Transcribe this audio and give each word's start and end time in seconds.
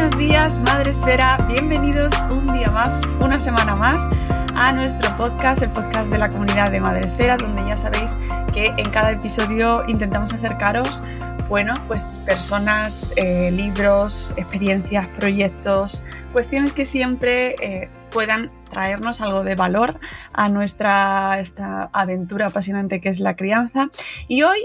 Buenos 0.00 0.18
días, 0.18 0.58
Madre 0.60 0.92
Esfera. 0.92 1.36
Bienvenidos 1.46 2.14
un 2.30 2.50
día 2.54 2.70
más, 2.70 3.02
una 3.20 3.38
semana 3.38 3.76
más 3.76 4.08
a 4.54 4.72
nuestro 4.72 5.14
podcast, 5.18 5.60
el 5.60 5.68
podcast 5.68 6.10
de 6.10 6.16
la 6.16 6.30
comunidad 6.30 6.70
de 6.70 6.80
Madre 6.80 7.04
Esfera, 7.04 7.36
donde 7.36 7.62
ya 7.68 7.76
sabéis 7.76 8.16
que 8.54 8.72
en 8.78 8.88
cada 8.88 9.12
episodio 9.12 9.84
intentamos 9.88 10.32
acercaros, 10.32 11.02
bueno, 11.50 11.74
pues 11.86 12.18
personas, 12.24 13.12
eh, 13.16 13.50
libros, 13.50 14.32
experiencias, 14.38 15.06
proyectos, 15.18 16.02
cuestiones 16.32 16.72
que 16.72 16.86
siempre 16.86 17.56
eh, 17.60 17.90
puedan 18.10 18.50
traernos 18.70 19.20
algo 19.20 19.44
de 19.44 19.54
valor 19.54 20.00
a 20.32 20.48
nuestra 20.48 21.40
esta 21.40 21.90
aventura 21.92 22.46
apasionante 22.46 23.02
que 23.02 23.10
es 23.10 23.20
la 23.20 23.36
crianza. 23.36 23.90
Y 24.28 24.44
hoy 24.44 24.64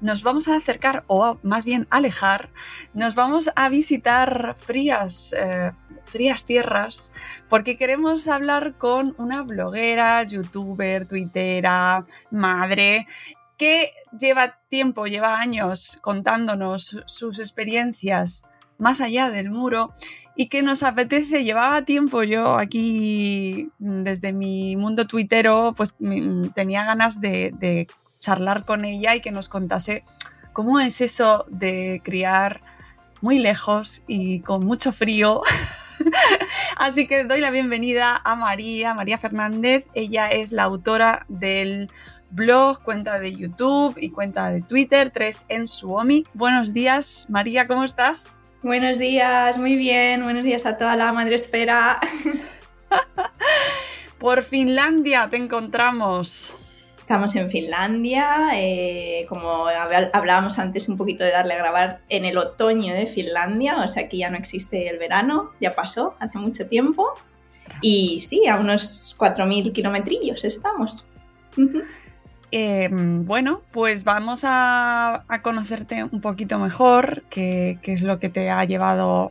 nos 0.00 0.22
vamos 0.22 0.48
a 0.48 0.56
acercar, 0.56 1.04
o 1.06 1.38
más 1.42 1.64
bien 1.64 1.86
alejar, 1.90 2.50
nos 2.94 3.14
vamos 3.14 3.50
a 3.56 3.68
visitar 3.68 4.56
frías, 4.58 5.34
eh, 5.36 5.72
frías 6.04 6.44
tierras, 6.44 7.12
porque 7.48 7.76
queremos 7.76 8.28
hablar 8.28 8.74
con 8.76 9.14
una 9.18 9.42
bloguera, 9.42 10.22
youtuber, 10.24 11.06
twittera, 11.06 12.06
madre, 12.30 13.06
que 13.56 13.92
lleva 14.18 14.58
tiempo, 14.68 15.06
lleva 15.06 15.40
años 15.40 15.98
contándonos 16.02 17.02
sus 17.06 17.38
experiencias 17.38 18.44
más 18.78 19.00
allá 19.00 19.30
del 19.30 19.50
muro 19.50 19.94
y 20.34 20.48
que 20.48 20.60
nos 20.60 20.82
apetece, 20.82 21.44
llevaba 21.44 21.80
tiempo 21.86 22.22
yo 22.22 22.58
aquí 22.58 23.70
desde 23.78 24.34
mi 24.34 24.76
mundo 24.76 25.06
tuitero, 25.06 25.72
pues 25.74 25.94
tenía 26.54 26.84
ganas 26.84 27.18
de 27.22 27.88
charlar 28.26 28.64
con 28.64 28.84
ella 28.84 29.14
y 29.14 29.20
que 29.20 29.30
nos 29.30 29.48
contase 29.48 30.02
cómo 30.52 30.80
es 30.80 31.00
eso 31.00 31.44
de 31.48 32.00
criar 32.02 32.60
muy 33.20 33.38
lejos 33.38 34.02
y 34.08 34.40
con 34.40 34.66
mucho 34.66 34.90
frío. 34.90 35.42
Así 36.76 37.06
que 37.06 37.22
doy 37.22 37.40
la 37.40 37.52
bienvenida 37.52 38.20
a 38.24 38.34
María, 38.34 38.94
María 38.94 39.18
Fernández. 39.18 39.84
Ella 39.94 40.26
es 40.26 40.50
la 40.50 40.64
autora 40.64 41.24
del 41.28 41.88
blog, 42.30 42.82
cuenta 42.82 43.20
de 43.20 43.32
YouTube 43.32 43.96
y 43.96 44.10
cuenta 44.10 44.50
de 44.50 44.60
Twitter, 44.60 45.12
3 45.14 45.46
en 45.48 45.68
Suomi. 45.68 46.26
Buenos 46.34 46.72
días, 46.72 47.26
María, 47.28 47.68
¿cómo 47.68 47.84
estás? 47.84 48.38
Buenos 48.60 48.98
días, 48.98 49.56
muy 49.56 49.76
bien. 49.76 50.24
Buenos 50.24 50.42
días 50.42 50.66
a 50.66 50.76
toda 50.76 50.96
la 50.96 51.12
madresfera. 51.12 52.00
Por 54.18 54.42
Finlandia 54.42 55.28
te 55.30 55.36
encontramos. 55.36 56.58
Estamos 57.06 57.36
en 57.36 57.48
Finlandia, 57.48 58.48
eh, 58.54 59.26
como 59.28 59.68
hablábamos 59.68 60.58
antes 60.58 60.88
un 60.88 60.96
poquito 60.96 61.22
de 61.22 61.30
darle 61.30 61.54
a 61.54 61.58
grabar 61.58 62.00
en 62.08 62.24
el 62.24 62.36
otoño 62.36 62.94
de 62.94 63.06
Finlandia, 63.06 63.76
o 63.78 63.86
sea 63.86 64.08
que 64.08 64.16
ya 64.16 64.28
no 64.28 64.36
existe 64.36 64.88
el 64.88 64.98
verano, 64.98 65.52
ya 65.60 65.76
pasó 65.76 66.16
hace 66.18 66.36
mucho 66.38 66.66
tiempo. 66.66 67.14
Y 67.80 68.18
sí, 68.18 68.48
a 68.48 68.56
unos 68.56 69.14
4.000 69.20 69.72
kilometrillos 69.72 70.44
estamos. 70.44 71.06
Eh, 72.50 72.88
bueno, 72.90 73.62
pues 73.70 74.02
vamos 74.02 74.42
a, 74.42 75.22
a, 75.28 75.42
conocerte 75.42 76.02
un 76.02 76.20
poquito 76.20 76.58
mejor, 76.58 77.22
qué, 77.30 77.78
qué 77.82 77.92
es 77.92 78.02
lo 78.02 78.18
que 78.18 78.30
te 78.30 78.50
ha 78.50 78.64
llevado 78.64 79.30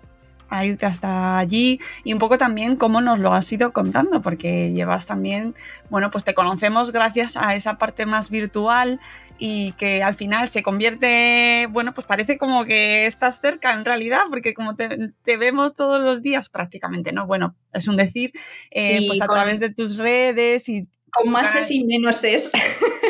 a 0.49 0.65
irte 0.65 0.85
hasta 0.85 1.37
allí 1.37 1.79
y 2.03 2.13
un 2.13 2.19
poco 2.19 2.37
también 2.37 2.75
cómo 2.75 3.01
nos 3.01 3.19
lo 3.19 3.33
has 3.33 3.51
ido 3.51 3.73
contando, 3.73 4.21
porque 4.21 4.71
llevas 4.71 5.05
también, 5.05 5.55
bueno, 5.89 6.11
pues 6.11 6.23
te 6.23 6.33
conocemos 6.33 6.91
gracias 6.91 7.37
a 7.37 7.55
esa 7.55 7.77
parte 7.77 8.05
más 8.05 8.29
virtual 8.29 8.99
y 9.37 9.73
que 9.73 10.01
al 10.01 10.15
final 10.15 10.49
se 10.49 10.63
convierte, 10.63 11.67
bueno, 11.71 11.93
pues 11.93 12.07
parece 12.07 12.37
como 12.37 12.65
que 12.65 13.05
estás 13.05 13.39
cerca 13.41 13.73
en 13.73 13.83
realidad, 13.83 14.21
porque 14.29 14.53
como 14.53 14.75
te, 14.75 15.13
te 15.23 15.37
vemos 15.37 15.73
todos 15.73 16.01
los 16.01 16.21
días 16.21 16.49
prácticamente, 16.49 17.11
¿no? 17.11 17.27
Bueno, 17.27 17.55
es 17.73 17.87
un 17.87 17.97
decir, 17.97 18.31
eh, 18.71 19.05
pues 19.07 19.21
a 19.21 19.27
con, 19.27 19.35
través 19.35 19.59
de 19.59 19.69
tus 19.69 19.97
redes 19.97 20.69
y... 20.69 20.87
Con 21.15 21.31
más 21.31 21.55
es 21.55 21.71
y 21.71 21.83
menos 21.83 22.23
es. 22.23 22.51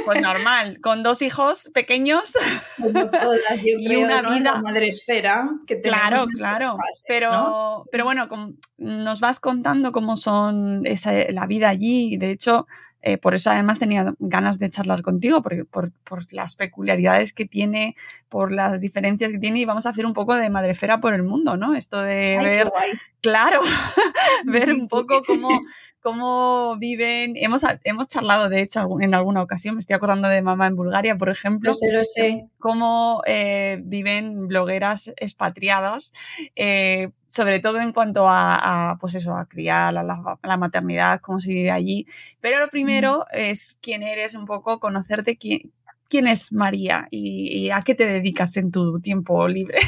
Pues 0.05 0.21
normal, 0.21 0.79
con 0.81 1.03
dos 1.03 1.21
hijos 1.21 1.71
pequeños 1.73 2.33
todas, 2.77 3.63
yo 3.63 3.75
y 3.79 3.87
creo, 3.87 4.01
una 4.01 4.21
¿no? 4.21 4.33
vida 4.33 4.61
madre 4.61 4.89
esfera 4.89 5.49
que 5.65 5.81
claro 5.81 6.27
claro 6.27 6.77
fases, 6.77 7.05
pero 7.07 7.31
¿no? 7.31 7.85
pero 7.91 8.03
bueno 8.03 8.27
con, 8.27 8.59
nos 8.77 9.19
vas 9.19 9.39
contando 9.39 9.91
cómo 9.91 10.15
son 10.15 10.85
esa, 10.85 11.11
la 11.31 11.47
vida 11.47 11.69
allí 11.69 12.17
de 12.17 12.31
hecho 12.31 12.67
eh, 13.07 13.19
por 13.19 13.35
eso 13.35 13.51
además 13.51 13.77
tenía 13.77 14.15
ganas 14.17 14.57
de 14.57 14.71
charlar 14.71 15.03
contigo, 15.03 15.43
por, 15.43 15.67
por, 15.67 15.91
por, 15.91 16.33
las 16.33 16.55
peculiaridades 16.55 17.33
que 17.33 17.45
tiene, 17.45 17.95
por 18.35 18.51
las 18.51 18.81
diferencias 18.81 19.31
que 19.31 19.39
tiene 19.39 19.61
y 19.61 19.65
vamos 19.65 19.85
a 19.85 19.91
hacer 19.91 20.05
un 20.05 20.11
poco 20.11 20.35
de 20.35 20.49
madrefera 20.49 20.99
por 20.99 21.13
el 21.13 21.23
mundo, 21.23 21.55
¿no? 21.55 21.73
Esto 21.73 22.01
de 22.01 22.35
Ay, 22.37 22.45
ver, 22.45 22.73
claro, 23.21 23.61
ver 24.43 24.73
un 24.73 24.89
poco 24.89 25.21
cómo, 25.25 25.47
cómo 26.01 26.75
viven. 26.75 27.37
Hemos, 27.37 27.63
hemos 27.85 28.09
charlado, 28.09 28.49
de 28.49 28.61
hecho, 28.61 28.85
en 28.99 29.13
alguna 29.13 29.41
ocasión, 29.41 29.75
me 29.75 29.79
estoy 29.79 29.93
acordando 29.93 30.27
de 30.27 30.41
mamá 30.41 30.67
en 30.67 30.75
Bulgaria, 30.75 31.17
por 31.17 31.29
ejemplo, 31.29 31.69
lo 31.69 31.75
sé, 31.75 31.93
lo 31.93 32.03
sé. 32.03 32.49
cómo 32.59 33.21
eh, 33.25 33.79
viven 33.85 34.49
blogueras 34.49 35.13
expatriadas, 35.15 36.11
eh, 36.57 37.11
sobre 37.27 37.61
todo 37.61 37.79
en 37.79 37.93
cuanto 37.93 38.27
a, 38.27 38.89
a, 38.89 38.97
pues 38.97 39.15
eso, 39.15 39.33
a 39.33 39.45
criar, 39.45 39.95
a 39.97 40.03
la, 40.03 40.37
a 40.41 40.45
la, 40.45 40.57
maternidad, 40.57 41.21
cómo 41.21 41.39
se 41.39 41.47
vive 41.47 41.71
allí. 41.71 42.05
Pero 42.41 42.59
lo 42.59 42.67
primero 42.67 43.19
mm. 43.19 43.37
es 43.37 43.79
quién 43.81 44.03
eres, 44.03 44.35
un 44.35 44.45
poco 44.45 44.81
conocerte 44.81 45.37
quién, 45.37 45.71
quién 46.09 46.27
es 46.27 46.51
María 46.51 47.07
y, 47.11 47.69
a 47.69 47.81
qué 47.81 47.95
te 47.95 48.05
dedicas 48.05 48.57
en 48.57 48.71
tu 48.71 48.99
tiempo 48.99 49.47
libre. 49.47 49.79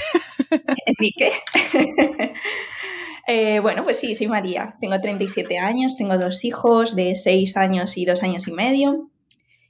¿En 0.51 0.95
mi 0.99 1.11
qué? 1.11 1.31
Eh, 3.29 3.59
bueno, 3.59 3.83
pues 3.83 3.99
sí, 3.99 4.15
soy 4.15 4.27
María. 4.27 4.77
Tengo 4.79 5.01
37 5.01 5.59
años, 5.59 5.97
tengo 5.97 6.17
dos 6.17 6.45
hijos 6.45 6.95
de 6.95 7.13
6 7.13 7.57
años 7.57 7.97
y 7.97 8.05
2 8.05 8.23
años 8.23 8.47
y 8.47 8.53
medio 8.53 9.09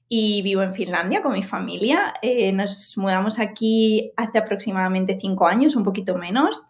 y 0.09 0.41
vivo 0.41 0.61
en 0.61 0.73
Finlandia 0.73 1.21
con 1.21 1.33
mi 1.33 1.43
familia. 1.43 2.13
Eh, 2.21 2.51
nos 2.53 2.97
mudamos 2.97 3.39
aquí 3.39 4.11
hace 4.15 4.37
aproximadamente 4.37 5.17
5 5.19 5.47
años, 5.47 5.75
un 5.75 5.83
poquito 5.83 6.15
menos, 6.15 6.65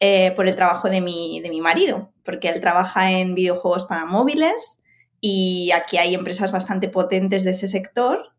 eh, 0.00 0.32
por 0.36 0.46
el 0.46 0.56
trabajo 0.56 0.88
de 0.88 1.00
mi, 1.00 1.40
de 1.40 1.50
mi 1.50 1.60
marido, 1.60 2.12
porque 2.22 2.48
él 2.48 2.60
trabaja 2.60 3.10
en 3.10 3.34
videojuegos 3.34 3.84
para 3.84 4.04
móviles 4.04 4.84
y 5.20 5.72
aquí 5.72 5.98
hay 5.98 6.14
empresas 6.14 6.52
bastante 6.52 6.88
potentes 6.88 7.44
de 7.44 7.50
ese 7.50 7.68
sector. 7.68 8.32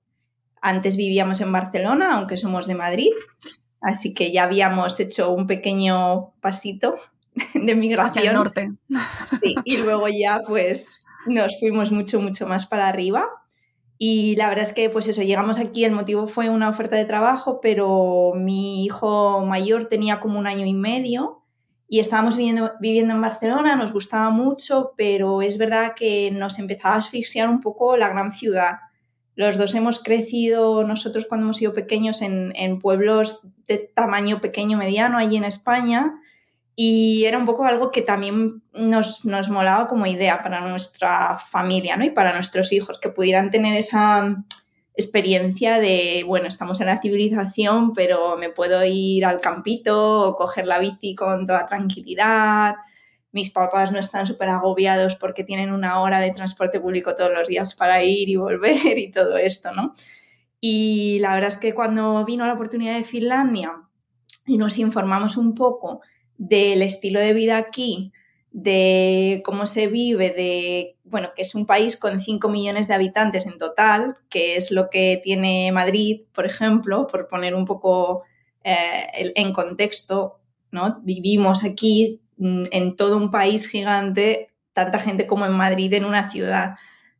Antes 0.62 0.98
vivíamos 0.98 1.42
en 1.42 1.52
Barcelona, 1.52 2.16
aunque 2.16 2.38
somos 2.38 2.68
de 2.68 2.76
Madrid, 2.76 3.12
así 3.82 4.14
que 4.14 4.32
ya 4.32 4.44
habíamos 4.44 5.00
hecho 5.00 5.32
un 5.32 5.48
pequeño 5.48 6.34
pasito 6.42 6.96
de 7.54 7.76
migración. 7.76 8.18
Hacia 8.18 8.32
el 8.32 8.36
norte. 8.36 8.72
Sí, 9.26 9.56
y 9.64 9.78
luego 9.78 10.08
ya 10.08 10.42
pues 10.48 11.06
nos 11.26 11.60
fuimos 11.60 11.92
mucho, 11.92 12.22
mucho 12.22 12.48
más 12.48 12.66
para 12.66 12.88
arriba. 12.88 13.26
Y 14.02 14.38
la 14.38 14.48
verdad 14.48 14.64
es 14.64 14.72
que, 14.72 14.90
pues 14.90 15.10
eso, 15.10 15.24
llegamos 15.24 15.60
aquí, 15.60 15.84
el 15.84 15.92
motivo 15.92 16.26
fue 16.26 16.50
una 16.50 16.70
oferta 16.70 16.96
de 16.96 17.04
trabajo, 17.04 17.60
pero 17.62 18.32
mi 18.34 18.86
hijo 18.86 19.46
mayor 19.46 19.88
tenía 19.90 20.22
como 20.22 20.40
un 20.40 20.48
año 20.48 20.66
y 20.66 20.74
medio 20.74 21.40
y 21.90 22.00
estábamos 22.00 22.38
viviendo, 22.38 22.72
viviendo 22.80 23.16
en 23.16 23.22
Barcelona, 23.22 23.76
nos 23.76 23.92
gustaba 23.92 24.30
mucho, 24.30 24.94
pero 24.96 25.42
es 25.42 25.58
verdad 25.58 25.96
que 25.96 26.30
nos 26.32 26.60
empezaba 26.60 26.96
a 26.96 27.00
asfixiar 27.00 27.50
un 27.50 27.62
poco 27.62 27.98
la 27.98 28.10
gran 28.10 28.32
ciudad. 28.32 28.76
Los 29.40 29.58
dos 29.58 29.74
hemos 29.74 30.04
crecido, 30.04 30.84
nosotros 30.84 31.26
cuando 31.26 31.46
hemos 31.46 31.56
sido 31.56 31.74
pequeños, 31.74 32.22
en, 32.22 32.80
pueblos 32.80 33.40
de 33.68 33.78
tamaño 33.78 34.42
pequeño, 34.42 34.78
mediano, 34.78 35.18
allí 35.18 35.38
en 35.38 35.46
España, 35.46 36.20
y 36.76 37.24
era 37.24 37.38
un 37.38 37.46
poco 37.46 37.64
algo 37.64 37.90
que 37.90 38.02
también 38.02 38.62
nos, 38.74 39.24
nos 39.24 39.48
molaba 39.48 39.88
como 39.88 40.08
idea 40.08 40.44
para 40.44 40.68
nuestra 40.68 41.40
familia 41.40 41.96
¿no? 41.96 42.04
y 42.04 42.10
para 42.10 42.34
nuestros 42.34 42.74
hijos, 42.74 43.00
que 43.00 43.08
pudieran 43.08 43.50
tener 43.50 43.78
esa 43.78 44.44
experiencia 44.94 45.80
de, 45.80 46.26
bueno, 46.28 46.50
estamos 46.50 46.82
en 46.82 46.88
la 46.88 47.00
civilización, 47.00 47.94
pero 47.94 48.36
me 48.36 48.50
puedo 48.50 48.84
ir 48.84 49.24
al 49.24 49.40
campito 49.40 50.28
o 50.28 50.36
coger 50.36 50.68
la 50.68 50.80
bici 50.80 51.16
con 51.16 51.48
toda 51.48 51.66
tranquilidad. 51.66 52.76
Mis 53.32 53.52
papás 53.52 53.92
no 53.92 54.00
están 54.00 54.26
súper 54.26 54.50
agobiados 54.50 55.16
porque 55.16 55.44
tienen 55.44 55.72
una 55.72 56.02
hora 56.02 56.20
de 56.20 56.32
transporte 56.32 56.80
público 56.80 57.14
todos 57.16 57.32
los 57.32 57.48
días 57.48 57.76
para 57.76 58.04
ir 58.04 58.30
y 58.30 58.36
volver 58.36 58.98
y 58.98 59.12
todo 59.12 59.38
esto, 59.38 59.72
¿no? 59.72 59.94
Y 60.62 61.20
la 61.20 61.34
verdad 61.34 61.50
es 61.50 61.58
que 61.58 61.74
cuando 61.74 62.26
vino 62.26 62.46
la 62.46 62.54
oportunidad 62.54 62.96
de 62.98 63.04
Finlandia 63.04 63.84
y 64.46 64.58
nos 64.58 64.78
informamos 64.78 65.38
un 65.38 65.56
poco 65.56 66.02
del 66.38 66.82
estilo 66.82 67.20
de 67.20 67.34
vida 67.34 67.58
aquí, 67.58 68.12
de 68.52 69.42
cómo 69.46 69.68
se 69.68 69.88
vive, 69.88 70.32
de, 70.32 70.98
bueno, 71.04 71.30
que 71.36 71.44
es 71.44 71.54
un 71.56 71.66
país 71.66 71.98
con 71.98 72.20
5 72.20 72.50
millones 72.50 72.88
de 72.88 72.96
habitantes 72.96 73.46
en 73.46 73.58
total, 73.58 74.18
que 74.30 74.56
es 74.56 74.72
lo 74.72 74.90
que 74.90 75.22
tiene 75.24 75.72
Madrid, 75.72 76.22
por 76.34 76.46
ejemplo, 76.46 77.08
por 77.08 77.28
poner 77.28 77.54
un 77.54 77.66
poco 77.66 78.24
eh, 78.64 79.32
en 79.36 79.54
contexto, 79.54 80.40
¿no? 80.72 81.00
Vivimos 81.04 81.64
aquí 81.64 82.22
en 82.40 82.96
todo 82.96 83.18
un 83.18 83.32
país 83.32 83.68
gigante, 83.68 84.54
tanta 84.74 85.00
gente 85.00 85.28
como 85.28 85.46
en 85.46 85.52
Madrid 85.52 85.94
en 85.94 86.06
una 86.06 86.32
ciudad. 86.32 86.76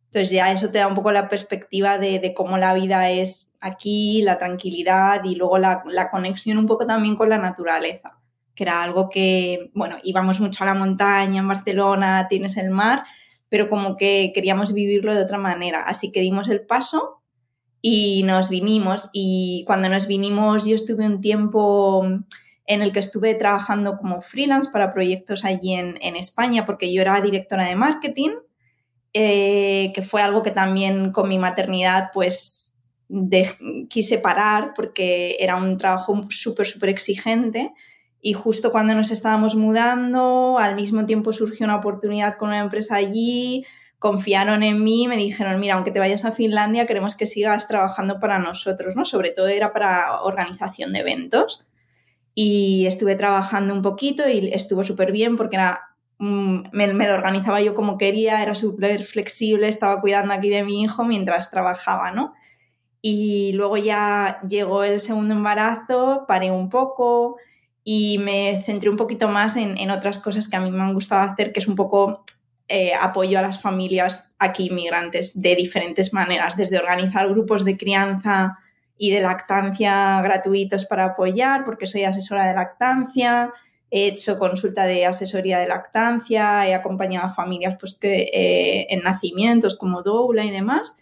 Entonces 0.06 0.32
ya 0.32 0.52
eso 0.52 0.72
te 0.72 0.80
da 0.80 0.88
un 0.88 0.96
poco 0.96 1.12
la 1.12 1.30
perspectiva 1.30 1.98
de, 1.98 2.34
cómo 2.36 2.58
la 2.58 2.74
vida 2.74 3.12
es 3.12 3.56
aquí, 3.60 4.22
la 4.24 4.38
tranquilidad 4.38 5.24
y 5.24 5.36
luego 5.36 5.58
la 5.58 6.10
conexión 6.12 6.58
un 6.58 6.68
poco 6.68 6.86
también 6.86 7.16
con 7.16 7.30
la 7.30 7.38
naturaleza 7.38 8.20
que 8.60 8.64
era 8.64 8.84
algo 8.84 9.08
que, 9.08 9.72
bueno, 9.74 9.96
íbamos 10.04 10.42
mucho 10.42 10.66
a 10.66 10.68
la 10.68 10.74
montaña 10.74 11.40
en 11.40 11.48
Barcelona, 11.48 12.28
tienes 12.30 12.58
el 12.58 12.72
mar, 12.72 13.06
pero 13.48 13.70
como 13.70 13.96
que 13.96 14.34
queríamos 14.36 14.74
vivirlo 14.74 15.16
de 15.16 15.24
otra 15.24 15.38
manera. 15.38 15.84
Así 15.84 16.12
que 16.12 16.20
dimos 16.20 16.50
el 16.50 16.66
paso 16.66 17.22
y 17.82 18.24
nos 18.24 18.50
vinimos. 18.50 19.12
Y 19.14 19.64
cuando 19.66 19.88
nos 19.88 20.08
vinimos 20.08 20.66
yo 20.66 20.76
estuve 20.76 21.06
un 21.06 21.22
tiempo 21.22 22.06
en 22.70 22.84
el 22.84 22.92
que 22.92 23.00
estuve 23.00 23.34
trabajando 23.34 23.98
como 23.98 24.22
freelance 24.22 24.70
para 24.72 24.94
proyectos 24.94 25.44
allí 25.44 25.74
en, 25.74 26.16
España, 26.16 26.68
porque 26.68 26.94
yo 26.94 27.02
era 27.02 27.20
directora 27.20 27.66
de 27.66 27.76
marketing, 27.76 28.30
eh, 29.12 29.92
que 29.96 30.04
fue 30.04 30.22
algo 30.22 30.44
que 30.44 30.52
también 30.52 31.12
con 31.12 31.28
mi 31.28 31.40
maternidad 31.40 32.12
pues 32.14 32.84
quise 33.90 34.20
parar 34.20 34.74
porque 34.76 35.36
era 35.40 35.56
un 35.56 35.80
trabajo 35.80 36.28
súper, 36.30 36.68
súper 36.68 36.90
exigente 36.90 37.74
y 38.22 38.34
justo 38.34 38.72
cuando 38.72 38.94
nos 38.94 39.10
estábamos 39.10 39.56
mudando, 39.56 40.60
al 40.60 40.76
mismo 40.76 41.08
tiempo 41.08 41.34
surgió 41.34 41.66
una 41.66 41.78
oportunidad 41.78 42.38
con 42.38 42.50
una 42.50 42.60
empresa 42.60 42.98
allí, 42.98 43.66
confiaron 43.98 44.62
en 44.62 44.84
mí, 44.84 45.08
me 45.08 45.18
dijeron, 45.18 45.60
mira, 45.60 45.74
aunque 45.74 45.90
te 45.90 46.00
vayas 46.00 46.24
a 46.24 46.32
Finlandia, 46.32 46.86
queremos 46.86 47.16
que 47.16 47.26
sigas 47.26 47.68
trabajando 47.68 48.20
para 48.20 48.38
nosotros, 48.38 48.96
¿no? 48.96 49.06
Sobre 49.06 49.32
todo 49.32 49.48
era 49.48 49.74
para 49.74 50.22
organización 50.22 50.94
de 50.94 51.00
eventos. 51.00 51.66
Y 52.36 52.86
estuve 52.88 53.16
trabajando 53.16 53.74
un 53.74 53.82
poquito 53.82 54.28
y 54.30 54.50
estuvo 54.54 54.84
súper 54.84 55.12
bien 55.12 55.36
porque 55.36 55.58
era, 55.58 55.82
mm, 56.20 56.62
me, 56.72 56.94
me, 56.94 57.08
lo 57.08 57.16
organizaba 57.16 57.62
yo 57.62 57.76
como 57.76 57.98
quería, 57.98 58.42
era 58.42 58.56
súper 58.56 59.04
flexible, 59.04 59.68
estaba 59.68 60.00
cuidando 60.02 60.34
aquí 60.34 60.50
de 60.50 60.64
mi 60.64 60.82
hijo 60.84 61.04
mientras 61.06 61.52
trabajaba, 61.52 62.12
¿no? 62.12 62.34
Y 63.02 63.54
luego 63.54 63.78
ya 63.78 64.42
llegó 64.48 64.84
el 64.84 65.00
segundo 65.00 65.34
embarazo, 65.34 66.26
paré 66.28 66.52
un 66.52 66.70
poco, 66.70 67.38
y 67.84 68.18
me 68.20 68.62
centré 68.62 68.90
un 68.90 68.98
poquito 68.98 69.28
más 69.28 69.56
en, 69.56 69.90
otras 69.90 70.20
cosas 70.20 70.48
que 70.48 70.56
a 70.56 70.60
mí 70.60 70.70
me 70.70 70.84
han 70.84 70.94
gustado 70.94 71.22
hacer, 71.22 71.52
que 71.52 71.60
es 71.60 71.68
un 71.68 71.76
poco 71.76 72.24
eh, 72.68 72.94
apoyo 72.94 73.40
a 73.40 73.42
las 73.42 73.62
familias 73.62 74.36
aquí 74.38 74.68
inmigrantes 74.68 75.42
de 75.42 75.56
diferentes 75.56 76.14
maneras, 76.14 76.56
desde 76.56 76.78
organizar 76.78 77.28
grupos 77.30 77.66
de 77.66 77.78
crianza 77.78 78.60
y 79.00 79.12
de 79.12 79.22
lactancia 79.22 80.22
gratuitos 80.22 80.86
para 80.86 81.06
apoyar, 81.06 81.64
porque 81.64 81.88
soy 81.88 82.04
asesora 82.04 82.46
de 82.46 82.54
lactancia, 82.54 83.54
he 83.90 84.08
hecho 84.08 84.38
consulta 84.38 84.86
de 84.86 85.06
asesoría 85.06 85.58
de 85.58 85.68
lactancia, 85.68 86.68
he 86.68 86.76
acompañado 86.76 87.28
a 87.28 87.34
familias 87.34 87.78
pues, 87.80 87.96
que, 87.96 88.30
eh, 88.34 88.88
en 88.90 89.02
nacimientos 89.02 89.78
como 89.78 90.04
doula 90.04 90.44
y 90.44 90.52
demás, 90.52 90.98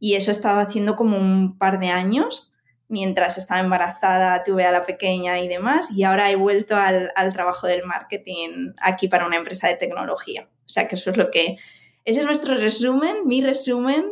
y 0.00 0.14
eso 0.14 0.30
he 0.30 0.34
estado 0.34 0.60
haciendo 0.60 0.96
como 0.96 1.18
un 1.18 1.58
par 1.58 1.78
de 1.78 1.90
años 1.90 2.54
mientras 2.88 3.38
estaba 3.38 3.60
embarazada 3.60 4.44
tuve 4.44 4.64
a 4.64 4.72
la 4.72 4.84
pequeña 4.84 5.38
y 5.40 5.48
demás, 5.48 5.90
y 5.90 6.04
ahora 6.04 6.30
he 6.30 6.36
vuelto 6.36 6.74
al, 6.76 7.32
trabajo 7.32 7.66
del 7.66 7.84
marketing 7.84 8.72
aquí 8.78 9.08
para 9.08 9.26
una 9.26 9.36
empresa 9.36 9.68
de 9.68 9.76
tecnología. 9.76 10.48
O 10.64 10.68
sea 10.68 10.88
que 10.88 10.96
eso 10.96 11.10
es 11.10 11.16
lo 11.16 11.30
que... 11.30 11.58
Ese 12.04 12.20
es 12.20 12.26
nuestro 12.26 12.54
resumen, 12.54 13.26
mi 13.26 13.42
resumen 13.42 14.10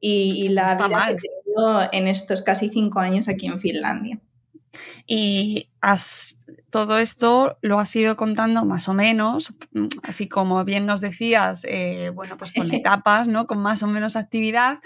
y, 0.00 0.48
la 0.48 0.74
vida 0.74 1.06
que 1.06 1.12
he 1.12 1.16
tenido 1.16 1.35
en 1.92 2.08
estos 2.08 2.42
casi 2.42 2.68
cinco 2.68 3.00
años 3.00 3.28
aquí 3.28 3.46
en 3.46 3.60
Finlandia. 3.60 4.20
Y 5.06 5.68
has 5.80 6.38
todo 6.76 6.98
esto 6.98 7.56
lo 7.62 7.80
has 7.80 7.96
ido 7.96 8.18
contando 8.18 8.66
más 8.66 8.86
o 8.90 8.92
menos, 8.92 9.54
mm, 9.72 9.86
así 10.02 10.28
como 10.28 10.62
bien 10.62 10.84
nos 10.84 11.00
decías, 11.00 11.64
eh, 11.64 12.10
bueno, 12.14 12.36
pues 12.36 12.52
con 12.52 12.70
etapas, 12.70 13.28
¿no? 13.28 13.46
Con 13.46 13.62
más 13.62 13.82
o 13.82 13.86
menos 13.86 14.14
actividad, 14.14 14.80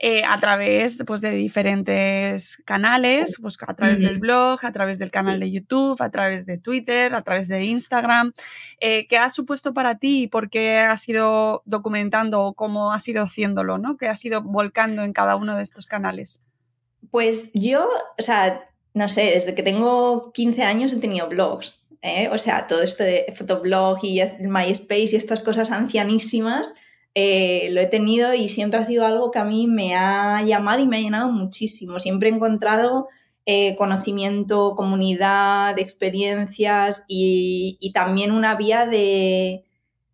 eh, 0.00 0.24
a 0.28 0.40
través 0.40 1.04
pues, 1.06 1.20
de 1.20 1.30
diferentes 1.30 2.56
canales, 2.64 3.38
pues 3.40 3.56
a 3.64 3.74
través 3.74 4.00
del 4.00 4.18
blog, 4.18 4.58
a 4.64 4.72
través 4.72 4.98
del 4.98 5.12
canal 5.12 5.38
de 5.38 5.52
YouTube, 5.52 6.02
a 6.02 6.10
través 6.10 6.46
de 6.46 6.58
Twitter, 6.58 7.14
a 7.14 7.22
través 7.22 7.46
de 7.46 7.64
Instagram. 7.64 8.32
Eh, 8.80 9.06
¿Qué 9.06 9.16
ha 9.16 9.30
supuesto 9.30 9.72
para 9.72 9.98
ti 9.98 10.24
y 10.24 10.26
por 10.26 10.50
qué 10.50 10.80
has 10.80 11.08
ido 11.08 11.62
documentando 11.64 12.42
o 12.42 12.54
cómo 12.54 12.92
has 12.92 13.06
ido 13.06 13.22
haciéndolo, 13.22 13.78
¿no? 13.78 13.96
¿Qué 13.96 14.08
has 14.08 14.24
ido 14.24 14.42
volcando 14.42 15.04
en 15.04 15.12
cada 15.12 15.36
uno 15.36 15.56
de 15.56 15.62
estos 15.62 15.86
canales? 15.86 16.42
Pues 17.12 17.52
yo, 17.54 17.88
o 18.18 18.22
sea, 18.22 18.65
no 18.96 19.10
sé, 19.10 19.32
desde 19.34 19.54
que 19.54 19.62
tengo 19.62 20.32
15 20.32 20.62
años 20.62 20.90
he 20.90 20.96
tenido 20.96 21.28
blogs. 21.28 21.84
¿eh? 22.00 22.30
O 22.32 22.38
sea, 22.38 22.66
todo 22.66 22.80
esto 22.80 23.04
de 23.04 23.26
fotoblog 23.36 23.98
y 24.02 24.22
MySpace 24.40 25.10
y 25.12 25.16
estas 25.16 25.40
cosas 25.40 25.70
ancianísimas, 25.70 26.72
eh, 27.14 27.68
lo 27.72 27.82
he 27.82 27.86
tenido 27.86 28.32
y 28.32 28.48
siempre 28.48 28.80
ha 28.80 28.84
sido 28.84 29.04
algo 29.04 29.30
que 29.30 29.38
a 29.38 29.44
mí 29.44 29.66
me 29.66 29.94
ha 29.94 30.42
llamado 30.44 30.82
y 30.82 30.86
me 30.86 30.96
ha 30.96 31.00
llenado 31.00 31.30
muchísimo. 31.30 32.00
Siempre 32.00 32.30
he 32.30 32.32
encontrado 32.32 33.08
eh, 33.44 33.76
conocimiento, 33.76 34.74
comunidad, 34.74 35.78
experiencias 35.78 37.04
y, 37.06 37.76
y 37.78 37.92
también 37.92 38.30
una 38.30 38.54
vía 38.54 38.86
de, 38.86 39.66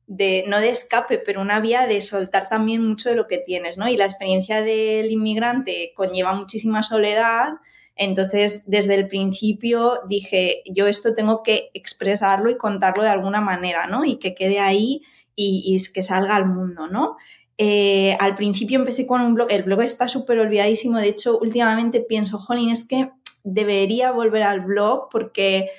de, 0.09 0.45
no 0.49 0.59
de 0.59 0.71
escape, 0.71 1.19
pero 1.19 1.41
una 1.41 1.61
vía 1.61 1.87
de 1.87 2.01
soltar 2.01 2.49
también 2.49 2.85
mucho 2.85 3.11
de 3.11 3.15
lo 3.15 3.29
que 3.29 3.39
tienes, 3.39 3.79
¿no? 3.79 3.87
Y 3.87 3.97
la 3.97 4.07
experiencia 4.07 4.61
del 4.61 5.13
inmigrante 5.13 5.93
conlleva 5.95 6.35
muchísima 6.35 6.83
soledad 6.83 7.53
entonces, 7.97 8.69
desde 8.71 8.95
el 8.95 9.07
principio 9.07 10.01
dije, 10.09 10.63
yo 10.67 10.87
esto 10.87 11.15
tengo 11.15 11.43
que 11.43 11.71
expresarlo 11.75 12.51
y 12.51 12.57
contarlo 12.57 13.03
de 13.03 13.11
alguna 13.11 13.41
manera, 13.41 13.87
¿no? 13.87 14.05
Y 14.05 14.17
que 14.17 14.35
quede 14.35 14.61
ahí 14.61 15.03
y, 15.37 15.81
que 15.93 16.03
salga 16.03 16.37
al 16.37 16.47
mundo, 16.47 16.89
¿no? 16.89 17.17
Eh, 17.59 18.17
al 18.19 18.35
principio 18.35 18.79
empecé 18.79 19.07
con 19.07 19.21
un 19.21 19.35
blog, 19.35 19.49
el 19.51 19.63
blog 19.63 19.83
está 19.83 20.09
súper 20.09 20.39
olvidadísimo, 20.39 20.99
de 20.99 21.09
hecho, 21.09 21.39
últimamente 21.39 22.01
pienso, 22.01 22.39
jolín, 22.39 22.71
es 22.71 22.89
que 22.89 23.11
debería 23.45 24.11
volver 24.11 24.43
al 24.43 24.61
blog 24.61 25.09
porque 25.11 25.71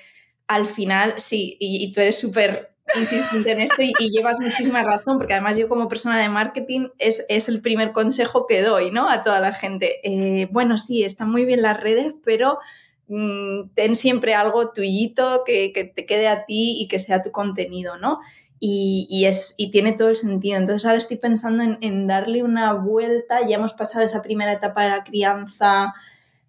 al 0.48 0.68
final, 0.68 1.16
sí, 1.18 1.58
y, 1.60 1.84
y 1.84 1.92
tú 1.92 2.02
eres 2.02 2.20
súper 2.20 2.73
insistente 2.96 3.52
en 3.52 3.62
esto 3.62 3.82
y, 3.82 3.94
llevas 4.12 4.40
muchísima 4.40 4.84
razón, 4.84 5.18
porque 5.18 5.34
además 5.34 5.58
yo 5.58 5.70
como 5.70 5.88
persona 5.88 6.20
de 6.20 6.30
marketing 6.30 6.90
es, 7.00 7.26
es 7.30 7.50
el 7.50 7.62
primer 7.62 7.92
consejo 7.92 8.48
que 8.48 8.62
doy, 8.62 8.92
¿no? 8.92 9.10
A 9.10 9.24
toda 9.24 9.40
la 9.40 9.54
gente. 9.54 10.00
Eh, 10.04 10.48
bueno, 10.52 10.78
sí, 10.78 11.04
están 11.04 11.32
muy 11.32 11.46
bien 11.46 11.62
las 11.62 11.80
redes, 11.80 12.16
pero 12.24 12.60
mm, 13.08 13.70
ten 13.76 13.96
siempre 13.96 14.36
algo 14.36 14.72
tuyito 14.72 15.44
que, 15.46 15.72
que, 15.74 15.86
te 15.86 16.06
quede 16.06 16.28
a 16.28 16.46
ti 16.46 16.78
y 16.80 16.88
que 16.88 17.00
sea 17.00 17.22
tu 17.22 17.32
contenido, 17.32 17.98
¿no? 17.98 18.20
Y, 18.60 19.08
y, 19.10 19.26
es, 19.26 19.56
y 19.58 19.72
tiene 19.72 19.94
todo 19.94 20.10
el 20.10 20.16
sentido. 20.16 20.58
Entonces 20.58 20.86
ahora 20.86 21.00
estoy 21.00 21.18
pensando 21.18 21.64
en, 21.64 21.78
en 21.82 22.08
darle 22.08 22.44
una 22.44 22.74
vuelta. 22.74 23.46
Ya 23.46 23.58
hemos 23.58 23.74
pasado 23.74 24.06
esa 24.06 24.22
primera 24.22 24.54
etapa 24.54 24.84
de 24.84 24.90
la 24.90 25.04
crianza 25.04 25.94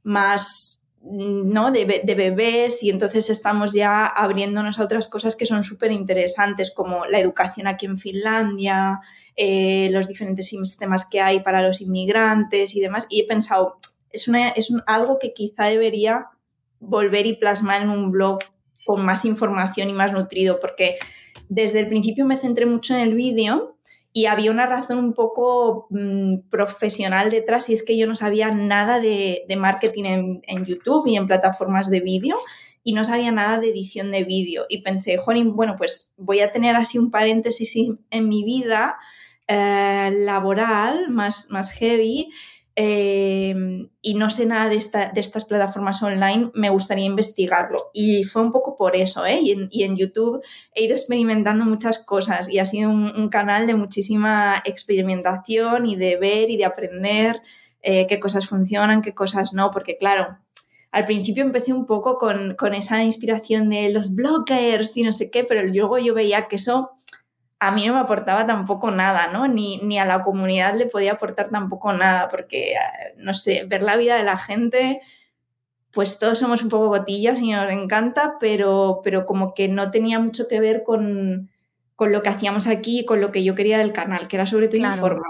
más 0.05 0.84
¿no? 1.05 1.71
De, 1.71 1.85
bebés 1.85 2.83
y 2.83 2.89
entonces 2.89 3.29
estamos 3.29 3.75
ya 3.75 4.07
abriéndonos 4.07 4.79
a 4.79 4.85
otras 4.85 5.07
cosas 5.07 5.37
que 5.37 5.45
son 5.45 5.63
súper 5.63 5.93
interesantes 5.93 6.71
como 6.71 7.05
la 7.07 7.21
educación 7.21 7.67
aquí 7.67 7.85
en 7.85 7.99
Finlandia, 7.99 9.01
eh, 9.37 9.91
los 9.93 10.09
diferentes 10.09 10.49
sistemas 10.49 11.07
que 11.07 11.21
hay 11.21 11.41
para 11.41 11.61
los 11.61 11.83
inmigrantes 11.83 12.75
y 12.75 12.81
demás. 12.81 13.07
Y 13.11 13.21
he 13.21 13.27
pensado, 13.27 13.77
es, 14.11 14.29
una, 14.29 14.49
es 14.51 14.73
algo 14.87 15.19
que 15.19 15.35
quizá 15.35 15.65
debería 15.65 16.29
volver 16.81 17.27
y 17.27 17.37
plasmar 17.37 17.83
en 17.83 17.91
un 17.91 18.11
blog 18.11 18.39
con 18.87 19.05
más 19.05 19.25
información 19.25 19.91
y 19.91 19.93
más 19.93 20.13
nutrido 20.13 20.59
porque 20.61 20.97
desde 21.49 21.81
el 21.81 21.89
principio 21.89 22.25
me 22.25 22.37
centré 22.37 22.67
mucho 22.67 22.95
en 22.95 23.01
el 23.01 23.15
vídeo 23.15 23.77
y 24.17 24.27
había 24.27 24.53
una 24.53 24.67
razón 24.67 24.99
un 24.99 25.13
poco 25.13 25.89
mm, 25.91 26.49
profesional 26.49 27.31
detrás 27.31 27.69
y 27.69 27.75
es 27.75 27.83
que 27.83 27.99
yo 27.99 28.07
no 28.07 28.15
sabía 28.15 28.53
nada 28.53 29.01
de, 29.01 29.45
marketing 29.59 30.41
en, 30.47 30.65
YouTube 30.65 31.09
y 31.09 31.17
en 31.17 31.27
plataformas 31.27 31.91
de 31.91 31.99
vídeo 31.99 32.37
y 32.85 32.93
no 32.93 33.05
sabía 33.05 33.33
nada 33.33 33.59
de 33.59 33.71
edición 33.71 34.13
de 34.13 34.23
vídeo. 34.23 34.67
Y 34.69 34.83
pensé, 34.83 35.19
Jorin, 35.19 35.57
bueno, 35.57 35.75
pues 35.77 36.15
voy 36.17 36.41
a 36.41 36.53
tener 36.53 36.77
así 36.77 36.97
un 36.97 37.11
paréntesis 37.11 37.75
en 38.11 38.29
mi 38.29 38.45
vida 38.45 38.99
eh, 39.49 40.13
laboral 40.17 41.11
más, 41.11 41.51
más 41.51 41.73
heavy 41.73 42.31
Em, 42.77 43.89
y 44.03 44.15
no 44.15 44.31
sé 44.31 44.47
nada 44.47 44.69
de, 44.69 44.77
estas 44.77 45.45
plataformas 45.45 46.03
online, 46.03 46.51
me 46.55 46.71
gustaría 46.71 47.05
investigarlo. 47.05 47.91
Y 47.93 48.25
fue 48.25 48.43
un 48.43 48.51
poco 48.51 48.77
por 48.77 48.97
eso, 48.97 49.25
¿eh? 49.27 49.41
Y 49.41 49.83
en, 49.85 49.97
YouTube 49.97 50.43
he 50.75 50.85
ido 50.85 50.95
experimentando 50.95 51.65
muchas 51.65 52.01
cosas 52.01 52.53
y 52.53 52.59
ha 52.59 52.67
sido 52.67 52.91
un, 52.91 53.29
canal 53.29 53.67
de 53.67 53.75
muchísima 53.77 54.61
experimentación 54.65 55.87
y 55.87 55.97
de 55.97 56.17
ver 56.17 56.51
y 56.51 56.57
de 56.57 56.65
aprender 56.65 57.43
eh, 57.83 58.07
qué 58.09 58.19
cosas 58.19 58.49
funcionan, 58.49 59.03
qué 59.03 59.15
cosas 59.15 59.53
no, 59.53 59.71
porque 59.71 59.97
claro, 59.97 60.39
al 60.91 61.05
principio 61.05 61.45
empecé 61.45 61.73
un 61.73 61.87
poco 61.87 62.19
con, 62.19 62.55
con 62.57 62.75
esa 62.75 63.03
inspiración 63.05 63.69
de 63.71 63.91
los 63.91 64.15
bloggers 64.15 64.97
y 64.97 65.03
no 65.05 65.13
sé 65.13 65.31
qué, 65.31 65.45
pero 65.45 65.63
luego 65.63 65.99
yo 65.99 66.15
veía 66.15 66.49
que 66.49 66.57
eso 66.57 66.91
a 67.67 67.71
mí 67.71 67.87
no 67.87 67.95
me 67.95 68.01
aportaba 68.01 68.47
tampoco 68.47 68.91
nada, 68.91 69.29
¿no? 69.33 69.49
Ni, 69.49 69.79
ni, 69.79 69.99
a 69.99 70.05
la 70.05 70.21
comunidad 70.21 70.75
le 70.75 70.87
podía 70.87 71.13
aportar 71.13 71.51
tampoco 71.51 71.93
nada, 71.93 72.29
porque, 72.29 72.73
eh, 72.73 73.15
no 73.17 73.35
sé, 73.35 73.65
ver 73.67 73.83
la 73.83 73.97
vida 73.97 74.17
de 74.17 74.25
la 74.25 74.37
gente, 74.37 75.01
pues 75.91 76.19
todos 76.19 76.39
somos 76.39 76.63
un 76.63 76.69
poco 76.69 76.89
gotillas 76.89 77.39
y 77.39 77.53
nos 77.53 77.73
encanta, 77.73 78.35
pero, 78.39 79.01
pero 79.03 79.25
como 79.27 79.55
que 79.55 79.69
no 79.69 79.91
tenía 79.91 80.19
mucho 80.19 80.47
que 80.49 80.61
ver 80.61 80.83
con, 80.83 81.51
con 81.97 82.13
lo 82.13 82.23
que 82.23 82.29
hacíamos 82.29 82.67
aquí 82.67 83.01
y 83.01 83.05
con 83.05 83.21
lo 83.21 83.33
que 83.33 83.45
yo 83.45 83.55
quería 83.55 83.79
del 83.79 83.93
canal, 83.93 84.29
que 84.29 84.37
era 84.37 84.47
sobre 84.47 84.69
todo 84.69 84.79
informar. 84.79 85.23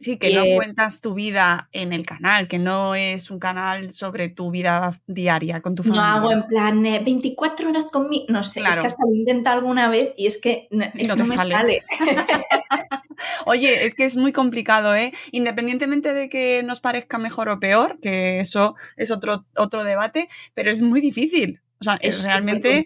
Sí, 0.00 0.18
que 0.18 0.34
no 0.34 0.42
cuentas 0.56 1.00
tu 1.00 1.14
vida 1.14 1.68
en 1.72 1.92
el 1.92 2.04
canal, 2.04 2.48
que 2.48 2.58
no 2.58 2.94
es 2.94 3.30
un 3.30 3.38
canal 3.38 3.92
sobre 3.92 4.28
tu 4.28 4.50
vida 4.50 5.00
diaria 5.06 5.62
con 5.62 5.74
tu 5.74 5.82
familia. 5.82 6.02
No 6.02 6.08
hago 6.08 6.32
en 6.32 6.46
plan 6.46 6.82
24 6.82 7.70
horas 7.70 7.90
conmigo. 7.90 8.26
No 8.28 8.42
sé, 8.42 8.60
es 8.60 8.76
que 8.76 8.86
hasta 8.86 9.06
lo 9.06 9.14
intenta 9.14 9.52
alguna 9.52 9.88
vez 9.88 10.12
y 10.16 10.26
es 10.26 10.38
que 10.38 10.68
no, 10.70 10.84
me 11.16 11.38
sale. 11.38 11.82
Oye, 13.46 13.86
es 13.86 13.94
que 13.94 14.04
es 14.04 14.16
muy 14.16 14.32
complicado, 14.32 14.94
¿eh? 14.94 15.12
Independientemente 15.30 16.12
de 16.12 16.28
que 16.28 16.62
nos 16.64 16.80
parezca 16.80 17.16
mejor 17.18 17.48
o 17.48 17.60
peor, 17.60 17.98
que 18.00 18.40
eso 18.40 18.74
es 18.96 19.10
otro, 19.10 19.46
otro 19.56 19.84
debate, 19.84 20.28
pero 20.54 20.70
es 20.70 20.82
muy 20.82 21.00
difícil. 21.00 21.60
O 21.84 21.90
sea, 21.90 21.98
es 22.00 22.24
realmente 22.24 22.84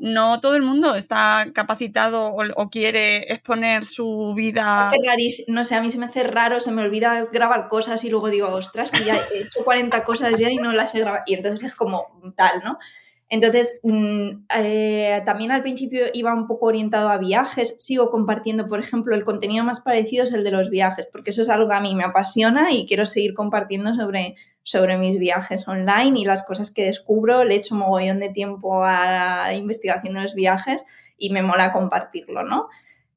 no 0.00 0.40
todo 0.40 0.56
el 0.56 0.62
mundo 0.62 0.94
está 0.94 1.46
capacitado 1.54 2.34
o, 2.34 2.70
quiere 2.70 3.32
exponer 3.32 3.84
su 3.84 4.32
vida. 4.34 4.90
No 5.48 5.64
sé, 5.64 5.76
a 5.76 5.80
mí 5.80 5.90
se 5.90 5.98
me 5.98 6.06
hace 6.06 6.24
raro, 6.24 6.60
se 6.60 6.72
me 6.72 6.82
olvida 6.82 7.26
grabar 7.32 7.68
cosas 7.68 8.02
y 8.04 8.10
luego 8.10 8.28
digo, 8.28 8.48
ostras, 8.48 8.92
ya 9.04 9.16
he 9.16 9.42
hecho 9.42 9.64
40 9.64 10.04
cosas 10.04 10.38
ya 10.38 10.50
y 10.50 10.56
no 10.56 10.72
las 10.72 10.94
he 10.94 11.00
grabado. 11.00 11.22
Y 11.26 11.34
entonces 11.34 11.68
es 11.68 11.74
como 11.74 12.06
tal, 12.36 12.62
¿no? 12.64 12.78
Entonces, 13.28 13.78
mm, 13.84 14.28
eh, 14.56 15.22
también 15.24 15.52
al 15.52 15.62
principio 15.62 16.06
iba 16.14 16.34
un 16.34 16.48
poco 16.48 16.66
orientado 16.66 17.08
a 17.10 17.18
viajes. 17.18 17.76
Sigo 17.78 18.10
compartiendo, 18.10 18.66
por 18.66 18.80
ejemplo, 18.80 19.14
el 19.14 19.24
contenido 19.24 19.64
más 19.64 19.80
parecido 19.80 20.24
es 20.24 20.32
el 20.32 20.42
de 20.42 20.50
los 20.50 20.68
viajes, 20.68 21.06
porque 21.12 21.30
eso 21.30 21.42
es 21.42 21.48
algo 21.48 21.68
que 21.68 21.76
a 21.76 21.80
mí 21.80 21.94
me 21.94 22.02
apasiona 22.02 22.72
y 22.72 22.86
quiero 22.86 23.06
seguir 23.06 23.32
compartiendo 23.32 23.94
sobre, 23.94 24.34
sobre 24.62 24.98
mis 24.98 25.18
viajes 25.18 25.66
online 25.68 26.20
y 26.20 26.24
las 26.24 26.44
cosas 26.44 26.72
que 26.72 26.84
descubro. 26.86 27.44
Le 27.44 27.56
echo 27.56 27.74
mogollón 27.74 28.20
de 28.20 28.28
tiempo 28.28 28.84
a 28.84 29.06
la 29.46 29.54
investigación 29.54 30.14
de 30.14 30.22
los 30.22 30.34
viajes 30.34 30.84
y 31.16 31.30
me 31.30 31.42
mola 31.42 31.72
compartirlo, 31.72 32.44
¿no? 32.44 32.68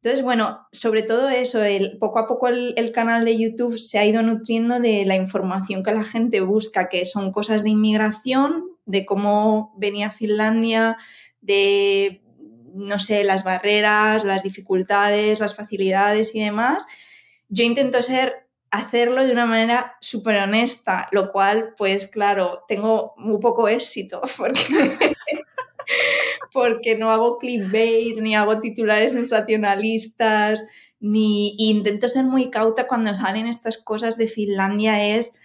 Entonces, 0.03 0.21
bueno, 0.21 0.67
sobre 0.73 1.01
todo 1.01 1.29
eso, 1.29 1.63
el, 1.63 1.97
poco 1.97 2.19
a 2.19 2.27
poco 2.27 2.49
el, 2.49 2.91
canal 2.91 3.23
de 3.23 3.37
YouTube 3.37 3.77
se 3.77 3.99
ha 3.99 4.05
ido 4.05 4.21
nutriendo 4.21 4.81
de 4.81 5.05
la 5.05 5.15
información 5.15 5.81
que 5.81 5.93
la 5.93 6.03
gente 6.03 6.41
busca, 6.41 6.89
que 6.89 7.05
son 7.05 7.31
cosas 7.31 7.63
de 7.63 7.69
inmigración, 7.69 8.65
de 8.85 9.05
cómo 9.05 9.73
venía 9.77 10.11
Finlandia, 10.11 10.97
de, 11.39 12.21
no 12.73 12.99
sé, 12.99 13.23
las 13.23 13.45
barreras, 13.45 14.25
las 14.25 14.43
dificultades, 14.43 15.39
las 15.39 15.55
facilidades 15.55 16.35
y 16.35 16.43
demás. 16.43 16.85
Yo 17.47 17.63
intento 17.63 18.01
ser 18.01 18.42
hacerlo 18.73 19.23
de 19.23 19.31
una 19.31 19.45
manera 19.45 19.97
súper 20.01 20.37
honesta, 20.37 21.07
lo 21.11 21.31
cual, 21.31 21.75
pues 21.77 22.07
claro, 22.07 22.65
tengo 22.67 23.13
muy 23.17 23.39
poco 23.39 23.67
éxito 23.67 24.19
porque, 24.37 24.97
porque 26.51 26.97
no 26.97 27.11
hago 27.11 27.37
clickbait, 27.37 28.19
ni 28.19 28.35
hago 28.35 28.59
titulares 28.59 29.11
sensacionalistas, 29.11 30.63
ni 30.99 31.55
intento 31.59 32.07
ser 32.07 32.25
muy 32.25 32.49
cauta 32.49 32.87
cuando 32.87 33.13
salen 33.13 33.45
estas 33.45 33.77
cosas 33.77 34.17
de 34.17 34.27
Finlandia 34.27 35.17
es 35.17 35.35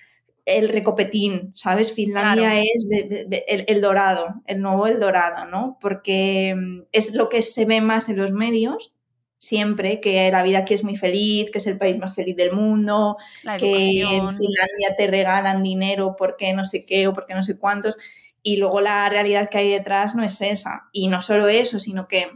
el 0.46 0.70
recopetín, 0.70 1.52
¿sabes? 1.54 1.92
Finlandia 1.92 2.58
es 2.58 2.86
el, 2.90 3.64
el, 3.68 3.80
dorado, 3.82 4.40
el 4.46 4.62
nuevo 4.62 4.86
el 4.86 4.98
dorado, 4.98 5.44
¿no? 5.50 5.76
Porque 5.82 6.54
mm, 6.56 6.84
es 6.92 7.12
lo 7.12 7.28
que 7.28 7.42
se 7.42 7.66
ve 7.66 7.82
más 7.82 8.08
en 8.08 8.16
los 8.16 8.32
medios, 8.32 8.94
siempre, 9.38 10.00
que 10.00 10.30
la 10.30 10.42
vida 10.42 10.58
aquí 10.58 10.74
es 10.74 10.84
muy 10.84 10.96
feliz, 10.96 11.50
que 11.50 11.58
es 11.58 11.66
el 11.66 11.78
país 11.78 11.96
más 11.98 12.14
feliz 12.14 12.36
del 12.36 12.52
mundo, 12.52 13.16
que 13.58 14.02
en 14.02 14.28
Finlandia 14.30 14.96
te 14.96 15.06
regalan 15.06 15.62
dinero 15.62 16.16
porque 16.18 16.52
no 16.52 16.64
sé 16.64 16.84
qué 16.84 17.06
o 17.06 17.12
porque 17.12 17.34
no 17.34 17.42
sé 17.42 17.58
cuántos, 17.58 17.96
y 18.42 18.56
luego 18.56 18.80
la 18.80 19.08
realidad 19.08 19.48
que 19.48 19.58
hay 19.58 19.70
detrás 19.70 20.14
no 20.14 20.24
es 20.24 20.40
esa. 20.40 20.88
Y 20.92 21.08
no 21.08 21.20
solo 21.20 21.48
eso, 21.48 21.80
sino 21.80 22.08
que, 22.08 22.28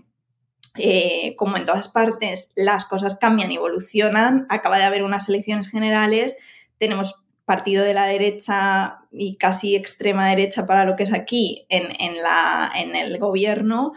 eh, 0.76 1.34
como 1.36 1.56
en 1.56 1.64
todas 1.64 1.88
partes, 1.88 2.52
las 2.54 2.84
cosas 2.84 3.16
cambian 3.16 3.50
y 3.50 3.56
evolucionan, 3.56 4.46
acaba 4.48 4.78
de 4.78 4.84
haber 4.84 5.02
unas 5.02 5.28
elecciones 5.28 5.70
generales, 5.70 6.36
tenemos 6.78 7.22
partido 7.44 7.84
de 7.84 7.94
la 7.94 8.06
derecha 8.06 9.00
y 9.10 9.36
casi 9.36 9.74
extrema 9.74 10.28
derecha 10.28 10.66
para 10.66 10.84
lo 10.84 10.96
que 10.96 11.02
es 11.02 11.12
aquí 11.12 11.66
en, 11.68 11.88
en, 12.00 12.22
la, 12.22 12.70
en 12.76 12.94
el 12.94 13.18
gobierno 13.18 13.92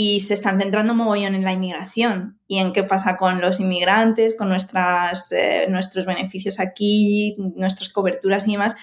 y 0.00 0.20
se 0.20 0.34
están 0.34 0.60
centrando 0.60 0.94
mogollón 0.94 1.34
en 1.34 1.42
la 1.42 1.50
inmigración 1.50 2.38
y 2.46 2.58
en 2.58 2.72
qué 2.72 2.84
pasa 2.84 3.16
con 3.16 3.40
los 3.40 3.58
inmigrantes, 3.58 4.36
con 4.38 4.48
nuestras, 4.48 5.32
eh, 5.32 5.66
nuestros 5.68 6.06
beneficios 6.06 6.60
aquí, 6.60 7.34
nuestras 7.56 7.88
coberturas 7.88 8.46
y 8.46 8.52
demás. 8.52 8.76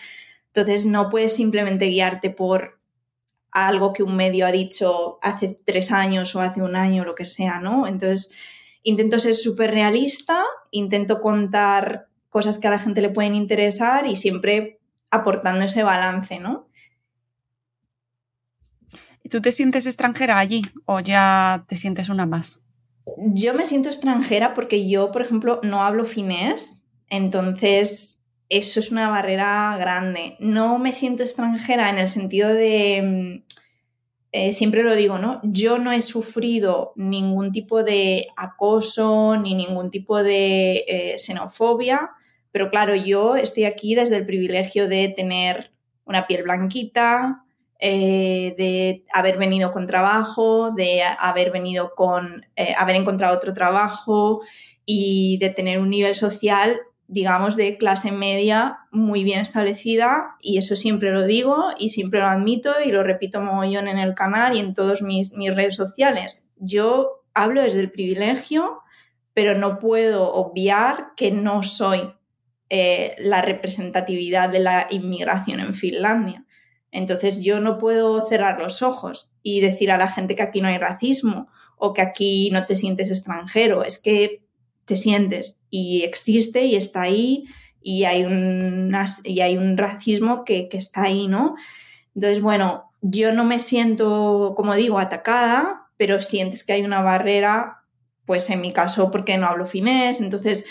Entonces 0.48 0.86
no 0.86 1.08
puedes 1.08 1.34
simplemente 1.34 1.86
guiarte 1.86 2.32
por 2.32 2.80
algo 3.50 3.94
que 3.94 4.04
un 4.04 4.18
medio 4.18 4.46
ha 4.46 4.52
dicho 4.52 5.18
hace 5.22 5.56
tres 5.66 5.94
años 5.94 6.36
o 6.36 6.42
hace 6.42 6.62
un 6.62 6.76
año, 6.76 7.06
lo 7.06 7.16
que 7.16 7.24
sea, 7.24 7.60
¿no? 7.60 7.88
Entonces 7.88 8.34
intento 8.84 9.18
ser 9.18 9.36
súper 9.36 9.72
realista, 9.72 10.44
intento 10.72 11.22
contar 11.22 12.10
cosas 12.30 12.60
que 12.60 12.68
a 12.68 12.72
la 12.72 12.80
gente 12.80 13.00
le 13.00 13.10
pueden 13.10 13.36
interesar 13.36 14.06
y 14.06 14.18
siempre 14.18 14.82
aportando 15.12 15.64
ese 15.64 15.82
balance, 15.82 16.42
¿no? 16.42 16.65
¿Tú 19.30 19.42
te 19.42 19.52
sientes 19.52 19.86
extranjera 19.86 20.38
allí 20.38 20.62
o 20.86 21.00
ya 21.00 21.66
te 21.68 21.78
sientes 21.78 22.10
una 22.10 22.26
más? 22.26 22.60
Yo 23.18 23.54
me 23.54 23.66
siento 23.66 23.90
extranjera 23.90 24.54
porque 24.54 24.88
yo, 24.90 25.12
por 25.12 25.22
ejemplo, 25.22 25.60
no 25.64 25.84
hablo 25.84 26.06
finés, 26.06 26.84
entonces 27.10 28.26
eso 28.50 28.80
es 28.80 28.92
una 28.92 29.10
barrera 29.10 29.76
grande. 29.80 30.36
No 30.40 30.78
me 30.80 30.94
siento 30.94 31.24
extranjera 31.24 31.90
en 31.90 31.98
el 31.98 32.10
sentido 32.10 32.50
de, 32.54 33.02
mm, 33.02 33.56
eh, 34.32 34.54
siempre 34.54 34.84
lo 34.84 34.96
digo, 34.96 35.18
¿no? 35.18 35.40
Yo 35.44 35.80
no 35.80 35.92
he 35.92 36.02
sufrido 36.02 36.94
ningún 36.96 37.52
tipo 37.52 37.84
de 37.84 38.28
acoso 38.36 39.38
ni 39.38 39.56
ningún 39.56 39.90
tipo 39.90 40.24
de 40.24 40.84
eh, 40.88 41.16
xenofobia, 41.18 42.12
pero 42.52 42.70
claro, 42.70 42.96
yo 42.96 43.36
estoy 43.36 43.66
aquí 43.66 43.96
desde 43.96 44.18
el 44.18 44.26
privilegio 44.26 44.88
de 44.88 45.10
tener 45.10 45.72
una 46.06 46.28
piel 46.28 46.44
blanquita, 46.44 47.45
eh, 47.80 48.56
de 48.58 49.04
haber 49.14 49.38
venido 49.38 49.72
con 49.72 49.86
trabajo, 49.86 50.72
de 50.72 51.04
haber 51.04 51.52
venido 51.52 51.94
con, 51.96 52.46
eh, 52.56 52.74
haber 52.78 52.96
encontrado 52.96 53.36
otro 53.36 53.54
trabajo 53.54 54.42
y 54.86 55.38
de 55.40 55.50
tener 55.50 55.80
un 55.80 55.90
nivel 55.90 56.16
social, 56.16 56.80
digamos, 57.08 57.56
de 57.58 57.78
clase 57.78 58.12
media 58.12 58.80
muy 58.92 59.24
bien 59.24 59.42
establecida 59.42 60.36
y 60.40 60.58
eso 60.58 60.76
siempre 60.76 61.12
lo 61.12 61.24
digo 61.24 61.72
y 61.78 61.90
siempre 61.90 62.22
lo 62.22 62.28
admito 62.28 62.74
y 62.84 62.92
lo 62.92 63.04
repito 63.04 63.42
mogollón 63.42 63.88
en 63.88 64.00
el 64.00 64.16
canal 64.16 64.56
y 64.56 64.60
en 64.60 64.74
todas 64.74 65.02
mis, 65.02 65.34
mis 65.34 65.54
redes 65.54 65.76
sociales. 65.76 66.40
Yo 66.58 67.24
hablo 67.34 67.62
desde 67.62 67.82
el 67.82 67.92
privilegio, 67.92 68.80
pero 69.34 69.58
no 69.58 69.80
puedo 69.80 70.32
obviar 70.32 71.10
que 71.18 71.32
no 71.32 71.62
soy 71.62 72.14
eh, 72.70 73.16
la 73.20 73.42
representatividad 73.44 74.50
de 74.50 74.60
la 74.60 74.88
inmigración 74.90 75.60
en 75.60 75.76
Finlandia. 75.76 76.45
Entonces 76.96 77.42
yo 77.42 77.60
no 77.60 77.78
puedo 77.78 78.26
cerrar 78.26 78.58
los 78.58 78.82
ojos 78.82 79.30
y 79.44 79.60
decir 79.60 79.92
a 79.92 79.98
la 79.98 80.08
gente 80.08 80.34
que 80.34 80.44
aquí 80.44 80.62
no 80.62 80.70
hay 80.70 80.78
racismo 80.78 81.50
o 81.76 81.94
que 81.94 82.02
aquí 82.02 82.50
no 82.52 82.66
te 82.66 82.78
sientes 82.78 83.10
extranjero. 83.10 83.84
Es 83.84 84.00
que 84.02 84.46
te 84.86 84.96
sientes 84.96 85.62
y 85.70 86.04
existe 86.04 86.64
y 86.64 86.78
está 86.78 87.02
ahí 87.02 87.48
y 87.82 88.06
hay 88.06 88.24
un, 88.24 89.78
racismo 89.78 90.46
que, 90.46 90.70
que 90.70 90.78
está 90.78 91.04
ahí, 91.04 91.28
¿no? 91.28 91.56
Entonces, 92.16 92.42
bueno, 92.42 92.94
yo 93.02 93.34
no 93.34 93.44
me 93.44 93.60
siento, 93.60 94.54
como 94.56 94.74
digo, 94.74 94.98
atacada, 94.98 95.90
pero 95.98 96.22
sientes 96.22 96.64
que 96.64 96.74
hay 96.74 96.84
una 96.84 97.02
barrera, 97.02 97.84
pues 98.26 98.50
en 98.50 98.62
mi 98.62 98.72
caso, 98.72 99.12
porque 99.12 99.38
no 99.38 99.48
hablo 99.48 99.68
finés, 99.68 100.22
entonces 100.22 100.66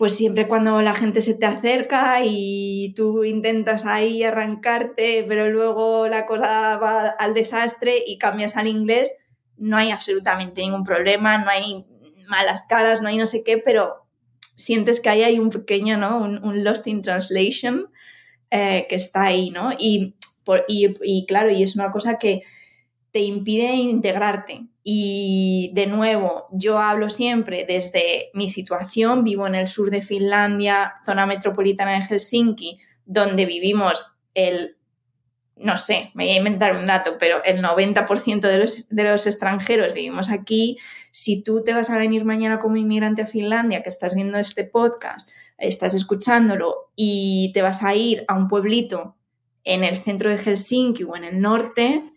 pues 0.00 0.16
siempre 0.16 0.48
cuando 0.48 0.80
la 0.80 0.94
gente 0.94 1.20
se 1.20 1.34
te 1.34 1.44
acerca 1.44 2.22
y 2.24 2.94
tú 2.96 3.22
intentas 3.22 3.84
ahí 3.84 4.22
arrancarte, 4.22 5.26
pero 5.28 5.50
luego 5.50 6.08
la 6.08 6.24
cosa 6.24 6.78
va 6.78 7.10
al 7.10 7.34
desastre 7.34 8.02
y 8.06 8.16
cambias 8.16 8.56
al 8.56 8.66
inglés, 8.66 9.12
no 9.58 9.76
hay 9.76 9.90
absolutamente 9.90 10.62
ningún 10.62 10.84
problema, 10.84 11.36
no 11.36 11.50
hay 11.50 11.84
malas 12.26 12.62
caras, 12.66 13.02
no 13.02 13.08
hay 13.08 13.18
no 13.18 13.26
sé 13.26 13.44
qué, 13.44 13.58
pero 13.58 14.06
sientes 14.56 15.00
que 15.00 15.10
ahí 15.10 15.22
hay 15.22 15.38
un 15.38 15.50
pequeño, 15.50 15.98
¿no? 15.98 16.16
Un, 16.16 16.64
lost 16.64 16.86
in 16.86 17.02
translation 17.02 17.90
eh, 18.50 18.86
que 18.88 18.96
está 18.96 19.24
ahí, 19.24 19.50
¿no? 19.50 19.72
Y, 19.78 20.14
y, 20.66 20.96
y 21.02 21.26
claro, 21.26 21.50
y 21.50 21.62
es 21.62 21.76
una 21.76 21.90
cosa 21.90 22.18
que 22.18 22.44
te 23.10 23.20
impide 23.20 23.74
integrarte. 23.74 24.62
Y 24.82 25.72
de 25.74 25.86
nuevo, 25.86 26.46
yo 26.52 26.78
hablo 26.78 27.10
siempre 27.10 27.66
desde 27.68 28.30
mi 28.32 28.48
situación, 28.48 29.24
vivo 29.24 29.46
en 29.46 29.54
el 29.54 29.68
sur 29.68 29.90
de 29.90 30.02
Finlandia, 30.02 30.94
zona 31.04 31.26
metropolitana 31.26 31.92
de 31.92 32.04
Helsinki, 32.04 32.78
donde 33.04 33.44
vivimos 33.44 34.16
el, 34.34 34.78
no 35.56 35.76
sé, 35.76 36.10
me 36.14 36.24
voy 36.24 36.32
a 36.32 36.38
inventar 36.38 36.76
un 36.76 36.86
dato, 36.86 37.16
pero 37.18 37.44
el 37.44 37.62
90% 37.62 38.40
de 38.40 38.58
los, 38.58 38.88
de 38.88 39.04
los 39.04 39.26
extranjeros 39.26 39.92
vivimos 39.92 40.30
aquí. 40.30 40.78
Si 41.10 41.42
tú 41.42 41.62
te 41.62 41.74
vas 41.74 41.90
a 41.90 41.98
venir 41.98 42.24
mañana 42.24 42.58
como 42.58 42.76
inmigrante 42.76 43.22
a 43.22 43.26
Finlandia, 43.26 43.82
que 43.82 43.90
estás 43.90 44.14
viendo 44.14 44.38
este 44.38 44.64
podcast, 44.64 45.28
estás 45.58 45.92
escuchándolo 45.92 46.90
y 46.96 47.50
te 47.52 47.60
vas 47.60 47.82
a 47.82 47.94
ir 47.94 48.24
a 48.28 48.34
un 48.34 48.48
pueblito 48.48 49.16
en 49.64 49.84
el 49.84 49.98
centro 49.98 50.30
de 50.30 50.38
Helsinki 50.38 51.04
o 51.04 51.16
en 51.16 51.24
el 51.24 51.40
norte, 51.40 52.09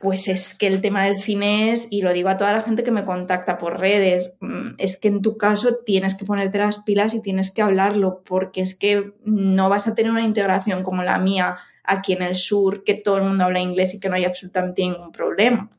pues 0.00 0.28
es 0.28 0.54
que 0.54 0.66
el 0.66 0.80
tema 0.80 1.04
del 1.04 1.18
finés, 1.18 1.88
y 1.90 2.00
lo 2.00 2.14
digo 2.14 2.30
a 2.30 2.38
toda 2.38 2.54
la 2.54 2.62
gente 2.62 2.82
que 2.82 2.90
me 2.90 3.04
contacta 3.04 3.58
por 3.58 3.78
redes, 3.78 4.34
mm, 4.40 4.70
es 4.78 4.98
que 4.98 5.08
en 5.08 5.20
tu 5.20 5.36
caso 5.36 5.76
tienes 5.84 6.14
que 6.14 6.24
ponerte 6.24 6.58
las 6.58 6.78
pilas 6.78 7.12
y 7.12 7.20
tienes 7.20 7.50
que 7.50 7.60
hablarlo, 7.60 8.22
porque 8.24 8.62
es 8.62 8.74
que 8.74 9.12
no 9.24 9.68
vas 9.68 9.86
a 9.86 9.94
tener 9.94 10.10
una 10.10 10.22
integración 10.22 10.82
como 10.82 11.02
la 11.02 11.18
mía 11.18 11.58
aquí 11.84 12.14
en 12.14 12.22
el 12.22 12.36
sur, 12.36 12.82
que 12.82 12.94
todo 12.94 13.18
el 13.18 13.24
mundo 13.24 13.44
habla 13.44 13.60
inglés 13.60 13.92
y 13.92 14.00
que 14.00 14.08
no 14.08 14.14
hay 14.16 14.24
absolutamente 14.24 14.80
ningún 14.80 15.12
problema 15.12 15.70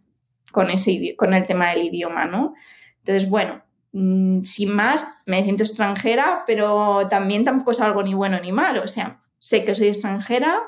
con, 0.52 0.70
ese, 0.70 1.16
con 1.18 1.34
el 1.34 1.48
tema 1.48 1.72
del 1.72 1.86
idioma, 1.86 2.26
¿no? 2.26 2.54
Entonces, 3.00 3.28
bueno, 3.28 3.64
mm, 3.92 4.44
sin 4.44 4.72
más, 4.76 5.08
me 5.26 5.42
siento 5.44 5.64
extranjera, 5.64 6.44
pero 6.46 7.08
también 7.10 7.44
tampoco 7.44 7.72
es 7.72 7.80
algo 7.80 8.04
ni 8.04 8.14
bueno 8.14 8.40
ni 8.40 8.52
malo, 8.52 8.84
o 8.84 8.88
sea, 8.88 9.20
sé 9.40 9.66
que 9.66 9.74
soy 9.74 9.88
extranjera, 9.88 10.62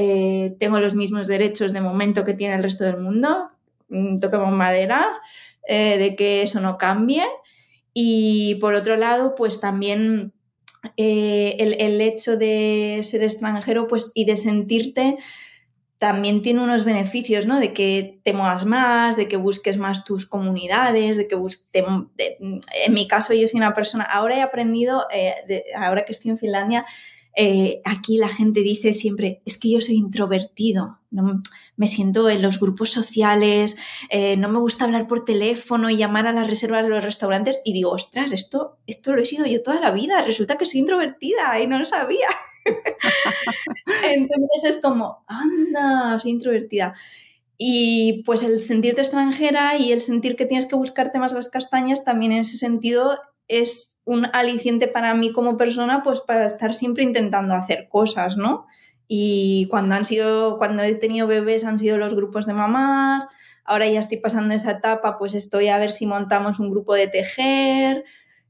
eh, 0.00 0.54
tengo 0.60 0.78
los 0.78 0.94
mismos 0.94 1.26
derechos 1.26 1.72
de 1.72 1.80
momento 1.80 2.24
que 2.24 2.32
tiene 2.32 2.54
el 2.54 2.62
resto 2.62 2.84
del 2.84 2.98
mundo, 2.98 3.50
mm, 3.88 4.20
toquemos 4.20 4.52
madera, 4.52 5.04
eh, 5.66 5.98
de 5.98 6.14
que 6.14 6.42
eso 6.42 6.60
no 6.60 6.78
cambie. 6.78 7.24
Y 7.92 8.54
por 8.60 8.74
otro 8.74 8.96
lado, 8.96 9.34
pues 9.34 9.60
también 9.60 10.32
eh, 10.96 11.56
el, 11.58 12.00
hecho 12.00 12.36
de 12.36 13.00
ser 13.02 13.24
extranjero 13.24 13.88
pues, 13.88 14.12
y 14.14 14.24
de 14.24 14.36
sentirte 14.36 15.18
también 15.98 16.42
tiene 16.42 16.62
unos 16.62 16.84
beneficios, 16.84 17.46
¿no? 17.46 17.58
De 17.58 17.72
que 17.72 18.20
te 18.22 18.32
muevas 18.32 18.66
más, 18.66 19.16
de 19.16 19.26
que 19.26 19.36
busques 19.36 19.78
más 19.78 20.04
tus 20.04 20.26
comunidades, 20.26 21.16
de 21.16 21.26
que 21.26 21.34
en 21.34 22.94
mi 22.94 23.08
caso, 23.08 23.34
yo 23.34 23.48
soy 23.48 23.58
una 23.58 23.74
persona... 23.74 24.04
Ahora 24.04 24.36
he 24.36 24.42
aprendido, 24.42 25.08
ahora 25.74 26.04
que 26.04 26.12
estoy 26.12 26.30
en 26.30 26.38
Finlandia, 26.38 26.86
eh, 27.40 27.82
aquí 27.84 28.18
la 28.18 28.28
gente 28.28 28.62
dice 28.62 28.92
siempre, 28.92 29.42
es 29.44 29.58
que 29.58 29.70
yo 29.70 29.80
soy 29.80 29.94
introvertido, 29.94 30.98
no, 31.12 31.40
me 31.76 31.86
siento 31.86 32.28
en 32.28 32.42
los 32.42 32.58
grupos 32.58 32.90
sociales, 32.90 33.76
eh, 34.10 34.36
no 34.36 34.48
me 34.48 34.58
gusta 34.58 34.86
hablar 34.86 35.06
por 35.06 35.24
teléfono 35.24 35.88
y 35.88 35.96
llamar 35.96 36.26
a 36.26 36.32
las 36.32 36.50
reservas 36.50 36.82
de 36.82 36.88
los 36.88 37.04
restaurantes 37.04 37.60
y 37.64 37.72
digo, 37.72 37.92
ostras, 37.92 38.32
esto, 38.32 38.78
esto 38.88 39.14
lo 39.14 39.22
he 39.22 39.24
sido 39.24 39.46
yo 39.46 39.62
toda 39.62 39.78
la 39.78 39.92
vida, 39.92 40.22
resulta 40.22 40.58
que 40.58 40.66
soy 40.66 40.80
introvertida 40.80 41.60
y 41.60 41.68
no 41.68 41.78
lo 41.78 41.84
sabía. 41.84 42.26
Entonces 44.02 44.64
es 44.64 44.82
como, 44.82 45.24
anda, 45.28 46.18
soy 46.18 46.32
introvertida. 46.32 46.94
Y 47.56 48.24
pues 48.24 48.42
el 48.42 48.60
sentirte 48.60 49.02
extranjera 49.02 49.76
y 49.76 49.92
el 49.92 50.00
sentir 50.00 50.34
que 50.34 50.46
tienes 50.46 50.66
que 50.66 50.74
buscarte 50.74 51.20
más 51.20 51.34
las 51.34 51.48
castañas 51.48 52.04
también 52.04 52.32
en 52.32 52.38
ese 52.38 52.58
sentido 52.58 53.16
es 53.48 54.00
un 54.04 54.26
aliciente 54.32 54.86
para 54.88 55.14
mí 55.14 55.32
como 55.32 55.56
persona, 55.56 56.02
pues 56.02 56.20
para 56.20 56.46
estar 56.46 56.74
siempre 56.74 57.02
intentando 57.02 57.54
hacer 57.54 57.88
cosas, 57.88 58.36
¿no? 58.36 58.66
Y 59.08 59.66
cuando 59.70 59.94
han 59.94 60.04
sido, 60.04 60.58
cuando 60.58 60.82
he 60.82 60.94
tenido 60.94 61.26
bebés 61.26 61.64
han 61.64 61.78
sido 61.78 61.98
los 61.98 62.14
grupos 62.14 62.46
de 62.46 62.52
mamás, 62.52 63.26
ahora 63.64 63.88
ya 63.88 64.00
estoy 64.00 64.18
pasando 64.18 64.54
esa 64.54 64.72
etapa, 64.72 65.18
pues 65.18 65.34
estoy 65.34 65.68
a 65.68 65.78
ver 65.78 65.92
si 65.92 66.06
montamos 66.06 66.60
un 66.60 66.70
grupo 66.70 66.94
de 66.94 67.08
tejer, 67.08 68.04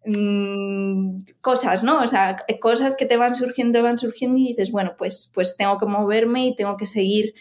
mmm, 0.05 1.23
cosas, 1.41 1.85
¿no? 1.85 2.01
O 2.03 2.09
sea, 2.09 2.37
cosas 2.61 2.95
que 2.95 3.07
te 3.07 3.17
van 3.17 3.37
surgiendo, 3.37 3.83
van 3.83 3.99
surgiendo 3.99 4.39
y 4.39 4.49
dices, 4.49 4.73
bueno, 4.73 4.95
pues, 4.99 5.31
pues 5.35 5.57
tengo 5.57 5.79
que 5.79 5.87
moverme 5.87 6.47
y 6.47 6.57
tengo 6.57 6.77
que 6.77 6.87
seguir 6.87 7.35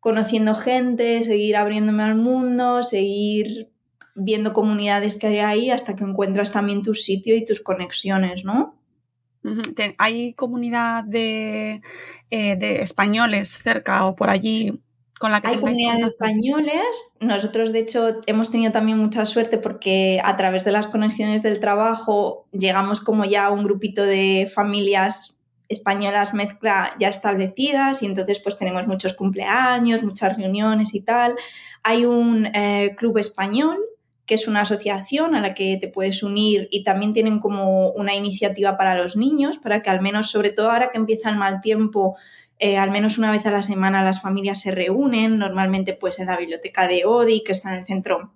conociendo 0.00 0.54
gente, 0.54 1.24
seguir 1.24 1.56
abriéndome 1.56 2.04
al 2.04 2.16
mundo, 2.16 2.82
seguir 2.82 3.69
viendo 4.14 4.52
comunidades 4.52 5.18
que 5.18 5.28
hay 5.28 5.38
ahí 5.38 5.70
hasta 5.70 5.96
que 5.96 6.04
encuentras 6.04 6.52
también 6.52 6.82
tu 6.82 6.94
sitio 6.94 7.36
y 7.36 7.44
tus 7.44 7.60
conexiones, 7.60 8.44
¿no? 8.44 8.80
¿Hay 9.96 10.34
comunidad 10.34 11.04
de, 11.04 11.80
eh, 12.30 12.56
de, 12.56 12.82
españoles 12.82 13.60
cerca 13.64 14.04
o 14.04 14.14
por 14.14 14.28
allí 14.28 14.82
con 15.18 15.32
la 15.32 15.40
que 15.40 15.48
Hay 15.48 15.56
comunidades 15.56 16.04
españoles. 16.04 17.16
Nosotros, 17.20 17.72
de 17.72 17.80
hecho, 17.80 18.20
hemos 18.26 18.50
tenido 18.50 18.72
también 18.72 18.98
mucha 18.98 19.24
suerte 19.26 19.58
porque 19.58 20.20
a 20.24 20.36
través 20.36 20.64
de 20.64 20.72
las 20.72 20.86
conexiones 20.86 21.42
del 21.42 21.60
trabajo 21.60 22.48
llegamos 22.52 23.00
como 23.00 23.24
ya 23.24 23.46
a 23.46 23.50
un 23.50 23.64
grupito 23.64 24.02
de 24.02 24.50
familias 24.52 25.40
españolas 25.68 26.34
mezcla 26.34 26.94
ya 26.98 27.08
establecidas 27.08 28.02
y 28.02 28.06
entonces 28.06 28.40
pues 28.40 28.58
tenemos 28.58 28.86
muchos 28.86 29.14
cumpleaños, 29.14 30.02
muchas 30.02 30.36
reuniones 30.36 30.94
y 30.94 31.02
tal. 31.02 31.36
Hay 31.82 32.04
un 32.04 32.46
eh, 32.54 32.94
club 32.96 33.18
español 33.18 33.78
que 34.30 34.36
es 34.36 34.46
una 34.46 34.60
asociación 34.60 35.34
a 35.34 35.40
la 35.40 35.54
que 35.54 35.76
te 35.80 35.88
puedes 35.88 36.22
unir 36.22 36.68
y 36.70 36.84
también 36.84 37.12
tienen 37.12 37.40
como 37.40 37.90
una 37.90 38.14
iniciativa 38.14 38.76
para 38.76 38.94
los 38.94 39.16
niños, 39.16 39.58
para 39.58 39.82
que 39.82 39.90
al 39.90 40.00
menos, 40.00 40.30
sobre 40.30 40.50
todo 40.50 40.70
ahora 40.70 40.90
que 40.92 40.98
empieza 40.98 41.30
el 41.30 41.36
mal 41.36 41.60
tiempo, 41.60 42.16
eh, 42.60 42.78
al 42.78 42.92
menos 42.92 43.18
una 43.18 43.32
vez 43.32 43.44
a 43.46 43.50
la 43.50 43.64
semana 43.64 44.04
las 44.04 44.22
familias 44.22 44.60
se 44.60 44.70
reúnen, 44.70 45.36
normalmente 45.36 45.94
pues 45.94 46.20
en 46.20 46.26
la 46.26 46.36
biblioteca 46.36 46.86
de 46.86 47.02
Odi, 47.06 47.42
que 47.42 47.50
está 47.50 47.72
en 47.72 47.80
el 47.80 47.84
centro. 47.84 48.32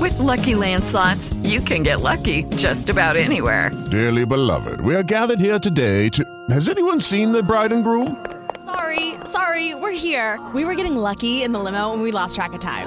With 0.00 0.16
lucky 0.20 0.54
landslots, 0.54 1.34
you 1.42 1.60
can 1.60 1.82
get 1.82 2.02
lucky 2.02 2.44
just 2.56 2.88
about 2.88 3.16
anywhere. 3.16 3.72
Dearly 3.90 4.24
beloved, 4.24 4.80
we 4.82 4.94
are 4.94 5.02
gathered 5.02 5.40
here 5.40 5.58
today 5.58 6.08
to. 6.10 6.22
Has 6.50 6.68
anyone 6.68 7.00
seen 7.00 7.32
the 7.32 7.42
bride 7.42 7.72
and 7.72 7.82
groom? 7.82 8.24
Sorry, 8.64 9.14
sorry, 9.24 9.74
we're 9.74 9.90
here. 9.90 10.38
We 10.54 10.64
were 10.64 10.76
getting 10.76 10.94
lucky 10.94 11.42
in 11.42 11.50
the 11.50 11.58
limo 11.58 11.92
and 11.92 12.00
we 12.00 12.12
lost 12.12 12.36
track 12.36 12.52
of 12.52 12.60
time. 12.60 12.86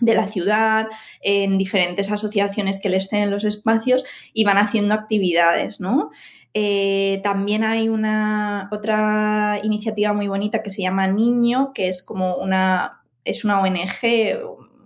De 0.00 0.14
la 0.14 0.26
ciudad, 0.26 0.86
en 1.20 1.58
diferentes 1.58 2.10
asociaciones 2.10 2.80
que 2.80 2.88
les 2.88 3.10
den 3.10 3.30
los 3.30 3.44
espacios 3.44 4.04
y 4.32 4.44
van 4.44 4.58
haciendo 4.58 4.94
actividades, 4.94 5.80
¿no? 5.80 6.10
Eh, 6.52 7.20
también 7.22 7.62
hay 7.62 7.88
una 7.88 8.68
otra 8.72 9.60
iniciativa 9.62 10.12
muy 10.12 10.26
bonita 10.28 10.62
que 10.62 10.70
se 10.70 10.82
llama 10.82 11.06
Niño, 11.06 11.72
que 11.72 11.88
es 11.88 12.02
como 12.02 12.36
una, 12.36 13.02
es 13.24 13.44
una 13.44 13.60
ONG, 13.60 14.40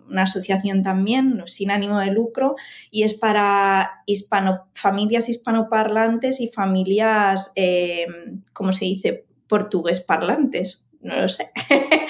una 0.08 0.22
asociación 0.22 0.82
también, 0.82 1.42
sin 1.46 1.70
ánimo 1.70 1.98
de 1.98 2.10
lucro, 2.10 2.56
y 2.90 3.04
es 3.04 3.14
para 3.14 4.02
hispano, 4.06 4.68
familias 4.74 5.28
hispanoparlantes 5.28 6.40
y 6.40 6.48
familias, 6.48 7.52
eh, 7.56 8.06
¿cómo 8.52 8.72
se 8.72 8.84
dice? 8.84 9.24
Portugués 9.48 10.00
parlantes, 10.00 10.86
no 11.00 11.20
lo 11.20 11.28
sé. 11.28 11.50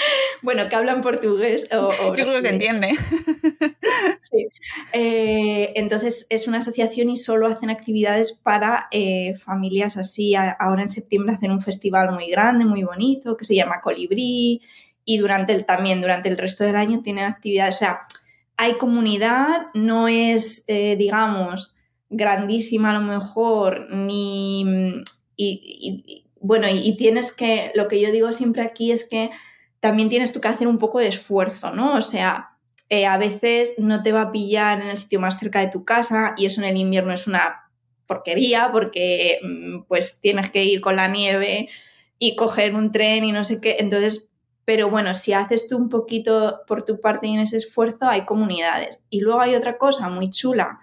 bueno, 0.44 0.68
que 0.68 0.76
hablan 0.76 1.00
portugués. 1.00 1.66
O, 1.72 1.90
Yo 1.90 2.12
creo 2.12 2.34
que 2.34 2.42
se 2.42 2.50
entiende. 2.50 2.90
sí. 4.20 4.46
Eh, 4.92 5.72
entonces 5.74 6.26
es 6.28 6.46
una 6.46 6.58
asociación 6.58 7.08
y 7.08 7.16
solo 7.16 7.46
hacen 7.46 7.70
actividades 7.70 8.34
para 8.34 8.88
eh, 8.90 9.34
familias 9.36 9.96
así. 9.96 10.34
ahora 10.34 10.82
en 10.82 10.90
septiembre 10.90 11.34
hacen 11.34 11.50
un 11.50 11.62
festival 11.62 12.12
muy 12.12 12.28
grande, 12.28 12.66
muy 12.66 12.82
bonito, 12.82 13.38
que 13.38 13.46
se 13.46 13.54
llama 13.54 13.80
Colibrí. 13.80 14.60
Y 15.06 15.16
durante 15.16 15.54
el, 15.54 15.64
también 15.64 16.02
durante 16.02 16.28
el 16.28 16.36
resto 16.36 16.62
del 16.62 16.76
año 16.76 17.00
tienen 17.00 17.24
actividades. 17.24 17.76
O 17.76 17.78
sea, 17.78 18.00
hay 18.58 18.74
comunidad, 18.74 19.68
no 19.72 20.08
es, 20.08 20.64
eh, 20.68 20.96
digamos, 20.96 21.74
grandísima 22.10 22.90
a 22.90 23.00
lo 23.00 23.00
mejor, 23.00 23.90
ni... 23.90 25.02
Y, 25.36 26.26
bueno, 26.38 26.66
y, 26.70 26.96
tienes 26.98 27.32
que, 27.32 27.72
lo 27.74 27.88
que 27.88 27.98
yo 28.00 28.12
digo 28.12 28.32
siempre 28.34 28.62
aquí 28.62 28.92
es 28.92 29.08
que 29.08 29.30
también 29.84 30.08
tienes 30.08 30.32
tú 30.32 30.40
que 30.40 30.48
hacer 30.48 30.66
un 30.66 30.78
poco 30.78 30.98
de 30.98 31.08
esfuerzo, 31.08 31.70
¿no? 31.70 31.96
O 31.96 32.00
sea, 32.00 32.56
eh, 32.88 33.04
a 33.04 33.18
veces 33.18 33.74
no 33.76 34.02
te 34.02 34.12
va 34.12 34.22
a 34.22 34.32
pillar 34.32 34.80
en 34.80 34.88
el 34.88 34.96
sitio 34.96 35.20
más 35.20 35.38
cerca 35.38 35.60
de 35.60 35.68
tu 35.68 35.84
casa 35.84 36.32
y 36.38 36.46
eso 36.46 36.62
en 36.62 36.68
el 36.68 36.78
invierno 36.78 37.12
es 37.12 37.26
una 37.26 37.70
porquería 38.06 38.70
porque 38.72 39.40
mm, 39.42 39.82
pues 39.86 40.22
tienes 40.22 40.48
que 40.48 40.64
ir 40.64 40.80
con 40.80 40.96
la 40.96 41.08
nieve 41.08 41.68
y 42.18 42.34
coger 42.34 42.74
un 42.74 42.92
tren 42.92 43.24
y 43.24 43.32
no 43.32 43.44
sé 43.44 43.60
qué. 43.60 43.76
Entonces, 43.78 44.32
pero 44.64 44.88
bueno, 44.88 45.12
si 45.12 45.34
haces 45.34 45.68
tú 45.68 45.76
un 45.76 45.90
poquito 45.90 46.62
por 46.66 46.82
tu 46.82 46.98
parte 47.02 47.26
y 47.26 47.34
en 47.34 47.40
ese 47.40 47.58
esfuerzo, 47.58 48.08
hay 48.08 48.24
comunidades. 48.24 49.00
Y 49.10 49.20
luego 49.20 49.42
hay 49.42 49.54
otra 49.54 49.76
cosa 49.76 50.08
muy 50.08 50.30
chula 50.30 50.78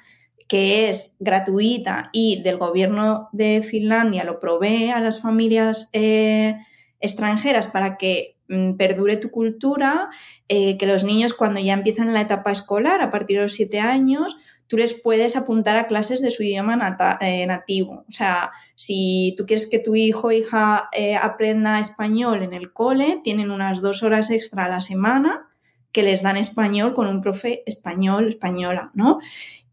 que 0.48 0.92
es 0.92 1.16
gratuita 1.20 2.12
y 2.14 2.44
del 2.44 2.58
gobierno 2.58 3.30
de 3.32 3.64
Finlandia 3.64 4.26
lo 4.26 4.40
provee 4.40 4.92
a 4.92 5.00
las 5.00 5.24
familias 5.24 5.90
eh, 5.92 6.56
extranjeras 7.00 7.68
para 7.68 7.98
que 7.98 8.38
perdure 8.78 9.18
tu 9.18 9.32
cultura, 9.32 10.10
eh, 10.48 10.78
que 10.78 10.86
los 10.86 11.04
niños 11.04 11.34
cuando 11.34 11.60
ya 11.60 11.74
empiezan 11.74 12.14
la 12.14 12.22
etapa 12.22 12.52
escolar, 12.52 13.02
a 13.02 13.12
partir 13.12 13.38
de 13.38 13.44
los 13.44 13.54
siete 13.54 13.80
años, 13.80 14.38
tú 14.68 14.78
les 14.78 14.94
puedes 14.94 15.36
apuntar 15.36 15.76
a 15.78 15.88
clases 15.88 16.22
de 16.22 16.32
su 16.32 16.44
idioma 16.44 16.98
eh, 17.22 17.46
nativo. 17.46 18.06
O 18.08 18.12
sea, 18.12 18.52
si 18.76 19.34
tú 19.38 19.46
quieres 19.46 19.70
que 19.70 19.80
tu 19.80 19.96
hijo 19.96 20.28
o 20.28 20.32
hija 20.32 20.90
aprenda 21.22 21.80
español 21.80 22.44
en 22.44 22.54
el 22.54 22.72
cole, 22.72 23.20
tienen 23.24 23.52
unas 23.52 23.82
dos 23.82 24.02
horas 24.04 24.30
extra 24.32 24.66
a 24.66 24.70
la 24.70 24.82
semana 24.82 25.48
que 25.92 26.04
les 26.04 26.22
dan 26.22 26.38
español 26.38 26.94
con 26.94 27.08
un 27.08 27.22
profe 27.22 27.64
español, 27.66 28.30
española, 28.30 28.92
¿no? 28.94 29.20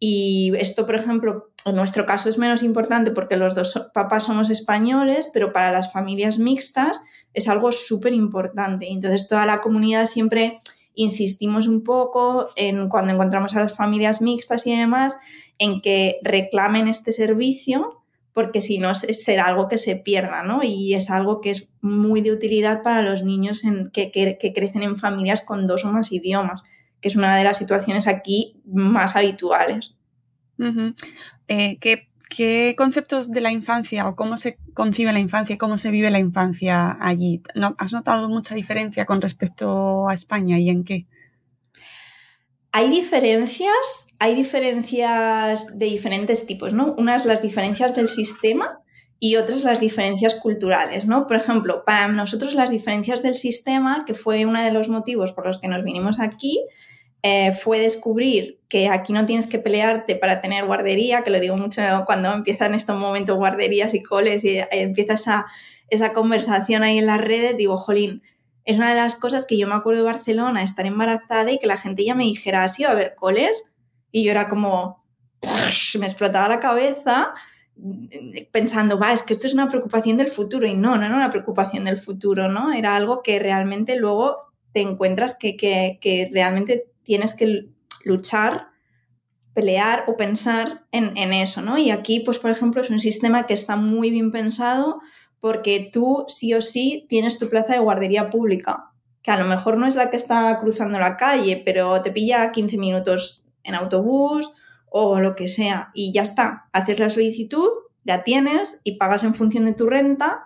Y 0.00 0.52
esto, 0.58 0.86
por 0.86 0.94
ejemplo, 0.94 1.50
en 1.64 1.74
nuestro 1.74 2.06
caso 2.06 2.28
es 2.28 2.38
menos 2.38 2.62
importante 2.62 3.10
porque 3.10 3.36
los 3.36 3.54
dos 3.54 3.88
papás 3.92 4.24
somos 4.24 4.50
españoles, 4.50 5.28
pero 5.32 5.52
para 5.52 5.72
las 5.72 5.92
familias 5.92 6.38
mixtas 6.38 7.00
es 7.34 7.48
algo 7.48 7.72
súper 7.72 8.12
importante. 8.12 8.88
Entonces, 8.88 9.28
toda 9.28 9.46
la 9.46 9.60
comunidad 9.60 10.06
siempre 10.06 10.58
insistimos 10.94 11.68
un 11.68 11.84
poco 11.84 12.48
en 12.56 12.88
cuando 12.88 13.12
encontramos 13.12 13.54
a 13.54 13.60
las 13.60 13.74
familias 13.74 14.20
mixtas 14.20 14.66
y 14.66 14.76
demás, 14.76 15.16
en 15.58 15.80
que 15.80 16.18
reclamen 16.22 16.88
este 16.88 17.12
servicio 17.12 17.98
porque 18.38 18.62
si 18.62 18.78
no 18.78 18.94
será 18.94 19.46
algo 19.46 19.66
que 19.66 19.78
se 19.78 19.96
pierda, 19.96 20.44
¿no? 20.44 20.62
Y 20.62 20.94
es 20.94 21.10
algo 21.10 21.40
que 21.40 21.50
es 21.50 21.72
muy 21.80 22.20
de 22.20 22.30
utilidad 22.30 22.82
para 22.82 23.02
los 23.02 23.24
niños 23.24 23.62
que, 23.92 24.12
crecen 24.54 24.84
en 24.84 24.96
familias 24.96 25.40
con 25.40 25.66
dos 25.66 25.84
o 25.84 25.90
más 25.90 26.12
idiomas, 26.12 26.62
que 27.00 27.08
es 27.08 27.16
una 27.16 27.36
de 27.36 27.42
las 27.42 27.58
situaciones 27.58 28.06
aquí 28.06 28.60
más 28.64 29.16
habituales. 29.16 29.96
Eh, 31.48 31.78
¿qué, 31.80 32.07
conceptos 32.76 33.30
de 33.30 33.40
la 33.40 33.50
infancia 33.50 34.08
o 34.08 34.16
cómo 34.16 34.36
se 34.36 34.58
concibe 34.74 35.12
la 35.12 35.18
infancia, 35.18 35.58
cómo 35.58 35.78
se 35.78 35.90
vive 35.90 36.10
la 36.10 36.18
infancia 36.18 36.96
allí? 37.00 37.42
¿Has 37.78 37.92
notado 37.92 38.28
mucha 38.28 38.54
diferencia 38.54 39.06
con 39.06 39.20
respecto 39.20 40.08
a 40.08 40.14
España 40.14 40.58
y 40.58 40.70
en 40.70 40.84
qué? 40.84 41.06
Hay 42.70 42.90
diferencias, 42.90 44.14
hay 44.18 44.34
diferencias 44.34 45.78
de 45.78 45.86
diferentes 45.86 46.46
tipos, 46.46 46.74
¿no? 46.74 46.94
Unas 46.98 47.24
las 47.24 47.42
diferencias 47.42 47.96
del 47.96 48.08
sistema 48.08 48.80
y 49.18 49.36
otras 49.36 49.64
las 49.64 49.80
diferencias 49.80 50.34
culturales, 50.34 51.06
¿no? 51.06 51.26
Por 51.26 51.36
ejemplo, 51.36 51.82
para 51.84 52.08
nosotros 52.08 52.54
las 52.54 52.70
diferencias 52.70 53.22
del 53.22 53.34
sistema, 53.34 54.04
que 54.06 54.14
fue 54.14 54.44
uno 54.44 54.62
de 54.62 54.70
los 54.70 54.88
motivos 54.88 55.32
por 55.32 55.46
los 55.46 55.58
que 55.58 55.68
nos 55.68 55.82
vinimos 55.82 56.20
aquí, 56.20 56.60
eh, 57.22 57.52
fue 57.52 57.80
descubrir 57.80 58.60
que 58.68 58.88
aquí 58.88 59.12
no 59.12 59.26
tienes 59.26 59.46
que 59.46 59.58
pelearte 59.58 60.14
para 60.14 60.40
tener 60.40 60.66
guardería, 60.66 61.22
que 61.22 61.30
lo 61.30 61.40
digo 61.40 61.56
mucho 61.56 61.82
cuando 62.06 62.32
empiezan 62.32 62.74
estos 62.74 62.98
momentos 62.98 63.36
guarderías 63.36 63.94
y 63.94 64.02
coles 64.02 64.44
y 64.44 64.58
eh, 64.58 64.68
empieza 64.70 65.14
esa, 65.14 65.46
esa 65.88 66.12
conversación 66.12 66.82
ahí 66.82 66.98
en 66.98 67.06
las 67.06 67.20
redes, 67.20 67.56
digo, 67.56 67.76
jolín, 67.76 68.22
es 68.64 68.76
una 68.76 68.90
de 68.90 68.96
las 68.96 69.16
cosas 69.16 69.46
que 69.46 69.56
yo 69.56 69.66
me 69.66 69.74
acuerdo 69.74 70.02
de 70.02 70.12
Barcelona, 70.12 70.62
estar 70.62 70.84
embarazada 70.84 71.50
y 71.50 71.58
que 71.58 71.66
la 71.66 71.78
gente 71.78 72.04
ya 72.04 72.14
me 72.14 72.24
dijera, 72.24 72.64
¿has 72.64 72.78
ido 72.78 72.90
a 72.90 72.94
ver 72.94 73.14
coles? 73.14 73.64
Y 74.12 74.24
yo 74.24 74.30
era 74.30 74.48
como, 74.48 75.04
me 75.98 76.06
explotaba 76.06 76.48
la 76.48 76.60
cabeza 76.60 77.32
pensando, 78.50 78.98
va, 78.98 79.12
es 79.12 79.22
que 79.22 79.32
esto 79.32 79.46
es 79.46 79.54
una 79.54 79.68
preocupación 79.68 80.16
del 80.16 80.28
futuro 80.28 80.66
y 80.66 80.74
no, 80.74 80.96
no 80.96 81.06
era 81.06 81.14
una 81.14 81.30
preocupación 81.30 81.84
del 81.84 81.98
futuro, 81.98 82.48
¿no? 82.48 82.72
Era 82.72 82.96
algo 82.96 83.22
que 83.22 83.38
realmente 83.38 83.96
luego 83.96 84.52
te 84.72 84.80
encuentras 84.80 85.34
que, 85.34 85.56
que, 85.56 86.30
realmente 86.32 86.88
tienes 87.08 87.32
que 87.32 87.70
luchar, 88.04 88.68
pelear 89.54 90.04
o 90.08 90.16
pensar 90.18 90.86
en, 90.92 91.16
en, 91.16 91.32
eso, 91.32 91.62
¿no? 91.62 91.78
Y 91.78 91.90
aquí, 91.90 92.20
pues, 92.20 92.38
por 92.38 92.50
ejemplo, 92.50 92.82
es 92.82 92.90
un 92.90 93.00
sistema 93.00 93.46
que 93.46 93.54
está 93.54 93.76
muy 93.76 94.10
bien 94.10 94.30
pensado 94.30 95.00
porque 95.40 95.88
tú 95.90 96.26
sí 96.28 96.52
o 96.52 96.60
sí 96.60 97.06
tienes 97.08 97.38
tu 97.38 97.48
plaza 97.48 97.72
de 97.72 97.78
guardería 97.78 98.28
pública, 98.28 98.92
que 99.22 99.30
a 99.30 99.38
lo 99.38 99.46
mejor 99.46 99.78
no 99.78 99.86
es 99.86 99.96
la 99.96 100.10
que 100.10 100.18
está 100.18 100.60
cruzando 100.60 100.98
la 100.98 101.16
calle, 101.16 101.62
pero 101.64 102.02
te 102.02 102.10
pilla 102.10 102.52
15 102.52 102.76
minutos 102.76 103.46
en 103.64 103.74
autobús 103.74 104.52
o 104.90 105.18
lo 105.20 105.34
que 105.34 105.48
sea 105.48 105.92
y 105.94 106.12
ya 106.12 106.22
está. 106.22 106.68
Haces 106.74 106.98
la 106.98 107.08
solicitud, 107.08 107.70
la 108.04 108.22
tienes 108.22 108.82
y 108.84 108.98
pagas 108.98 109.24
en 109.24 109.32
función 109.32 109.64
de 109.64 109.72
tu 109.72 109.86
renta 109.86 110.44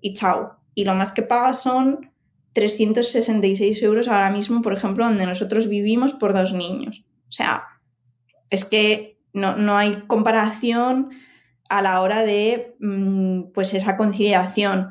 y 0.00 0.14
chao. 0.14 0.60
Y 0.76 0.84
lo 0.84 0.94
más 0.94 1.10
que 1.10 1.22
pagas 1.22 1.60
son 1.60 2.13
366 2.54 3.82
euros 3.82 4.08
ahora 4.08 4.30
mismo, 4.30 4.62
por 4.62 4.72
ejemplo, 4.72 5.04
donde 5.04 5.26
nosotros 5.26 5.68
vivimos 5.68 6.12
por 6.12 6.32
dos 6.32 6.52
niños. 6.52 7.04
O 7.28 7.32
sea, 7.32 7.64
es 8.48 8.64
que 8.64 9.18
no, 9.32 9.56
no 9.56 9.76
hay 9.76 9.92
comparación 10.06 11.10
a 11.68 11.82
la 11.82 12.00
hora 12.00 12.22
de 12.22 12.76
mm, 12.80 13.52
pues 13.52 13.74
esa 13.74 13.96
conciliación. 13.96 14.90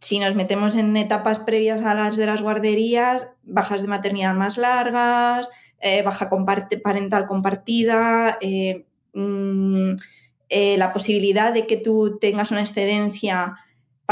Si 0.00 0.18
nos 0.18 0.34
metemos 0.34 0.74
en 0.74 0.96
etapas 0.96 1.40
previas 1.40 1.82
a 1.82 1.94
las 1.94 2.16
de 2.16 2.26
las 2.26 2.42
guarderías, 2.42 3.36
bajas 3.42 3.82
de 3.82 3.88
maternidad 3.88 4.34
más 4.34 4.56
largas, 4.56 5.50
eh, 5.80 6.02
baja 6.02 6.30
parental 6.82 7.26
compartida, 7.26 8.38
eh, 8.40 8.86
mm, 9.12 9.92
eh, 10.48 10.76
la 10.78 10.92
posibilidad 10.92 11.52
de 11.52 11.66
que 11.66 11.76
tú 11.76 12.18
tengas 12.20 12.50
una 12.50 12.60
excedencia 12.60 13.56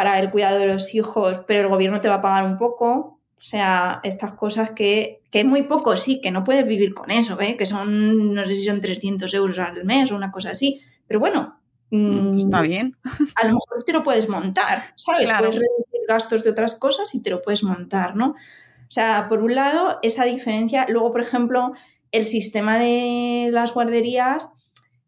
para 0.00 0.18
el 0.18 0.30
cuidado 0.30 0.58
de 0.58 0.66
los 0.66 0.94
hijos, 0.94 1.40
pero 1.46 1.60
el 1.60 1.68
gobierno 1.68 2.00
te 2.00 2.08
va 2.08 2.14
a 2.16 2.22
pagar 2.22 2.46
un 2.46 2.56
poco. 2.56 3.20
O 3.36 3.42
sea, 3.42 4.00
estas 4.02 4.32
cosas 4.32 4.70
que, 4.70 5.20
que 5.30 5.40
es 5.40 5.44
muy 5.44 5.64
poco, 5.64 5.94
sí, 5.96 6.22
que 6.22 6.30
no 6.30 6.42
puedes 6.42 6.66
vivir 6.66 6.94
con 6.94 7.10
eso, 7.10 7.36
que 7.36 7.66
son, 7.66 8.32
no 8.32 8.46
sé 8.46 8.54
si 8.54 8.64
son 8.64 8.80
300 8.80 9.32
euros 9.34 9.58
al 9.58 9.84
mes 9.84 10.10
o 10.10 10.16
una 10.16 10.32
cosa 10.32 10.52
así. 10.52 10.80
Pero 11.06 11.20
bueno, 11.20 11.60
Mm, 11.90 12.38
está 12.38 12.60
bien. 12.62 12.96
A 13.42 13.46
lo 13.46 13.54
mejor 13.54 13.84
te 13.84 13.92
lo 13.92 14.02
puedes 14.02 14.28
montar, 14.28 14.84
¿sabes? 14.96 15.26
Puedes 15.26 15.56
reducir 15.56 16.00
gastos 16.08 16.44
de 16.44 16.50
otras 16.50 16.76
cosas 16.76 17.14
y 17.14 17.22
te 17.22 17.30
lo 17.30 17.42
puedes 17.42 17.64
montar, 17.64 18.16
¿no? 18.16 18.28
O 18.30 18.92
sea, 18.92 19.26
por 19.28 19.42
un 19.42 19.54
lado, 19.54 19.98
esa 20.02 20.24
diferencia. 20.24 20.86
Luego, 20.88 21.10
por 21.12 21.20
ejemplo, 21.20 21.72
el 22.12 22.26
sistema 22.26 22.78
de 22.78 23.50
las 23.52 23.74
guarderías, 23.74 24.50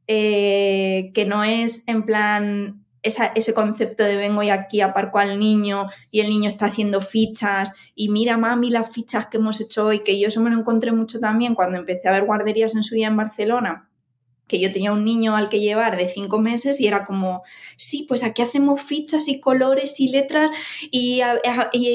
eh, 0.09 1.13
que 1.15 1.25
no 1.25 1.45
es 1.45 1.87
en 1.87 2.05
plan 2.05 2.85
ese 3.03 3.55
concepto 3.55 4.05
de 4.05 4.17
vengo 4.17 4.43
y 4.43 4.51
aquí 4.51 4.81
aparco 4.81 5.19
al 5.19 5.39
niño 5.39 5.87
y 6.11 6.21
el 6.21 6.29
niño 6.29 6.49
está 6.49 6.67
haciendo 6.67 7.01
fichas 7.01 7.75
y 7.95 8.11
mira 8.11 8.37
mami 8.37 8.71
las 8.71 8.91
fichas 8.91 9.27
que 9.27 9.39
hemos 9.39 9.61
hecho 9.61 9.87
hoy, 9.87 10.01
que 10.01 10.21
yo 10.21 10.29
eso 10.29 10.41
me 10.41 10.51
lo 10.51 10.59
encontré 10.59 10.93
mucho 10.93 11.19
también 11.19 11.55
cuando 11.55 11.79
empecé 11.79 12.09
a 12.09 12.13
ver 12.13 12.25
guarderías 12.25 12.75
en 12.75 12.83
su 12.83 12.95
día 12.95 13.09
en 13.09 13.17
Barcelona 13.17 13.89
que 14.53 14.61
yo 14.61 14.71
tenía 14.71 14.93
un 14.93 15.03
niño 15.03 15.35
al 15.35 15.49
que 15.49 15.61
llevar 15.61 15.97
de 15.97 16.09
cinco 16.09 16.39
meses 16.39 16.79
y 16.79 16.87
era 16.87 17.05
como, 17.05 17.43
sí, 17.79 18.05
pues 18.07 18.23
aquí 18.23 18.43
hacemos 18.43 18.83
fichas 18.83 19.27
y 19.29 19.41
colores 19.41 19.99
y 19.99 20.11
letras 20.11 20.51
y, 20.91 21.23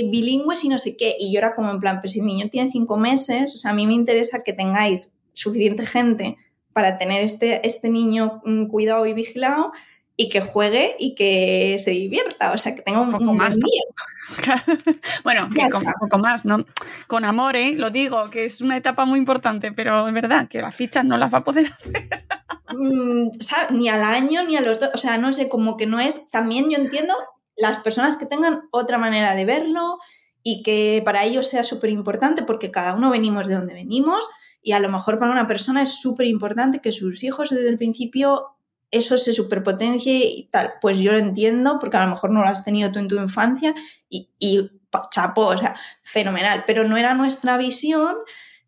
bilingües 0.10 0.63
y 0.63 0.70
no 0.70 0.80
sé 0.80 0.98
qué. 0.98 1.15
Y 1.20 1.32
yo 1.32 1.38
era 1.38 1.54
como 1.54 1.70
en 1.70 1.80
plan, 1.80 2.02
pues 2.02 2.13
si 2.13 2.20
el 2.20 2.26
niño 2.26 2.50
tiene 2.50 2.72
cinco 2.72 2.98
meses, 2.98 3.54
o 3.54 3.60
sea, 3.60 3.72
a 3.72 3.74
mí 3.76 3.86
me 3.86 3.93
interesa 3.93 4.41
que 4.43 4.54
tengáis 4.54 5.13
suficiente 5.34 5.86
gente 5.86 6.38
para 6.74 6.98
tener 6.98 7.24
este, 7.24 7.65
este 7.67 7.89
niño 7.89 8.41
mm, 8.43 8.65
cuidado 8.70 9.06
y 9.06 9.13
vigilado 9.13 9.72
y 10.19 10.30
que 10.30 10.41
juegue 10.41 10.95
y 10.97 11.13
que 11.13 11.77
se 11.77 11.91
divierta, 11.91 12.51
o 12.51 12.58
sea, 12.58 12.73
que 12.73 12.82
tenga 12.82 12.99
un 12.99 13.12
poco 13.12 13.34
más 13.34 13.56
día. 13.56 13.84
bueno, 15.23 15.47
con 15.71 15.86
un 15.86 15.93
poco 15.93 16.17
más, 16.17 16.43
¿no? 16.43 16.65
Con 17.06 17.23
amor, 17.23 17.56
¿eh? 17.56 17.73
Lo 17.73 17.91
digo, 17.91 18.32
que 18.32 18.45
es 18.45 18.62
una 18.62 18.75
etapa 18.75 19.06
muy 19.06 19.19
importante, 19.19 19.71
pero 19.71 20.08
es 20.08 20.13
verdad 20.13 20.49
que 20.49 20.60
las 20.60 20.75
fichas 20.75 21.06
no 21.06 21.17
las 21.17 21.32
va 21.32 21.38
a 21.38 21.43
poder 21.43 21.71
hacer. 21.71 22.25
Mm, 22.69 23.30
ni 23.69 23.89
al 23.89 24.03
año 24.03 24.43
ni 24.43 24.58
a 24.58 24.62
los 24.62 24.80
dos, 24.80 24.89
o 24.93 24.97
sea, 24.97 25.19
no 25.19 25.32
sé, 25.32 25.47
como 25.49 25.77
que 25.77 25.86
no 25.86 25.99
es, 25.99 26.30
también 26.30 26.69
yo 26.71 26.77
entiendo 26.77 27.13
las 27.56 27.80
personas 27.80 28.17
que 28.17 28.25
tengan 28.25 28.63
otra 28.71 28.97
manera 28.97 29.36
de 29.36 29.45
verlo 29.45 29.99
y 30.41 30.63
que 30.63 31.01
para 31.06 31.25
ellos 31.25 31.47
sea 31.47 31.63
súper 31.63 31.91
importante 31.91 32.41
porque 32.41 32.71
cada 32.71 32.93
uno 32.95 33.12
venimos 33.12 33.47
de 33.47 33.56
donde 33.56 33.73
venimos 33.73 34.27
y 34.62 34.73
a 34.73 34.80
lo 34.80 34.89
mejor 34.89 35.19
para 35.19 35.32
una 35.32 35.47
persona 35.47 35.82
es 35.82 36.01
súper 36.01 36.25
importante 36.25 36.82
que 36.82 36.91
sus 36.91 37.23
hijos 37.23 37.49
desde 37.51 37.69
el 37.69 37.77
principio 37.77 38.57
eso 38.91 39.17
se 39.17 39.34
superpotencie 39.34 40.26
y 40.26 40.47
tal. 40.52 40.73
Pues 40.82 40.97
yo 41.00 41.12
lo 41.12 41.17
entiendo 41.17 41.78
porque 41.80 41.97
a 41.97 42.06
lo 42.06 42.12
mejor 42.12 42.32
no 42.32 42.41
lo 42.41 42.47
has 42.47 42.63
tenido 42.63 42.91
tú 42.91 43.00
en 43.00 43.08
tu 43.08 43.15
infancia 43.17 43.73
y, 44.10 44.30
y 44.39 44.71
chapo, 45.12 45.41
o 45.41 45.58
sea, 45.58 45.76
fenomenal, 46.04 46.63
pero 46.65 46.88
no 46.88 46.97
era 46.97 47.13
nuestra 47.13 47.58
visión. 47.58 48.15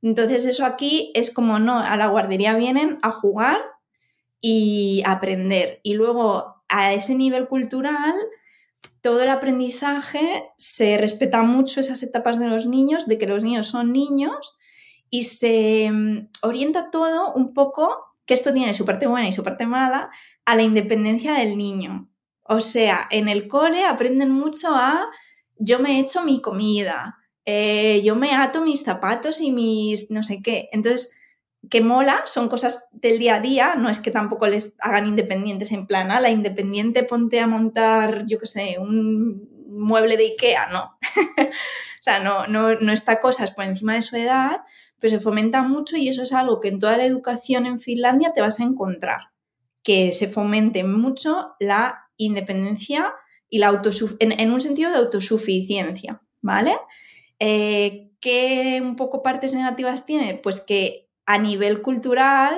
Entonces 0.02 0.46
eso 0.46 0.66
aquí 0.66 1.12
es 1.16 1.34
como, 1.34 1.60
no, 1.60 1.80
a 1.80 1.98
la 1.98 2.08
guardería 2.08 2.56
vienen 2.56 3.00
a 3.02 3.12
jugar 3.12 3.60
y 4.42 5.04
aprender. 5.06 5.80
Y 5.84 5.94
luego 5.94 6.64
a 6.70 6.94
ese 6.94 7.16
nivel 7.16 7.48
cultural, 7.48 8.14
todo 9.02 9.24
el 9.24 9.30
aprendizaje 9.30 10.52
se 10.58 10.98
respeta 10.98 11.42
mucho 11.42 11.82
esas 11.82 12.04
etapas 12.04 12.40
de 12.40 12.48
los 12.48 12.66
niños, 12.66 13.08
de 13.08 13.18
que 13.18 13.28
los 13.28 13.44
niños 13.44 13.68
son 13.68 13.92
niños 13.92 14.58
y 15.10 15.24
se 15.24 15.90
mm, 15.92 16.30
orienta 16.42 16.92
todo 16.92 17.34
un 17.34 17.54
poco 17.54 18.09
que 18.30 18.36
esto 18.36 18.54
tiene 18.54 18.76
su 18.76 18.86
parte 18.86 19.08
buena 19.08 19.28
y 19.28 19.34
su 19.34 19.44
parte 19.44 19.66
mala, 19.66 20.12
a 20.46 20.56
la 20.56 20.62
independencia 20.62 21.34
del 21.34 21.58
niño. 21.58 22.12
O 22.44 22.62
sea, 22.62 23.08
en 23.10 23.28
el 23.28 23.48
cole 23.48 23.84
aprenden 23.86 24.30
mucho 24.30 24.68
a 24.76 25.10
yo 25.58 25.80
me 25.80 26.00
echo 26.00 26.24
mi 26.24 26.40
comida, 26.40 27.18
eh, 27.44 28.04
yo 28.04 28.16
me 28.16 28.36
ato 28.36 28.62
mis 28.62 28.84
zapatos 28.84 29.42
y 29.42 29.50
mis 29.50 30.12
no 30.12 30.22
sé 30.22 30.44
qué. 30.44 30.70
Entonces, 30.74 31.12
que 31.72 31.82
mola, 31.82 32.22
son 32.28 32.50
cosas 32.50 32.88
del 32.92 33.18
día 33.18 33.38
a 33.38 33.40
día, 33.40 33.74
no 33.74 33.90
es 33.90 33.98
que 33.98 34.12
tampoco 34.12 34.46
les 34.46 34.76
hagan 34.78 35.08
independientes 35.08 35.72
en 35.72 35.88
plan, 35.88 36.12
a 36.12 36.22
la 36.22 36.30
independiente 36.30 37.02
ponte 37.02 37.40
a 37.40 37.48
montar, 37.48 38.28
yo 38.28 38.38
qué 38.38 38.46
sé, 38.46 38.78
un 38.78 39.50
mueble 39.70 40.18
de 40.18 40.26
Ikea, 40.26 40.68
no. 40.68 41.00
o 41.40 42.00
sea, 42.00 42.20
no, 42.20 42.46
no, 42.46 42.76
no 42.80 42.92
está 42.92 43.20
cosas 43.20 43.50
por 43.50 43.66
encima 43.66 43.96
de 43.96 44.04
su 44.04 44.18
edad, 44.18 44.62
pero 45.00 45.12
se 45.12 45.20
fomenta 45.20 45.64
mucho 45.64 45.98
y 45.98 46.10
eso 46.10 46.24
es 46.24 46.34
algo 46.34 46.60
que 46.60 46.70
en 46.70 46.80
toda 46.80 46.98
la 46.98 47.06
educación 47.06 47.66
en 47.66 47.80
Finlandia 47.80 48.34
te 48.34 48.42
vas 48.42 48.60
a 48.60 48.64
encontrar, 48.64 49.32
que 49.84 50.14
se 50.14 50.28
fomente 50.28 50.84
mucho 50.84 51.54
la 51.60 52.10
independencia 52.18 53.14
y 53.50 53.60
la 53.60 53.82
en, 54.20 54.52
un 54.52 54.62
sentido 54.62 54.92
de 54.92 54.98
autosuficiencia, 54.98 56.22
¿vale? 56.42 56.76
Eh, 57.40 58.12
¿Qué 58.20 58.82
un 58.84 58.96
poco 58.96 59.24
partes 59.24 59.54
negativas 59.54 60.06
tiene? 60.06 60.36
Pues 60.36 60.60
que 60.60 61.10
a 61.26 61.38
nivel 61.38 61.82
cultural 61.82 62.56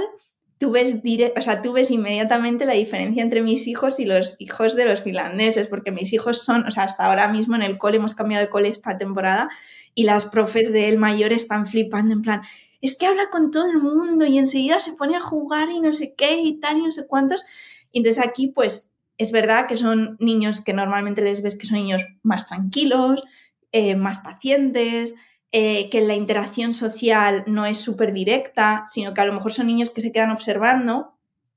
tú 0.61 0.69
ves, 0.69 1.01
o 1.35 1.41
sea, 1.41 1.63
tú 1.63 1.73
ves 1.73 1.89
inmediatamente 1.89 2.67
la 2.67 2.73
diferencia 2.73 3.23
entre 3.23 3.41
mis 3.41 3.65
hijos 3.65 3.99
y 3.99 4.05
los 4.05 4.35
hijos 4.39 4.75
de 4.75 4.85
los 4.85 5.01
finlandeses, 5.01 5.67
porque 5.67 5.91
mis 5.91 6.13
hijos 6.13 6.43
son, 6.43 6.67
o 6.67 6.71
sea, 6.71 6.83
hasta 6.83 7.05
ahora 7.05 7.27
mismo 7.29 7.55
en 7.55 7.63
el 7.63 7.79
cole, 7.79 7.97
hemos 7.97 8.13
cambiado 8.13 8.45
de 8.45 8.51
cole 8.51 8.69
esta 8.69 8.95
temporada, 8.95 9.49
y 9.95 10.03
las 10.03 10.25
profes 10.25 10.71
de 10.71 10.89
él 10.89 10.97
mayor 10.97 11.33
están 11.33 11.67
flipando 11.67 12.13
en 12.13 12.21
plan, 12.21 12.41
es 12.81 12.97
que 12.97 13.05
habla 13.05 13.29
con 13.31 13.51
todo 13.51 13.69
el 13.69 13.77
mundo 13.77 14.25
y 14.25 14.37
enseguida 14.37 14.79
se 14.79 14.93
pone 14.93 15.15
a 15.15 15.21
jugar 15.21 15.69
y 15.69 15.79
no 15.79 15.93
sé 15.93 16.15
qué 16.15 16.41
y 16.41 16.59
tal 16.59 16.79
y 16.79 16.81
no 16.83 16.91
sé 16.91 17.07
cuántos. 17.07 17.43
Y 17.91 17.99
entonces 17.99 18.25
aquí 18.25 18.47
pues 18.47 18.93
es 19.17 19.31
verdad 19.31 19.67
que 19.67 19.77
son 19.77 20.17
niños 20.19 20.61
que 20.61 20.73
normalmente 20.73 21.21
les 21.21 21.43
ves 21.43 21.55
que 21.55 21.67
son 21.67 21.77
niños 21.77 22.03
más 22.23 22.47
tranquilos, 22.47 23.23
eh, 23.71 23.95
más 23.95 24.21
pacientes, 24.21 25.13
eh, 25.51 25.89
que 25.89 26.01
la 26.01 26.15
interacción 26.15 26.73
social 26.73 27.43
no 27.45 27.65
es 27.65 27.77
súper 27.77 28.13
directa, 28.13 28.85
sino 28.89 29.13
que 29.13 29.21
a 29.21 29.25
lo 29.25 29.33
mejor 29.33 29.53
son 29.53 29.67
niños 29.67 29.91
que 29.91 30.01
se 30.01 30.11
quedan 30.11 30.31
observando 30.31 31.13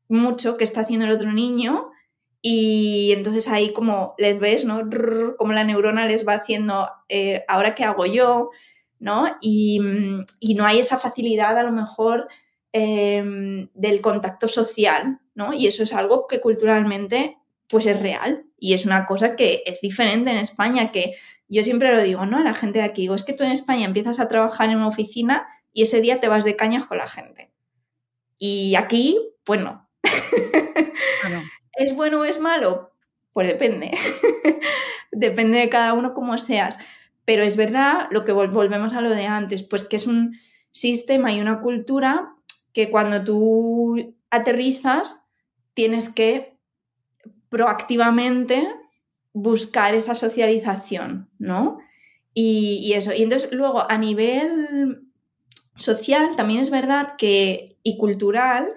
mucho 0.08 0.56
qué 0.56 0.64
está 0.64 0.82
haciendo 0.82 1.06
el 1.06 1.12
otro 1.12 1.32
niño 1.32 1.90
y 2.46 3.12
entonces 3.12 3.48
ahí 3.48 3.72
como 3.72 4.14
les 4.18 4.38
ves, 4.38 4.66
¿no? 4.66 4.82
Como 5.38 5.54
la 5.54 5.64
neurona 5.64 6.06
les 6.06 6.28
va 6.28 6.34
haciendo, 6.34 6.90
eh, 7.08 7.42
ahora 7.48 7.74
qué 7.74 7.84
hago 7.84 8.04
yo, 8.04 8.50
¿no? 8.98 9.34
Y, 9.40 9.80
no 10.54 10.66
hay 10.66 10.78
esa 10.78 10.98
facilidad 10.98 11.56
a 11.56 11.62
lo 11.62 11.72
mejor 11.72 12.28
em, 12.72 13.70
del 13.72 14.02
contacto 14.02 14.46
social, 14.46 15.20
¿no? 15.34 15.54
Y 15.54 15.68
eso 15.68 15.84
es 15.84 15.94
algo 15.94 16.26
que 16.26 16.42
culturalmente 16.42 17.38
pues 17.66 17.86
es 17.86 17.98
real 17.98 18.44
y 18.58 18.74
es 18.74 18.84
una 18.84 19.06
cosa 19.06 19.36
que 19.36 19.62
es 19.64 19.80
diferente 19.80 20.30
en 20.30 20.36
España, 20.36 20.92
que 20.92 21.14
yo 21.48 21.62
siempre 21.62 21.92
lo 21.92 22.02
digo, 22.02 22.26
¿no? 22.26 22.36
A 22.36 22.44
la 22.44 22.52
gente 22.52 22.80
de 22.80 22.84
aquí, 22.84 23.02
digo, 23.02 23.14
es 23.14 23.22
que 23.22 23.32
tú 23.32 23.42
en 23.44 23.52
España 23.52 23.86
empiezas 23.86 24.20
a 24.20 24.28
trabajar 24.28 24.68
en 24.68 24.76
una 24.76 24.88
oficina 24.88 25.46
y 25.72 25.84
ese 25.84 26.02
día 26.02 26.20
te 26.20 26.28
vas 26.28 26.44
de 26.44 26.56
cañas 26.56 26.84
con 26.84 26.98
la 26.98 27.08
gente. 27.08 27.50
Y 28.36 28.74
aquí, 28.74 29.18
pues 29.44 29.64
no. 29.64 29.88
¿Es 31.76 31.94
bueno 31.94 32.20
o 32.20 32.24
es 32.24 32.40
malo? 32.40 32.92
Pues 33.32 33.48
depende. 33.48 33.90
depende 35.12 35.58
de 35.58 35.68
cada 35.68 35.92
uno 35.92 36.14
como 36.14 36.38
seas. 36.38 36.78
Pero 37.24 37.42
es 37.42 37.56
verdad 37.56 38.08
lo 38.10 38.24
que 38.24 38.32
volvemos 38.32 38.92
a 38.92 39.00
lo 39.00 39.10
de 39.10 39.26
antes, 39.26 39.62
pues 39.62 39.84
que 39.84 39.96
es 39.96 40.06
un 40.06 40.36
sistema 40.70 41.32
y 41.32 41.40
una 41.40 41.60
cultura 41.60 42.34
que 42.72 42.90
cuando 42.90 43.22
tú 43.24 44.14
aterrizas 44.30 45.24
tienes 45.72 46.08
que 46.08 46.58
proactivamente 47.48 48.68
buscar 49.32 49.94
esa 49.94 50.14
socialización, 50.14 51.30
¿no? 51.38 51.78
Y, 52.34 52.80
y, 52.82 52.94
eso. 52.94 53.12
Y 53.14 53.22
entonces 53.22 53.52
luego 53.52 53.88
a 53.88 53.96
nivel 53.96 55.08
social 55.76 56.36
también 56.36 56.60
es 56.60 56.70
verdad 56.70 57.14
que 57.16 57.78
y 57.82 57.96
cultural 57.96 58.74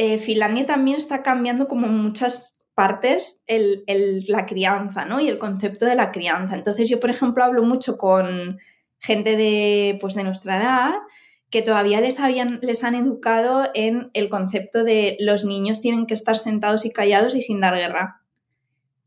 eh, 0.00 0.18
Finlandia 0.18 0.64
también 0.64 0.96
está 0.96 1.24
cambiando 1.24 1.66
como 1.66 1.88
muchas 1.88 2.64
partes 2.74 3.42
la 3.48 4.46
crianza, 4.46 5.04
¿no? 5.04 5.18
Y 5.18 5.28
el 5.28 5.38
concepto 5.38 5.86
de 5.86 5.96
la 5.96 6.12
crianza. 6.12 6.54
Entonces 6.54 6.88
yo, 6.88 7.00
por 7.00 7.10
ejemplo, 7.10 7.42
hablo 7.42 7.64
mucho 7.64 7.98
con 7.98 8.60
gente 9.00 9.36
de, 9.36 9.98
pues, 10.00 10.14
de 10.14 10.22
nuestra 10.22 10.58
edad 10.58 10.94
que 11.50 11.62
todavía 11.62 12.00
les, 12.00 12.20
habían, 12.20 12.60
les 12.62 12.84
han 12.84 12.94
educado 12.94 13.70
en 13.74 14.10
el 14.14 14.28
concepto 14.28 14.84
de 14.84 15.16
los 15.18 15.44
niños 15.44 15.80
tienen 15.80 16.06
que 16.06 16.14
estar 16.14 16.38
sentados 16.38 16.84
y 16.84 16.92
callados 16.92 17.34
y 17.34 17.42
sin 17.42 17.60
dar 17.60 17.74
guerra, 17.74 18.22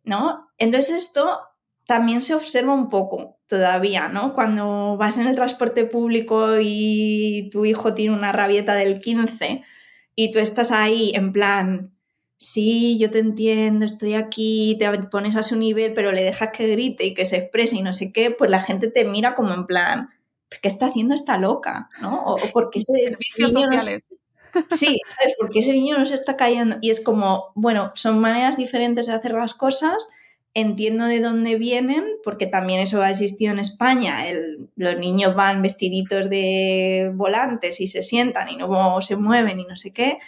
¿no? 0.04 0.50
Entonces 0.58 1.06
esto 1.06 1.40
también 1.86 2.22
se 2.22 2.36
observa 2.36 2.74
un 2.74 2.90
poco 2.90 3.40
todavía, 3.48 4.10
¿no? 4.10 4.34
Cuando 4.34 4.98
vas 4.98 5.18
en 5.18 5.28
el 5.28 5.36
transporte 5.38 5.86
público 5.86 6.56
y 6.60 7.50
tu 7.50 7.64
hijo 7.64 7.94
tiene 7.94 8.14
una 8.14 8.34
rabieta 8.34 8.76
del 8.76 9.00
15, 9.00 9.64
y 10.16 10.32
tú 10.32 10.40
estás 10.40 10.72
ahí 10.72 11.12
en 11.16 11.32
plan, 11.34 11.92
sí, 12.38 12.98
yo 13.00 13.12
te 13.12 13.20
entiendo, 13.20 13.86
estoy 13.86 14.16
aquí, 14.16 14.76
te 14.80 14.90
pones 15.04 15.36
a 15.36 15.44
su 15.44 15.56
nivel, 15.56 15.94
pero 15.94 16.12
le 16.12 16.24
dejas 16.24 16.52
que 16.52 16.68
grite 16.68 17.06
y 17.06 17.14
que 17.14 17.26
se 17.26 17.38
exprese 17.38 17.76
y 17.78 17.82
no 17.84 17.94
sé 17.94 18.12
qué, 18.12 18.32
pues 18.32 18.50
la 18.50 18.62
gente 18.62 18.90
te 18.90 19.06
mira 19.06 19.36
como 19.36 19.54
en 19.54 19.68
plan, 19.68 20.10
¿qué 20.62 20.68
está 20.68 20.88
haciendo 20.88 21.14
esta 21.16 21.38
loca? 21.38 21.90
¿No? 22.02 22.24
O, 22.24 22.38
porque 22.52 22.80
ese 22.80 22.94
Servicios 22.94 23.54
sociales. 23.54 24.06
Sí, 24.70 25.00
¿sabes? 25.08 25.34
Porque 25.40 25.60
ese 25.60 25.72
niño 25.72 25.98
no 25.98 26.06
se 26.06 26.16
está 26.16 26.36
cayendo. 26.36 26.76
Y 26.82 26.90
es 26.90 27.00
como, 27.00 27.54
bueno, 27.56 27.94
son 27.96 28.20
maneras 28.20 28.58
diferentes 28.58 29.06
de 29.06 29.14
hacer 29.14 29.32
las 29.32 29.54
cosas 29.54 30.10
entiendo 30.54 31.06
de 31.06 31.20
dónde 31.20 31.56
vienen, 31.56 32.04
porque 32.24 32.46
también 32.46 32.82
eso 32.82 33.02
ha 33.02 33.10
existido 33.10 33.54
en 33.54 33.60
España. 33.60 34.26
los 34.76 34.98
niños 34.98 35.36
van 35.36 35.62
vestiditos 35.62 36.30
de 36.30 37.12
volantes 37.16 37.80
y 37.80 37.88
se 37.88 38.04
sientan 38.04 38.50
y 38.50 38.58
no 38.58 39.02
se 39.02 39.16
mueven 39.16 39.60
y 39.60 39.66
no 39.66 39.76
sé 39.76 39.92
qué, 39.94 40.20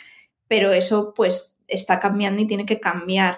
pero 0.47 0.71
eso 0.71 1.13
pues 1.15 1.59
está 1.67 1.99
cambiando 1.99 2.41
y 2.41 2.47
tiene 2.47 2.65
que 2.65 2.79
cambiar. 2.79 3.37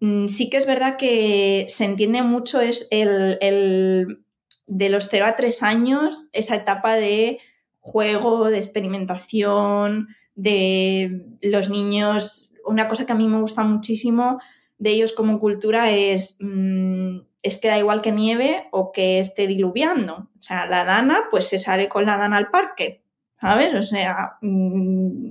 Mm, 0.00 0.28
sí 0.28 0.48
que 0.50 0.56
es 0.56 0.66
verdad 0.66 0.96
que 0.96 1.66
se 1.68 1.84
entiende 1.84 2.22
mucho 2.22 2.60
es 2.60 2.88
el, 2.90 3.38
el 3.40 4.24
de 4.66 4.88
los 4.88 5.08
0 5.10 5.26
a 5.26 5.36
3 5.36 5.62
años, 5.62 6.28
esa 6.32 6.56
etapa 6.56 6.94
de 6.94 7.38
juego, 7.80 8.48
de 8.50 8.56
experimentación, 8.56 10.08
de 10.34 11.26
los 11.42 11.68
niños. 11.68 12.54
Una 12.64 12.88
cosa 12.88 13.04
que 13.04 13.12
a 13.12 13.16
mí 13.16 13.28
me 13.28 13.40
gusta 13.40 13.62
muchísimo 13.62 14.38
de 14.78 14.90
ellos 14.90 15.12
como 15.12 15.40
cultura 15.40 15.90
es, 15.90 16.36
mm, 16.40 17.18
es 17.42 17.58
que 17.58 17.68
da 17.68 17.78
igual 17.78 18.02
que 18.02 18.12
nieve 18.12 18.68
o 18.72 18.92
que 18.92 19.18
esté 19.18 19.46
diluviando. 19.46 20.30
O 20.38 20.42
sea, 20.42 20.66
la 20.66 20.84
dana, 20.84 21.24
pues 21.30 21.46
se 21.46 21.58
sale 21.58 21.88
con 21.88 22.06
la 22.06 22.16
dana 22.16 22.36
al 22.36 22.50
parque, 22.50 23.02
¿sabes? 23.40 23.74
O 23.74 23.82
sea, 23.82 24.38
mm, 24.42 25.30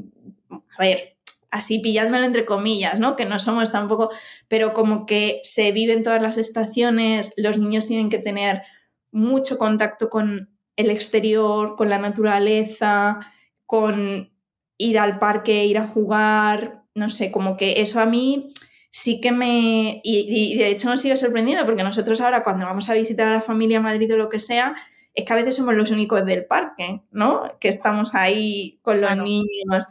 a 0.78 0.82
ver, 0.82 1.18
así 1.52 1.80
pillándomelo 1.80 2.26
entre 2.26 2.46
comillas, 2.46 3.00
¿no? 3.00 3.16
Que 3.16 3.26
no 3.26 3.40
somos 3.40 3.72
tampoco, 3.72 4.10
pero 4.48 4.74
como 4.74 5.06
que 5.06 5.40
se 5.44 5.72
viven 5.72 6.04
todas 6.04 6.22
las 6.22 6.38
estaciones, 6.38 7.34
los 7.38 7.58
niños 7.58 7.88
tienen 7.88 8.10
que 8.10 8.20
tener 8.20 8.64
mucho 9.12 9.58
contacto 9.58 10.10
con 10.10 10.50
el 10.76 10.90
exterior, 10.90 11.76
con 11.76 11.90
la 11.90 12.00
naturaleza, 12.00 13.20
con 13.68 14.32
ir 14.78 15.00
al 15.00 15.20
parque, 15.20 15.66
ir 15.66 15.78
a 15.78 15.88
jugar, 15.88 16.84
no 16.96 17.10
sé, 17.10 17.32
como 17.32 17.56
que 17.58 17.82
eso 17.82 18.00
a 18.00 18.06
mí 18.06 18.54
sí 18.94 19.20
que 19.20 19.32
me... 19.32 20.02
Y, 20.04 20.56
de 20.56 20.68
hecho 20.68 20.88
nos 20.88 21.02
sigue 21.02 21.18
sorprendiendo 21.18 21.66
porque 21.66 21.82
nosotros 21.82 22.22
ahora 22.22 22.44
cuando 22.44 22.66
vamos 22.68 22.88
a 22.90 22.94
visitar 22.94 23.28
a 23.28 23.32
la 23.32 23.42
familia 23.42 23.80
a 23.80 23.82
Madrid 23.82 24.14
o 24.14 24.18
lo 24.18 24.30
que 24.30 24.38
sea, 24.38 24.76
es 25.16 25.26
que 25.26 25.34
a 25.34 25.36
veces 25.36 25.56
somos 25.56 25.74
los 25.74 25.90
únicos 25.90 26.24
del 26.26 26.46
parque, 26.46 27.02
¿no? 27.10 27.58
Que 27.60 27.70
estamos 27.70 28.14
ahí 28.14 28.80
con 28.84 29.02
los 29.02 29.18
niños 29.18 29.86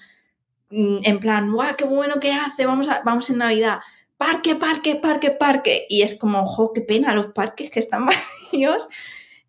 mm, 0.71 0.99
en 1.03 1.19
plan, 1.19 1.53
¡guau, 1.53 1.75
qué 1.77 1.85
bueno 1.85 2.21
que 2.21 2.33
hace! 2.33 2.65
Vamos, 2.65 2.89
a, 2.89 3.03
vamos 3.05 3.29
en 3.29 3.39
Navidad. 3.39 3.81
Parque, 4.17 4.55
parque, 4.55 4.95
parque, 4.95 5.33
parque. 5.33 5.85
Y 5.89 6.03
es 6.03 6.15
como, 6.15 6.41
ojo, 6.43 6.73
qué 6.73 6.83
pena 6.83 7.13
los 7.13 7.33
parques 7.33 7.71
que 7.71 7.81
están 7.81 8.07
vacíos. 8.53 8.87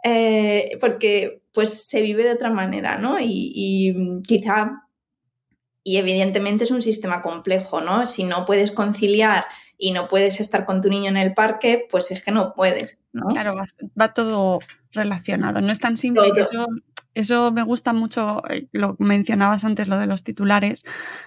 eh, 0.04 0.78
porque 0.82 1.44
pues 1.54 1.84
se 1.88 2.02
vive 2.02 2.24
de 2.24 2.34
otra 2.34 2.50
manera, 2.50 2.98
¿no? 2.98 3.20
Y, 3.20 3.52
y 3.56 4.24
quizá, 4.24 4.88
y 5.84 5.98
evidentemente 5.98 6.64
es 6.64 6.72
un 6.72 6.82
sistema 6.82 7.22
complejo, 7.22 7.82
¿no? 7.82 8.08
Si 8.08 8.24
no 8.24 8.46
puedes 8.46 8.72
conciliar 8.72 9.46
y 9.78 9.92
no 9.92 10.08
puedes 10.08 10.40
estar 10.40 10.66
con 10.66 10.82
tu 10.82 10.90
niño 10.90 11.10
en 11.10 11.18
el 11.18 11.34
parque, 11.34 11.88
pues 11.90 12.12
es 12.12 12.24
que 12.24 12.32
no 12.32 12.54
puedes, 12.54 12.98
¿no? 13.12 13.28
Claro, 13.28 13.56
va, 13.56 13.66
va 14.00 14.14
todo 14.14 14.60
relacionado, 14.92 15.62
no 15.62 15.72
es 15.72 15.80
tan 15.80 15.98
simple 15.98 16.30
Todo. 16.30 16.42
eso 16.42 16.68
eso 17.14 17.52
me 17.52 17.64
gusta 17.64 17.94
mucho, 17.94 18.42
eh, 18.50 18.68
lo 18.72 18.96
mencionabas 19.00 19.66
antes, 19.66 19.88
lo 19.88 19.98
de 19.98 20.08
los 20.08 20.24
titulares, 20.24 20.84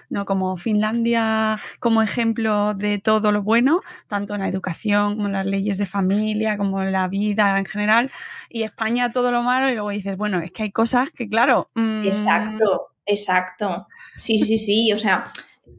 ¿no? 0.09 0.25
Como 0.25 0.57
Finlandia 0.57 1.61
como 1.79 2.01
ejemplo 2.01 2.73
de 2.73 2.97
todo 2.97 3.31
lo 3.31 3.41
bueno, 3.41 3.81
tanto 4.07 4.35
en 4.35 4.41
la 4.41 4.49
educación 4.49 5.15
como 5.15 5.27
en 5.27 5.33
las 5.33 5.45
leyes 5.45 5.77
de 5.77 5.85
familia, 5.85 6.57
como 6.57 6.81
en 6.83 6.91
la 6.91 7.07
vida 7.07 7.57
en 7.57 7.65
general, 7.65 8.11
y 8.49 8.63
España 8.63 9.11
todo 9.11 9.31
lo 9.31 9.43
malo, 9.43 9.69
y 9.69 9.73
luego 9.73 9.89
dices, 9.89 10.17
bueno, 10.17 10.39
es 10.39 10.51
que 10.51 10.63
hay 10.63 10.71
cosas 10.71 11.09
que, 11.11 11.29
claro. 11.29 11.69
mm, 11.75 12.05
Exacto, 12.05 12.89
exacto. 13.05 13.87
Sí, 14.17 14.43
sí, 14.43 14.57
sí. 14.57 14.91
O 14.91 14.99
sea, 14.99 15.31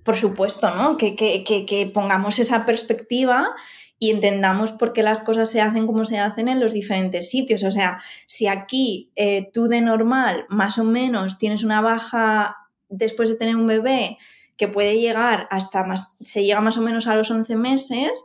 por 0.04 0.16
supuesto, 0.16 0.74
¿no? 0.74 0.96
Que, 0.96 1.14
que, 1.14 1.44
que, 1.44 1.66
que 1.66 1.86
pongamos 1.86 2.38
esa 2.38 2.64
perspectiva 2.64 3.54
y 3.98 4.10
entendamos 4.10 4.72
por 4.72 4.92
qué 4.92 5.02
las 5.02 5.20
cosas 5.20 5.50
se 5.50 5.60
hacen 5.60 5.86
como 5.86 6.04
se 6.04 6.18
hacen 6.18 6.48
en 6.48 6.60
los 6.60 6.72
diferentes 6.72 7.28
sitios. 7.28 7.64
O 7.64 7.72
sea, 7.72 8.00
si 8.26 8.46
aquí 8.46 9.10
eh, 9.16 9.50
tú 9.52 9.66
de 9.68 9.80
normal 9.80 10.46
más 10.48 10.78
o 10.78 10.84
menos 10.84 11.38
tienes 11.38 11.64
una 11.64 11.80
baja 11.80 12.56
después 12.88 13.28
de 13.28 13.36
tener 13.36 13.56
un 13.56 13.66
bebé 13.66 14.18
que 14.56 14.68
puede 14.68 15.00
llegar 15.00 15.46
hasta 15.50 15.84
más, 15.84 16.16
se 16.20 16.44
llega 16.44 16.60
más 16.60 16.78
o 16.78 16.82
menos 16.82 17.06
a 17.06 17.16
los 17.16 17.30
11 17.30 17.56
meses 17.56 18.24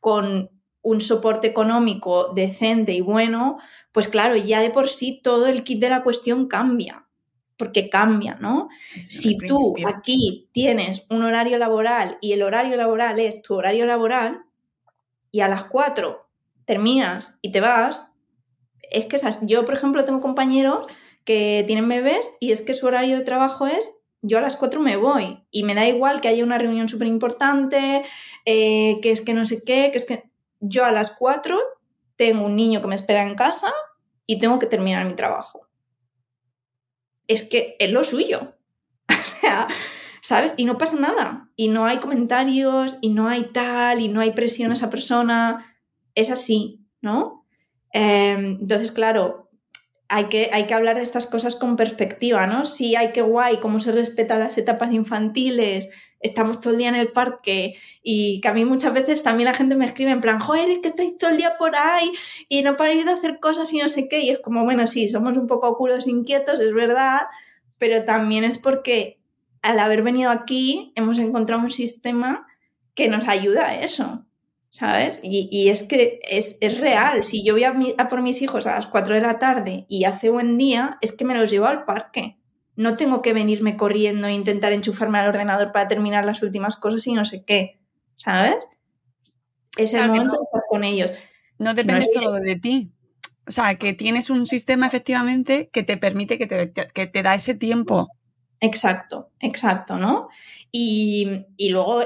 con 0.00 0.50
un 0.82 1.00
soporte 1.00 1.48
económico 1.48 2.32
decente 2.34 2.92
y 2.92 3.00
bueno, 3.00 3.58
pues 3.90 4.08
claro, 4.08 4.36
ya 4.36 4.60
de 4.60 4.70
por 4.70 4.88
sí 4.88 5.20
todo 5.22 5.46
el 5.46 5.64
kit 5.64 5.80
de 5.80 5.90
la 5.90 6.04
cuestión 6.04 6.46
cambia, 6.46 7.05
porque 7.56 7.88
cambia, 7.88 8.36
¿no? 8.40 8.68
Si 8.98 9.36
tú 9.38 9.76
aquí 9.86 10.48
tienes 10.52 11.06
un 11.10 11.24
horario 11.24 11.58
laboral 11.58 12.18
y 12.20 12.32
el 12.32 12.42
horario 12.42 12.76
laboral 12.76 13.18
es 13.18 13.42
tu 13.42 13.54
horario 13.54 13.86
laboral 13.86 14.44
y 15.32 15.40
a 15.40 15.48
las 15.48 15.64
4 15.64 16.28
terminas 16.64 17.38
y 17.42 17.52
te 17.52 17.60
vas, 17.60 18.04
es 18.90 19.06
que 19.06 19.16
esas, 19.16 19.44
yo 19.46 19.64
por 19.64 19.74
ejemplo 19.74 20.04
tengo 20.04 20.20
compañeros 20.20 20.86
que 21.24 21.64
tienen 21.66 21.88
bebés 21.88 22.30
y 22.40 22.52
es 22.52 22.60
que 22.62 22.74
su 22.74 22.86
horario 22.86 23.18
de 23.18 23.24
trabajo 23.24 23.66
es 23.66 23.96
yo 24.22 24.38
a 24.38 24.40
las 24.40 24.56
4 24.56 24.80
me 24.80 24.96
voy 24.96 25.44
y 25.50 25.62
me 25.62 25.74
da 25.74 25.86
igual 25.86 26.20
que 26.20 26.28
haya 26.28 26.44
una 26.44 26.58
reunión 26.58 26.88
súper 26.88 27.06
importante, 27.06 28.04
eh, 28.44 28.98
que 29.00 29.10
es 29.12 29.20
que 29.20 29.34
no 29.34 29.44
sé 29.46 29.62
qué, 29.64 29.90
que 29.92 29.98
es 29.98 30.04
que 30.04 30.24
yo 30.60 30.84
a 30.84 30.92
las 30.92 31.12
4 31.12 31.58
tengo 32.16 32.46
un 32.46 32.56
niño 32.56 32.80
que 32.80 32.88
me 32.88 32.94
espera 32.94 33.22
en 33.22 33.34
casa 33.34 33.72
y 34.26 34.38
tengo 34.38 34.58
que 34.58 34.66
terminar 34.66 35.04
mi 35.04 35.14
trabajo. 35.14 35.65
Es 37.28 37.42
que 37.42 37.76
es 37.78 37.90
lo 37.90 38.04
suyo. 38.04 38.54
O 39.08 39.28
sea, 39.28 39.66
¿sabes? 40.20 40.54
Y 40.56 40.64
no 40.64 40.78
pasa 40.78 40.96
nada. 40.96 41.50
Y 41.56 41.68
no 41.68 41.84
hay 41.84 41.98
comentarios, 41.98 42.96
y 43.00 43.10
no 43.10 43.28
hay 43.28 43.44
tal, 43.52 44.00
y 44.00 44.08
no 44.08 44.20
hay 44.20 44.32
presión 44.32 44.70
a 44.70 44.74
esa 44.74 44.90
persona. 44.90 45.76
Es 46.14 46.30
así, 46.30 46.86
¿no? 47.00 47.46
Eh, 47.92 48.34
entonces, 48.34 48.92
claro, 48.92 49.50
hay 50.08 50.24
que, 50.24 50.50
hay 50.52 50.66
que 50.66 50.74
hablar 50.74 50.96
de 50.96 51.02
estas 51.02 51.26
cosas 51.26 51.56
con 51.56 51.76
perspectiva, 51.76 52.46
¿no? 52.46 52.64
Sí, 52.64 52.96
hay 52.96 53.12
que 53.12 53.22
guay, 53.22 53.58
cómo 53.58 53.80
se 53.80 53.92
respetan 53.92 54.40
las 54.40 54.58
etapas 54.58 54.92
infantiles, 54.92 55.88
estamos 56.20 56.60
todo 56.60 56.72
el 56.72 56.78
día 56.78 56.88
en 56.88 56.96
el 56.96 57.12
parque 57.12 57.74
y 58.02 58.40
que 58.40 58.48
a 58.48 58.54
mí 58.54 58.64
muchas 58.64 58.92
veces 58.92 59.22
también 59.22 59.46
la 59.46 59.54
gente 59.54 59.76
me 59.76 59.86
escribe 59.86 60.10
en 60.10 60.20
plan, 60.20 60.40
joder, 60.40 60.68
es 60.70 60.78
que 60.78 60.88
estáis 60.88 61.16
todo 61.18 61.30
el 61.30 61.36
día 61.36 61.56
por 61.58 61.76
ahí 61.76 62.10
y 62.48 62.62
no 62.62 62.76
para 62.76 62.92
ir 62.92 63.04
de 63.04 63.12
hacer 63.12 63.38
cosas 63.40 63.72
y 63.72 63.78
no 63.78 63.88
sé 63.88 64.08
qué. 64.08 64.20
Y 64.20 64.30
es 64.30 64.38
como, 64.38 64.64
bueno, 64.64 64.86
sí, 64.86 65.08
somos 65.08 65.36
un 65.36 65.46
poco 65.46 65.76
culos 65.76 66.06
inquietos, 66.06 66.60
es 66.60 66.72
verdad, 66.72 67.22
pero 67.78 68.04
también 68.04 68.44
es 68.44 68.58
porque 68.58 69.20
al 69.62 69.80
haber 69.80 70.02
venido 70.02 70.30
aquí 70.30 70.92
hemos 70.94 71.18
encontrado 71.18 71.62
un 71.62 71.70
sistema 71.70 72.46
que 72.94 73.08
nos 73.08 73.28
ayuda 73.28 73.68
a 73.68 73.80
eso, 73.80 74.24
¿sabes? 74.70 75.20
Y, 75.22 75.48
y 75.52 75.68
es 75.68 75.82
que 75.82 76.20
es, 76.28 76.56
es, 76.60 76.80
real. 76.80 77.24
Si 77.24 77.44
yo 77.44 77.52
voy 77.54 77.64
a, 77.64 77.72
mi, 77.72 77.94
a 77.98 78.08
por 78.08 78.22
mis 78.22 78.40
hijos 78.42 78.66
a 78.66 78.76
las 78.76 78.86
4 78.86 79.14
de 79.14 79.20
la 79.20 79.38
tarde 79.38 79.84
y 79.88 80.04
hace 80.04 80.30
buen 80.30 80.56
día, 80.56 80.98
es 81.02 81.12
que 81.12 81.24
me 81.24 81.34
los 81.34 81.50
llevo 81.50 81.66
al 81.66 81.84
parque 81.84 82.38
no 82.76 82.96
tengo 82.96 83.22
que 83.22 83.32
venirme 83.32 83.76
corriendo 83.76 84.28
e 84.28 84.32
intentar 84.32 84.72
enchufarme 84.72 85.18
al 85.18 85.28
ordenador 85.28 85.72
para 85.72 85.88
terminar 85.88 86.24
las 86.24 86.42
últimas 86.42 86.76
cosas 86.76 87.06
y 87.06 87.12
no 87.12 87.24
sé 87.24 87.42
qué, 87.44 87.80
¿sabes? 88.16 88.68
Es 89.76 89.92
el 89.92 90.00
claro 90.00 90.14
momento 90.14 90.34
no, 90.34 90.38
de 90.40 90.44
estar 90.44 90.62
con 90.68 90.84
ellos. 90.84 91.12
No 91.58 91.74
depende 91.74 92.06
no 92.06 92.12
solo 92.12 92.32
de 92.32 92.56
ti. 92.56 92.92
O 93.46 93.52
sea, 93.52 93.76
que 93.76 93.92
tienes 93.92 94.30
un 94.30 94.46
sistema 94.46 94.86
efectivamente 94.86 95.70
que 95.72 95.82
te 95.82 95.96
permite, 95.96 96.38
que 96.38 96.46
te, 96.46 96.72
que 96.72 97.06
te 97.06 97.22
da 97.22 97.34
ese 97.34 97.54
tiempo. 97.54 98.06
Exacto, 98.60 99.30
exacto, 99.40 99.98
¿no? 99.98 100.28
Y, 100.72 101.46
y 101.56 101.68
luego 101.70 102.02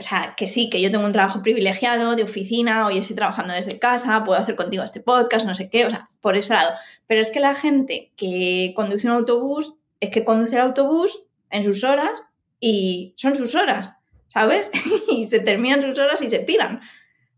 o 0.00 0.02
sea, 0.02 0.34
que 0.36 0.48
sí, 0.48 0.70
que 0.70 0.80
yo 0.80 0.92
tengo 0.92 1.04
un 1.04 1.12
trabajo 1.12 1.42
privilegiado 1.42 2.14
de 2.14 2.22
oficina, 2.22 2.86
hoy 2.86 2.98
estoy 2.98 3.16
trabajando 3.16 3.52
desde 3.54 3.80
casa, 3.80 4.22
puedo 4.24 4.40
hacer 4.40 4.54
contigo 4.54 4.84
este 4.84 5.00
podcast, 5.00 5.44
no 5.44 5.56
sé 5.56 5.68
qué, 5.68 5.86
o 5.86 5.90
sea, 5.90 6.08
por 6.20 6.36
ese 6.36 6.54
lado. 6.54 6.70
Pero 7.08 7.20
es 7.20 7.30
que 7.30 7.40
la 7.40 7.56
gente 7.56 8.12
que 8.16 8.72
conduce 8.76 9.08
un 9.08 9.14
autobús 9.14 9.74
es 10.00 10.10
que 10.10 10.24
conduce 10.24 10.54
el 10.54 10.62
autobús 10.62 11.24
en 11.50 11.64
sus 11.64 11.84
horas 11.84 12.22
y 12.60 13.14
son 13.16 13.34
sus 13.34 13.54
horas, 13.54 13.92
¿sabes? 14.32 14.70
y 15.08 15.26
se 15.26 15.40
terminan 15.40 15.82
sus 15.82 15.98
horas 15.98 16.20
y 16.22 16.30
se 16.30 16.40
piran. 16.40 16.80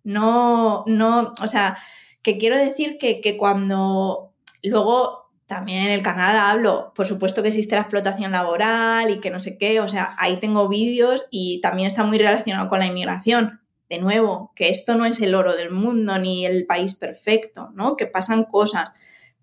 No, 0.03 0.85
no, 0.87 1.33
o 1.43 1.49
sea, 1.49 1.77
que 2.23 2.39
quiero 2.39 2.57
decir 2.57 2.97
que, 2.99 3.21
que 3.21 3.37
cuando 3.37 4.35
luego 4.63 5.21
también 5.47 5.87
en 5.87 5.91
el 5.91 6.03
canal 6.03 6.37
hablo, 6.37 6.93
por 6.95 7.07
supuesto 7.07 7.43
que 7.43 7.49
existe 7.49 7.75
la 7.75 7.81
explotación 7.83 8.33
laboral 8.33 9.11
y 9.11 9.19
que 9.19 9.33
no 9.33 9.41
sé 9.41 9.59
qué, 9.59 9.81
o 9.81 9.89
sea, 9.89 10.11
ahí 10.19 10.37
tengo 10.37 10.69
vídeos 10.69 11.27
y 11.31 11.61
también 11.61 11.89
está 11.89 12.05
muy 12.05 12.19
relacionado 12.19 12.69
con 12.69 12.79
la 12.79 12.87
inmigración. 12.87 13.61
De 13.89 13.99
nuevo, 13.99 14.53
que 14.55 14.69
esto 14.69 14.95
no 14.95 15.05
es 15.05 15.21
el 15.21 15.35
oro 15.35 15.57
del 15.57 15.73
mundo 15.73 16.17
ni 16.19 16.47
el 16.47 16.67
país 16.67 16.95
perfecto, 16.95 17.71
¿no? 17.75 17.97
Que 17.97 18.07
pasan 18.07 18.45
cosas, 18.45 18.93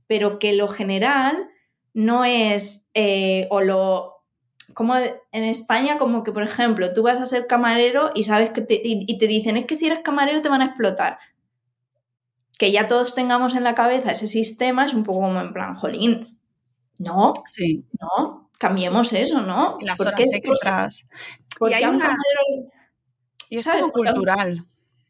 pero 0.08 0.40
que 0.40 0.54
lo 0.54 0.70
general 0.70 1.50
no 1.98 2.26
es, 2.26 2.92
eh, 2.94 3.48
o 3.50 3.62
lo, 3.62 4.24
como 4.76 4.96
en 4.98 5.44
España, 5.44 5.98
como 5.98 6.24
que, 6.24 6.32
por 6.32 6.44
ejemplo, 6.44 6.94
tú 6.94 7.02
vas 7.02 7.20
a 7.20 7.26
ser 7.26 7.48
camarero 7.48 8.12
y 8.14 8.26
sabes 8.26 8.52
que 8.52 8.62
te, 8.62 8.76
y, 8.76 9.04
y 9.08 9.18
te 9.18 9.26
dicen, 9.26 9.58
es 9.58 9.66
que 9.66 9.76
si 9.76 9.88
eres 9.88 10.02
camarero 10.02 10.44
te 10.44 10.50
van 10.50 10.62
a 10.62 10.66
explotar. 10.66 11.18
Que 12.60 12.72
ya 12.72 12.88
todos 12.88 13.16
tengamos 13.16 13.56
en 13.56 13.64
la 13.64 13.74
cabeza 13.74 14.12
ese 14.12 14.28
sistema 14.28 14.86
es 14.86 14.94
un 14.94 15.04
poco 15.04 15.22
como 15.22 15.42
en 15.42 15.54
plan, 15.54 15.74
jolín, 15.74 16.40
no, 17.00 17.34
sí. 17.48 17.84
no, 18.00 18.52
cambiemos 18.60 19.08
sí. 19.08 19.18
eso, 19.18 19.42
¿no? 19.42 19.80
Las 19.82 20.00
horas 20.00 20.20
es, 20.20 20.36
extras. 20.36 21.08
Porque 21.58 21.80
y 21.80 21.84
hay 21.84 21.86
un 21.86 21.96
una... 21.96 22.06
camarero, 22.06 22.72
y 23.50 23.58
es 23.58 23.68
cultural. 23.92 24.68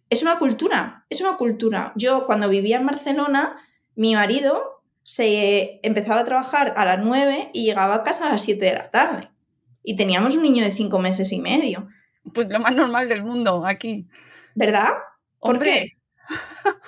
Es 0.10 0.21
una 0.21 0.39
cultura, 0.39 1.06
es 1.10 1.19
una 1.19 1.36
cultura. 1.36 1.91
Yo 1.97 2.26
cuando 2.26 2.47
vivía 2.47 2.78
en 2.78 2.86
Barcelona, 2.86 3.58
mi 3.95 4.15
marido 4.15 4.76
se 5.07 5.79
empezaba 5.83 6.19
a 6.19 6.25
trabajar 6.25 6.73
a 6.75 6.83
las 6.83 6.99
9 6.99 7.51
y 7.53 7.63
llegaba 7.63 7.95
a 7.95 8.03
casa 8.03 8.27
a 8.27 8.29
las 8.29 8.41
7 8.41 8.65
de 8.65 8.73
la 8.73 8.91
tarde. 8.91 9.31
Y 9.81 9.95
teníamos 9.95 10.35
un 10.35 10.43
niño 10.43 10.65
de 10.65 10.71
5 10.73 10.99
meses 10.99 11.31
y 11.31 11.39
medio. 11.39 11.87
Pues 12.33 12.49
lo 12.49 12.59
más 12.59 12.75
normal 12.75 13.07
del 13.07 13.23
mundo 13.23 13.65
aquí. 13.65 14.09
¿Verdad? 14.53 14.89
¿Por 15.39 15.55
Hombre. 15.55 15.71
qué? 15.71 15.91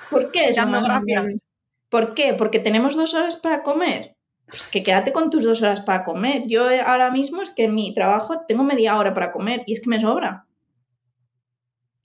¿Por 0.10 0.32
qué? 0.34 0.52
Dando 0.54 0.82
gracias. 0.82 1.46
¿Por 1.88 2.14
qué? 2.14 2.34
Porque 2.34 2.60
tenemos 2.60 2.98
dos 2.98 3.14
horas 3.14 3.38
para 3.38 3.64
comer. 3.64 4.18
Pues 4.48 4.68
que 4.68 4.84
quédate 4.84 5.14
con 5.14 5.30
tus 5.30 5.46
dos 5.46 5.62
horas 5.62 5.80
para 5.80 6.04
comer. 6.04 6.44
Yo 6.46 6.66
ahora 6.86 7.12
mismo 7.12 7.42
es 7.42 7.52
que 7.52 7.64
en 7.64 7.76
mi 7.76 7.94
trabajo 7.94 8.42
tengo 8.50 8.66
media 8.66 8.98
hora 8.98 9.14
para 9.14 9.32
comer 9.32 9.64
y 9.66 9.72
es 9.72 9.80
que 9.80 9.90
me 9.90 10.02
sobra. 10.02 10.46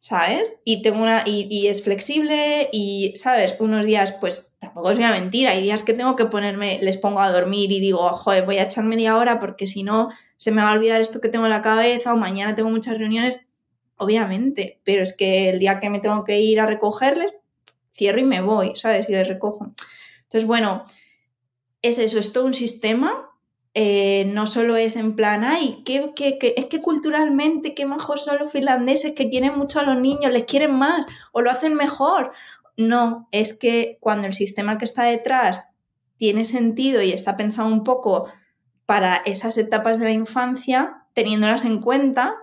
¿Sabes? 0.05 0.61
Y 0.64 0.83
tengo 0.83 1.03
una, 1.03 1.23
y, 1.25 1.67
es 1.67 1.83
flexible 1.83 2.69
y, 2.73 3.14
¿sabes? 3.17 3.55
Unos 3.59 3.87
días, 3.87 4.12
pues 4.21 4.55
tampoco 4.59 4.90
es 4.90 4.99
una 4.99 5.12
mentira, 5.12 5.53
hay 5.53 5.62
días 5.62 5.83
que 5.83 5.95
tengo 5.95 6.14
que 6.14 6.27
ponerme, 6.27 6.79
les 6.83 6.99
pongo 6.99 7.21
a 7.21 7.33
dormir 7.33 7.73
y 7.73 7.81
digo, 7.81 8.07
joder, 8.11 8.45
voy 8.45 8.59
a 8.59 8.64
echar 8.64 8.85
media 8.85 9.17
hora 9.17 9.40
porque 9.40 9.67
si 9.67 9.83
no 9.83 10.11
se 10.37 10.51
me 10.51 10.61
va 10.61 10.69
a 10.69 10.75
olvidar 10.75 11.01
esto 11.01 11.23
que 11.23 11.31
tengo 11.31 11.47
en 11.47 11.53
la 11.53 11.62
cabeza 11.62 12.12
o 12.12 12.19
mañana 12.19 12.55
tengo 12.55 12.69
muchas 12.69 12.99
reuniones, 12.99 13.49
obviamente, 13.97 14.79
pero 14.85 15.03
es 15.03 15.17
que 15.17 15.49
el 15.49 15.59
día 15.59 15.81
que 15.81 15.88
me 15.88 16.01
tengo 16.01 16.23
que 16.23 16.38
ir 16.38 16.61
a 16.61 16.67
recogerles, 16.67 17.33
cierro 17.90 18.19
y 18.19 18.25
me 18.25 18.43
voy, 18.43 18.77
¿sabes? 18.77 19.09
Y 19.09 19.12
les 19.12 19.27
recojo. 19.27 19.73
Entonces, 20.25 20.47
bueno, 20.47 20.85
es 21.81 21.99
eso, 21.99 22.19
es 22.19 22.35
todo 22.35 22.45
un 22.45 22.53
sistema 22.53 23.31
eh, 23.77 24.27
no 24.27 24.47
solo 24.47 24.77
es 24.77 24.95
en 24.95 25.17
plan, 25.17 25.43
ay, 25.43 25.83
que, 25.85 26.13
es 26.57 26.67
que 26.67 26.81
culturalmente 26.81 27.75
qué 27.75 27.87
majos 27.87 28.25
son 28.25 28.38
los 28.38 28.53
finlandeses 28.53 29.15
que 29.15 29.29
quieren 29.29 29.59
mucho 29.59 29.81
a 29.81 29.83
los 29.83 29.98
niños, 30.01 30.33
les 30.33 30.44
quieren 30.44 30.73
más 30.77 31.05
o 31.33 31.42
lo 31.42 31.51
hacen 31.51 31.75
mejor. 31.75 32.33
No, 32.77 33.29
es 33.33 33.53
que 33.53 33.98
cuando 34.01 34.29
el 34.29 34.33
sistema 34.33 34.79
que 34.79 34.85
está 34.85 35.05
detrás 35.05 35.71
tiene 36.17 36.44
sentido 36.44 37.03
y 37.03 37.13
está 37.13 37.37
pensado 37.37 37.69
un 37.69 37.83
poco 37.83 38.27
para 38.87 39.17
esas 39.17 39.59
etapas 39.59 39.98
de 39.98 40.05
la 40.05 40.13
infancia, 40.13 41.07
teniéndolas 41.13 41.65
en 41.65 41.81
cuenta, 41.81 42.37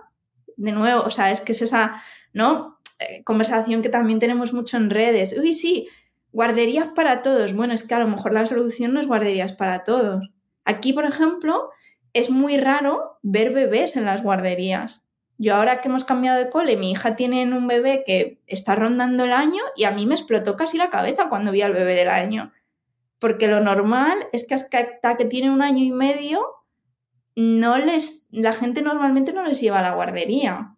de 0.56 0.72
nuevo, 0.72 1.02
o 1.02 1.10
sea, 1.10 1.30
es 1.30 1.40
que 1.40 1.52
es 1.52 1.62
esa, 1.62 2.02
¿no? 2.34 2.78
Eh, 3.00 3.24
conversación 3.24 3.80
que 3.80 3.88
también 3.88 4.18
tenemos 4.18 4.52
mucho 4.52 4.76
en 4.76 4.90
redes. 4.90 5.34
Uy, 5.38 5.54
sí, 5.54 5.88
guarderías 6.30 6.88
para 6.88 7.22
todos. 7.22 7.54
Bueno, 7.54 7.72
es 7.72 7.84
que 7.84 7.94
a 7.94 8.00
lo 8.00 8.08
mejor 8.08 8.34
la 8.34 8.46
solución 8.46 8.92
no 8.92 9.00
es 9.00 9.06
guarderías 9.06 9.54
para 9.54 9.84
todos. 9.84 10.28
Aquí, 10.64 10.92
por 10.92 11.04
ejemplo, 11.04 11.70
es 12.12 12.30
muy 12.30 12.56
raro 12.56 13.18
ver 13.22 13.52
bebés 13.52 13.96
en 13.96 14.04
las 14.04 14.22
guarderías. 14.22 15.06
Yo 15.38 15.56
ahora 15.56 15.80
que 15.80 15.88
hemos 15.88 16.04
cambiado 16.04 16.38
de 16.38 16.50
cole, 16.50 16.76
mi 16.76 16.92
hija 16.92 17.16
tiene 17.16 17.42
un 17.44 17.66
bebé 17.66 18.04
que 18.06 18.40
está 18.46 18.74
rondando 18.76 19.24
el 19.24 19.32
año 19.32 19.62
y 19.76 19.84
a 19.84 19.90
mí 19.90 20.06
me 20.06 20.14
explotó 20.14 20.56
casi 20.56 20.76
la 20.78 20.90
cabeza 20.90 21.28
cuando 21.28 21.50
vi 21.50 21.62
al 21.62 21.72
bebé 21.72 21.94
del 21.94 22.10
año. 22.10 22.52
Porque 23.18 23.48
lo 23.48 23.60
normal 23.60 24.18
es 24.32 24.46
que 24.46 24.54
hasta 24.54 25.16
que 25.16 25.24
tiene 25.24 25.50
un 25.50 25.62
año 25.62 25.82
y 25.82 25.90
medio, 25.90 26.44
no 27.34 27.78
les, 27.78 28.26
la 28.30 28.52
gente 28.52 28.82
normalmente 28.82 29.32
no 29.32 29.44
les 29.44 29.60
lleva 29.60 29.80
a 29.80 29.82
la 29.82 29.94
guardería. 29.94 30.76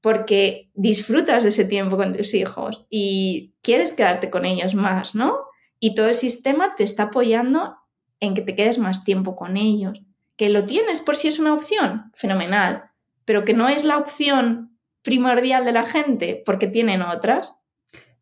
Porque 0.00 0.70
disfrutas 0.74 1.42
de 1.42 1.50
ese 1.50 1.64
tiempo 1.64 1.96
con 1.96 2.12
tus 2.12 2.34
hijos 2.34 2.86
y 2.88 3.54
quieres 3.62 3.92
quedarte 3.92 4.30
con 4.30 4.44
ellos 4.44 4.74
más, 4.74 5.14
¿no? 5.14 5.38
Y 5.80 5.94
todo 5.94 6.08
el 6.08 6.16
sistema 6.16 6.74
te 6.76 6.84
está 6.84 7.04
apoyando 7.04 7.77
en 8.20 8.34
que 8.34 8.42
te 8.42 8.54
quedes 8.54 8.78
más 8.78 9.04
tiempo 9.04 9.36
con 9.36 9.56
ellos. 9.56 10.00
Que 10.36 10.48
lo 10.48 10.64
tienes 10.64 11.00
por 11.00 11.16
si 11.16 11.28
es 11.28 11.38
una 11.38 11.54
opción, 11.54 12.12
fenomenal 12.14 12.88
pero 13.28 13.44
que 13.44 13.52
no 13.52 13.68
es 13.68 13.84
la 13.84 13.98
opción 13.98 14.78
primordial 15.02 15.66
de 15.66 15.72
la 15.72 15.84
gente 15.84 16.42
porque 16.46 16.66
tienen 16.66 17.02
otras. 17.02 17.60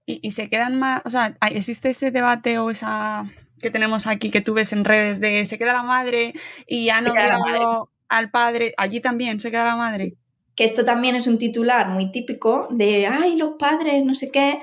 Y, 0.04 0.32
se 0.32 0.48
quedan 0.48 0.80
más, 0.80 1.02
o 1.04 1.10
sea, 1.10 1.36
existe 1.48 1.90
ese 1.90 2.10
debate 2.10 2.58
o 2.58 2.70
esa 2.70 3.30
que 3.60 3.70
tenemos 3.70 4.08
aquí 4.08 4.32
que 4.32 4.40
tú 4.40 4.52
ves 4.52 4.72
en 4.72 4.84
redes 4.84 5.20
de 5.20 5.46
se 5.46 5.58
queda 5.58 5.74
la 5.74 5.84
madre 5.84 6.34
y 6.66 6.86
ya 6.86 7.00
no 7.02 7.12
veo 7.14 7.88
al 8.08 8.30
padre, 8.32 8.74
allí 8.78 8.98
también 8.98 9.38
se 9.38 9.52
queda 9.52 9.64
la 9.64 9.76
madre. 9.76 10.16
Que 10.56 10.64
esto 10.64 10.84
también 10.84 11.14
es 11.14 11.28
un 11.28 11.38
titular 11.38 11.88
muy 11.88 12.10
típico 12.10 12.66
de, 12.72 13.06
ay, 13.06 13.36
los 13.36 13.50
padres, 13.60 14.04
no 14.04 14.16
sé 14.16 14.32
qué. 14.32 14.58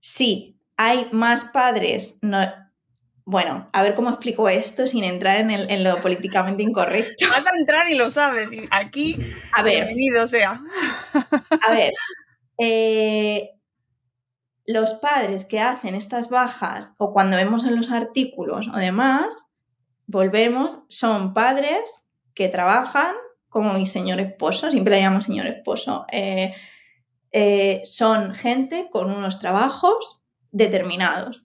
Sí, 0.00 0.58
hay 0.78 1.08
más 1.12 1.44
padres, 1.44 2.18
no, 2.22 2.40
bueno, 3.24 3.68
a 3.72 3.82
ver 3.82 3.94
cómo 3.94 4.10
explico 4.10 4.48
esto 4.48 4.86
sin 4.86 5.04
entrar 5.04 5.36
en, 5.38 5.84
lo 5.84 5.96
políticamente 6.02 6.62
incorrecto. 6.62 7.26
Vas 7.28 7.46
a 7.46 7.56
entrar 7.58 7.88
y 7.88 7.94
lo 7.94 8.10
sabes. 8.10 8.52
Y 8.52 8.68
aquí, 8.70 9.16
a 9.52 9.62
ver, 9.62 9.84
bienvenido 9.86 10.26
sea. 10.26 10.60
A 11.14 11.72
ver, 11.72 11.92
eh, 12.58 13.50
los 14.66 14.94
padres 14.94 15.44
que 15.44 15.60
hacen 15.60 15.94
estas 15.94 16.30
bajas 16.30 16.94
o 16.98 17.12
cuando 17.12 17.36
vemos 17.36 17.64
en 17.64 17.76
los 17.76 17.90
artículos 17.90 18.68
o 18.68 18.76
demás, 18.76 19.46
volvemos, 20.06 20.80
son 20.88 21.34
padres 21.34 22.08
que 22.34 22.48
trabajan 22.48 23.14
como 23.48 23.74
mi 23.74 23.84
señor 23.84 24.18
esposo, 24.18 24.70
siempre 24.70 24.94
le 24.96 25.02
llamo 25.02 25.20
señor 25.20 25.46
esposo, 25.46 26.06
eh, 26.10 26.54
eh, 27.32 27.82
son 27.84 28.34
gente 28.34 28.88
con 28.90 29.10
unos 29.10 29.40
trabajos 29.40 30.22
determinados, 30.50 31.44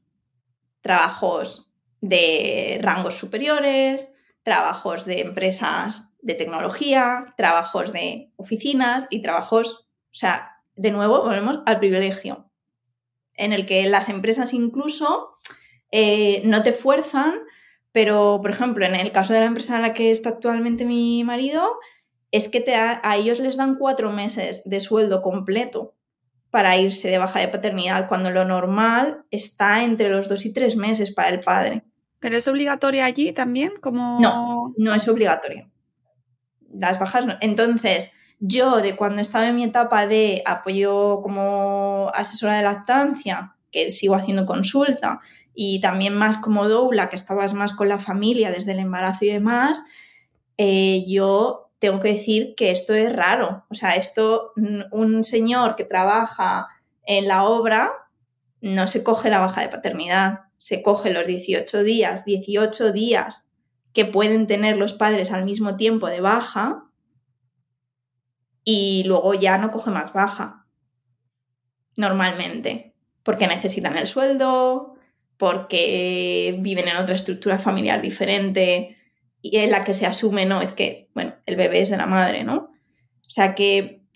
trabajos 0.82 1.66
de 2.01 2.79
rangos 2.81 3.17
superiores, 3.17 4.13
trabajos 4.43 5.05
de 5.05 5.21
empresas 5.21 6.15
de 6.21 6.35
tecnología, 6.35 7.33
trabajos 7.37 7.91
de 7.91 8.31
oficinas 8.37 9.07
y 9.09 9.21
trabajos, 9.21 9.89
o 10.03 10.13
sea, 10.13 10.61
de 10.75 10.91
nuevo 10.91 11.21
volvemos 11.21 11.59
al 11.65 11.79
privilegio, 11.79 12.49
en 13.33 13.53
el 13.53 13.65
que 13.65 13.85
las 13.87 14.09
empresas 14.09 14.53
incluso 14.53 15.35
eh, 15.91 16.41
no 16.45 16.63
te 16.63 16.73
fuerzan, 16.73 17.33
pero 17.91 18.39
por 18.41 18.51
ejemplo, 18.51 18.85
en 18.85 18.95
el 18.95 19.11
caso 19.11 19.33
de 19.33 19.39
la 19.39 19.47
empresa 19.47 19.75
en 19.75 19.81
la 19.81 19.93
que 19.93 20.11
está 20.11 20.29
actualmente 20.29 20.85
mi 20.85 21.23
marido, 21.23 21.67
es 22.31 22.49
que 22.49 22.63
a 22.73 23.15
ellos 23.15 23.39
les 23.39 23.57
dan 23.57 23.75
cuatro 23.75 24.11
meses 24.11 24.63
de 24.65 24.79
sueldo 24.79 25.21
completo 25.21 25.95
para 26.49 26.77
irse 26.77 27.09
de 27.09 27.17
baja 27.17 27.39
de 27.39 27.47
paternidad, 27.47 28.07
cuando 28.07 28.31
lo 28.31 28.45
normal 28.45 29.25
está 29.31 29.83
entre 29.83 30.09
los 30.09 30.29
dos 30.29 30.45
y 30.45 30.53
tres 30.53 30.75
meses 30.75 31.11
para 31.11 31.29
el 31.29 31.39
padre. 31.39 31.83
¿Pero 32.20 32.38
es 32.38 32.47
obligatoria 32.47 33.05
allí 33.05 33.32
también? 33.32 33.74
Como... 33.82 34.20
No, 34.20 34.74
no 34.78 34.93
es 34.93 35.07
obligatorio. 35.07 35.70
Las 36.74 36.99
bajas 36.99 37.26
no. 37.26 37.36
Entonces, 37.41 38.11
yo 38.39 38.78
de 38.78 38.95
cuando 38.95 39.22
estaba 39.22 39.47
en 39.47 39.55
mi 39.55 39.63
etapa 39.63 40.07
de 40.07 40.41
apoyo 40.45 41.22
como 41.22 42.11
asesora 42.13 42.57
de 42.57 42.63
lactancia, 42.63 43.55
que 43.72 43.91
sigo 43.91 44.15
haciendo 44.15 44.45
consulta, 44.45 45.20
y 45.53 45.80
también 45.82 46.15
más 46.15 46.38
como 46.38 46.68
doula, 46.68 47.09
que 47.09 47.15
estabas 47.15 47.53
más 47.53 47.74
con 47.74 47.89
la 47.89 47.99
familia 47.99 48.51
desde 48.51 48.74
el 48.74 48.80
embarazo 48.80 49.26
y 49.26 49.30
demás, 49.30 49.84
eh, 50.57 51.03
yo 51.07 51.72
tengo 51.80 51.99
que 51.99 52.13
decir 52.13 52.53
que 52.55 52.72
esto 52.72 52.93
es 52.93 53.11
raro. 53.11 53.65
O 53.70 53.76
sea, 53.76 53.95
esto, 53.95 54.53
un 54.91 55.24
señor 55.24 55.76
que 55.76 55.84
trabaja 55.84 56.68
en 57.05 57.28
la 57.28 57.45
obra 57.45 57.91
no 58.61 58.88
se 58.88 59.03
coge 59.03 59.30
la 59.30 59.39
baja 59.39 59.61
de 59.61 59.70
paternidad 59.70 60.46
se 60.58 60.82
coge 60.82 61.12
los 61.12 61.28
18 61.28 61.84
días, 61.84 62.26
18 62.26 62.91
días 62.91 63.51
que 63.93 64.05
pueden 64.05 64.47
tener 64.47 64.78
los 64.78 64.93
padres 64.93 65.32
al 65.32 65.45
mismo 65.45 65.76
tiempo 65.76 66.08
de 66.08 66.22
baja 66.22 66.84
y 68.64 69.03
luego 69.05 69.34
ya 69.34 69.58
no 69.58 69.72
coge 69.72 69.91
más 69.91 70.14
baja, 70.14 70.68
normalmente, 71.95 72.95
porque 73.24 73.47
necesitan 73.47 73.97
el 73.97 74.08
sueldo, 74.08 74.95
porque 75.38 76.55
viven 76.60 76.88
en 76.88 76.97
otra 76.97 77.16
estructura 77.16 77.58
familiar 77.60 78.01
diferente 78.01 78.97
y 79.41 79.58
en 79.58 79.72
la 79.72 79.84
que 79.84 79.93
se 79.93 80.05
asume, 80.05 80.45
no, 80.45 80.62
es 80.62 80.74
que, 80.74 81.10
bueno, 81.14 81.36
el 81.45 81.55
bebé 81.55 81.82
es 81.82 81.89
de 81.89 81.97
la 81.97 82.08
madre, 82.08 82.43
¿no? 82.43 82.55
O 82.55 83.30
sea 83.30 83.55
que 83.55 84.07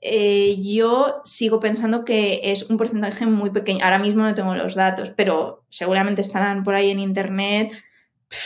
eh, 0.00 0.56
yo 0.62 1.20
sigo 1.24 1.60
pensando 1.60 2.04
que 2.04 2.40
es 2.44 2.70
un 2.70 2.76
porcentaje 2.76 3.26
muy 3.26 3.50
pequeño. 3.50 3.84
Ahora 3.84 3.98
mismo 3.98 4.22
no 4.22 4.34
tengo 4.34 4.54
los 4.54 4.74
datos, 4.74 5.10
pero 5.10 5.64
seguramente 5.68 6.22
estarán 6.22 6.64
por 6.64 6.74
ahí 6.74 6.90
en 6.90 7.00
internet 7.00 7.72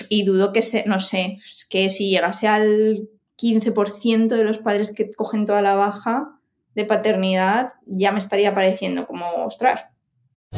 y 0.09 0.25
dudo 0.25 0.53
que 0.53 0.63
se, 0.63 0.85
no 0.87 0.99
sé, 0.99 1.39
que 1.71 1.91
si 1.91 2.11
llegase 2.11 2.49
al 2.49 3.09
15% 3.41 4.29
de 4.29 4.45
los 4.45 4.59
padres 4.59 4.93
que 4.93 5.13
cogen 5.13 5.47
toda 5.47 5.63
la 5.63 5.75
baja 5.75 6.41
de 6.75 6.85
paternidad, 6.85 7.75
ya 7.87 8.11
me 8.11 8.19
estaría 8.19 8.55
pareciendo 8.55 9.07
como, 9.07 9.27
ostras. 9.45 9.87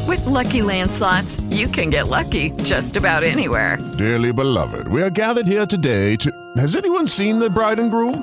With 0.06 0.24
lucky 0.26 0.60
landslots, 0.60 1.42
you 1.50 1.68
can 1.68 1.90
get 1.90 2.08
lucky 2.08 2.52
just 2.64 2.96
about 2.96 3.22
anywhere. 3.22 3.78
Dearly 3.98 4.32
beloved, 4.32 4.88
we 4.88 5.02
are 5.02 5.10
gathered 5.10 5.46
here 5.46 5.66
today 5.66 6.16
to. 6.16 6.30
Has 6.56 6.76
anyone 6.76 7.06
seen 7.06 7.38
the 7.38 7.50
bride 7.50 7.80
and 7.80 7.90
groom? 7.90 8.22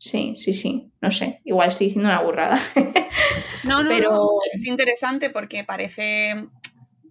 Sí, 0.00 0.34
sí, 0.38 0.54
sí. 0.54 0.90
No 1.02 1.10
sé. 1.10 1.42
Igual 1.44 1.68
estoy 1.68 1.88
diciendo 1.88 2.08
una 2.08 2.22
burrada. 2.22 2.58
No, 3.62 3.82
no, 3.82 3.90
pero 3.90 4.10
no, 4.10 4.28
es 4.54 4.64
interesante 4.64 5.28
porque 5.28 5.64
parece 5.64 6.34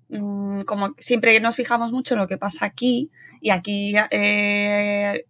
mmm, 0.09 0.61
como 0.61 0.95
siempre 0.97 1.39
nos 1.39 1.55
fijamos 1.55 1.91
mucho 1.91 2.15
en 2.15 2.21
lo 2.21 2.27
que 2.27 2.39
pasa 2.39 2.65
aquí 2.65 3.11
y 3.39 3.51
aquí 3.51 3.93
eh, 4.09 5.25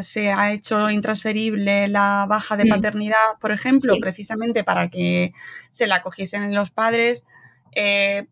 se 0.00 0.32
ha 0.32 0.52
hecho 0.52 0.88
intransferible 0.88 1.88
la 1.88 2.24
baja 2.26 2.56
de 2.56 2.64
paternidad, 2.64 3.38
por 3.42 3.52
ejemplo, 3.52 3.92
sí. 3.92 4.00
precisamente 4.00 4.64
para 4.64 4.88
que 4.88 5.34
se 5.70 5.86
la 5.86 6.00
cogiesen 6.00 6.54
los 6.54 6.70
padres. 6.70 7.26
Eh, 7.72 8.26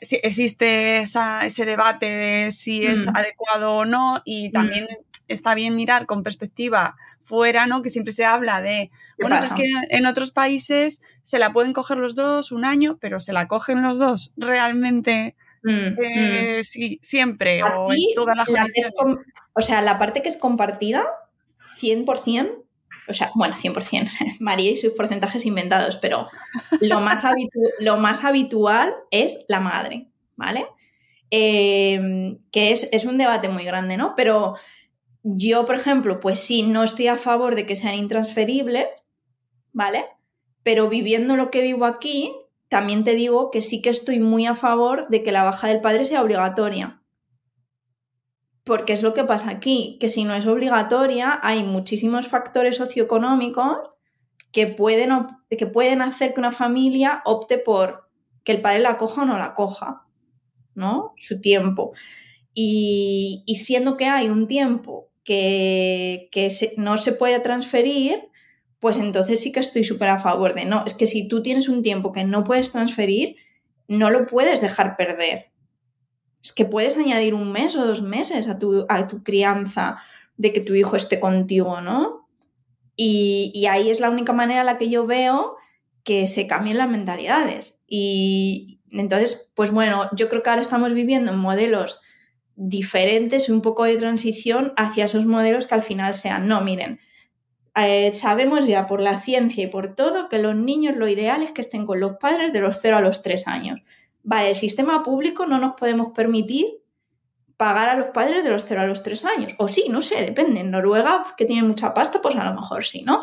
existe 0.00 1.02
esa, 1.02 1.46
ese 1.46 1.64
debate 1.64 2.06
de 2.06 2.50
si 2.50 2.84
es 2.84 3.06
mm. 3.06 3.16
adecuado 3.16 3.76
o 3.76 3.84
no 3.84 4.22
y 4.24 4.50
también 4.50 4.84
mm 4.84 5.09
está 5.32 5.54
bien 5.54 5.76
mirar 5.76 6.06
con 6.06 6.22
perspectiva 6.22 6.96
fuera, 7.20 7.66
¿no? 7.66 7.82
Que 7.82 7.90
siempre 7.90 8.12
se 8.12 8.24
habla 8.24 8.60
de, 8.60 8.90
bueno, 9.18 9.36
es 9.36 9.52
que 9.52 9.70
en 9.90 10.06
otros 10.06 10.30
países 10.30 11.02
se 11.22 11.38
la 11.38 11.52
pueden 11.52 11.72
coger 11.72 11.98
los 11.98 12.14
dos 12.14 12.52
un 12.52 12.64
año, 12.64 12.98
pero 13.00 13.20
se 13.20 13.32
la 13.32 13.48
cogen 13.48 13.82
los 13.82 13.98
dos 13.98 14.32
realmente. 14.36 15.36
Mm, 15.62 16.02
eh, 16.02 16.58
mm. 16.60 16.64
Sí, 16.64 16.98
siempre. 17.02 17.62
Aquí, 17.62 17.74
o, 17.76 17.92
en 17.92 18.14
toda 18.14 18.34
la, 18.34 18.44
la 18.48 18.66
es 18.74 18.92
o 19.52 19.60
sea, 19.60 19.82
la 19.82 19.98
parte 19.98 20.22
que 20.22 20.28
es 20.28 20.36
compartida 20.36 21.04
100%, 21.80 22.64
o 23.08 23.12
sea, 23.12 23.30
bueno, 23.34 23.54
100%, 23.54 24.36
María 24.40 24.70
y 24.70 24.76
sus 24.76 24.92
porcentajes 24.92 25.46
inventados, 25.46 25.96
pero 25.96 26.28
lo 26.80 27.00
más, 27.00 27.22
lo 27.78 27.96
más 27.98 28.24
habitual 28.24 28.94
es 29.10 29.44
la 29.48 29.60
madre, 29.60 30.08
¿vale? 30.36 30.66
Em, 31.30 32.38
que 32.50 32.72
es, 32.72 32.88
es 32.92 33.04
un 33.04 33.16
debate 33.16 33.48
muy 33.48 33.64
grande, 33.64 33.96
¿no? 33.96 34.14
Pero 34.16 34.56
yo, 35.22 35.66
por 35.66 35.74
ejemplo, 35.74 36.20
pues 36.20 36.40
sí, 36.40 36.62
no 36.62 36.82
estoy 36.82 37.08
a 37.08 37.16
favor 37.16 37.54
de 37.54 37.66
que 37.66 37.76
sean 37.76 37.94
intransferibles, 37.94 38.88
¿vale? 39.72 40.06
Pero 40.62 40.88
viviendo 40.88 41.36
lo 41.36 41.50
que 41.50 41.62
vivo 41.62 41.84
aquí, 41.84 42.32
también 42.68 43.04
te 43.04 43.14
digo 43.14 43.50
que 43.50 43.62
sí 43.62 43.82
que 43.82 43.90
estoy 43.90 44.20
muy 44.20 44.46
a 44.46 44.54
favor 44.54 45.08
de 45.08 45.22
que 45.22 45.32
la 45.32 45.42
baja 45.42 45.68
del 45.68 45.80
padre 45.80 46.04
sea 46.04 46.22
obligatoria. 46.22 47.02
Porque 48.64 48.92
es 48.92 49.02
lo 49.02 49.14
que 49.14 49.24
pasa 49.24 49.50
aquí, 49.50 49.98
que 50.00 50.08
si 50.08 50.24
no 50.24 50.34
es 50.34 50.46
obligatoria, 50.46 51.40
hay 51.42 51.64
muchísimos 51.64 52.28
factores 52.28 52.76
socioeconómicos 52.76 53.78
que 54.52 54.66
pueden, 54.66 55.10
que 55.50 55.66
pueden 55.66 56.02
hacer 56.02 56.34
que 56.34 56.40
una 56.40 56.52
familia 56.52 57.22
opte 57.24 57.58
por 57.58 58.08
que 58.44 58.52
el 58.52 58.62
padre 58.62 58.80
la 58.80 58.98
coja 58.98 59.22
o 59.22 59.24
no 59.24 59.38
la 59.38 59.54
coja, 59.54 60.06
¿no? 60.74 61.14
Su 61.18 61.40
tiempo. 61.40 61.92
Y, 62.54 63.44
siendo 63.58 63.96
que 63.96 64.06
hay 64.06 64.28
un 64.28 64.48
tiempo 64.48 65.09
que, 65.24 66.28
no 66.76 66.96
se 66.98 67.12
puede 67.12 67.40
transferir, 67.40 68.28
pues 68.78 68.98
entonces 68.98 69.40
sí 69.40 69.52
que 69.52 69.60
estoy 69.60 69.84
súper 69.84 70.08
a 70.08 70.18
favor 70.18 70.54
de 70.54 70.64
no. 70.64 70.84
Es 70.86 70.94
que 70.94 71.06
si 71.06 71.28
tú 71.28 71.42
tienes 71.42 71.68
un 71.68 71.82
tiempo 71.82 72.12
que 72.12 72.24
no 72.24 72.44
puedes 72.44 72.72
transferir, 72.72 73.36
no 73.88 74.10
lo 74.10 74.26
puedes 74.26 74.60
dejar 74.60 74.96
perder. 74.96 75.50
Es 76.42 76.52
que 76.52 76.64
puedes 76.64 76.96
añadir 76.96 77.34
un 77.34 77.52
mes 77.52 77.76
o 77.76 77.86
dos 77.86 78.02
meses 78.02 78.48
a 78.48 78.58
tu, 78.58 78.86
a 78.88 79.06
tu 79.06 79.22
crianza 79.22 79.98
de 80.36 80.52
que 80.52 80.60
tu 80.60 80.74
hijo 80.74 80.96
esté 80.96 81.20
contigo, 81.20 81.80
¿no? 81.82 82.28
Y, 82.96 83.52
y, 83.54 83.66
ahí 83.66 83.90
es 83.90 84.00
la 84.00 84.10
única 84.10 84.32
manera 84.32 84.60
en 84.60 84.66
la 84.66 84.78
que 84.78 84.90
yo 84.90 85.06
veo 85.06 85.56
que 86.04 86.26
se 86.26 86.46
cambien 86.46 86.78
las 86.78 86.88
mentalidades. 86.88 87.78
Y 87.86 88.80
entonces, 88.90 89.52
pues 89.54 89.70
bueno, 89.70 90.08
yo 90.12 90.28
creo 90.28 90.42
que 90.42 90.50
ahora 90.50 90.62
estamos 90.62 90.92
viviendo 90.92 91.32
en 91.32 91.38
modelos 91.38 92.00
diferentes, 92.62 93.48
un 93.48 93.62
poco 93.62 93.84
de 93.84 93.96
transición 93.96 94.74
hacia 94.76 95.06
esos 95.06 95.24
modelos 95.24 95.66
que 95.66 95.74
al 95.74 95.82
final 95.82 96.12
sean, 96.12 96.46
no, 96.46 96.60
miren, 96.60 97.00
eh, 97.74 98.12
sabemos 98.12 98.66
ya 98.66 98.86
por 98.86 99.00
la 99.00 99.18
ciencia 99.18 99.64
y 99.64 99.68
por 99.68 99.94
todo 99.94 100.28
que 100.28 100.38
los 100.38 100.54
niños 100.54 100.96
lo 100.96 101.08
ideal 101.08 101.42
es 101.42 101.52
que 101.52 101.62
estén 101.62 101.86
con 101.86 102.00
los 102.00 102.16
padres 102.18 102.52
de 102.52 102.60
los 102.60 102.78
0 102.82 102.98
a 102.98 103.00
los 103.00 103.22
3 103.22 103.46
años. 103.46 103.80
Vale, 104.22 104.50
el 104.50 104.56
sistema 104.56 105.02
público 105.02 105.46
no 105.46 105.58
nos 105.58 105.72
podemos 105.74 106.08
permitir 106.08 106.66
pagar 107.56 107.88
a 107.88 107.94
los 107.94 108.08
padres 108.08 108.44
de 108.44 108.50
los 108.50 108.64
0 108.66 108.82
a 108.82 108.86
los 108.86 109.02
3 109.02 109.24
años. 109.24 109.54
O 109.56 109.66
sí, 109.66 109.86
no 109.88 110.02
sé, 110.02 110.22
depende. 110.26 110.60
En 110.60 110.70
Noruega, 110.70 111.34
que 111.38 111.46
tiene 111.46 111.66
mucha 111.66 111.94
pasta, 111.94 112.20
pues 112.20 112.36
a 112.36 112.44
lo 112.44 112.54
mejor 112.54 112.84
sí, 112.84 113.02
¿no? 113.02 113.22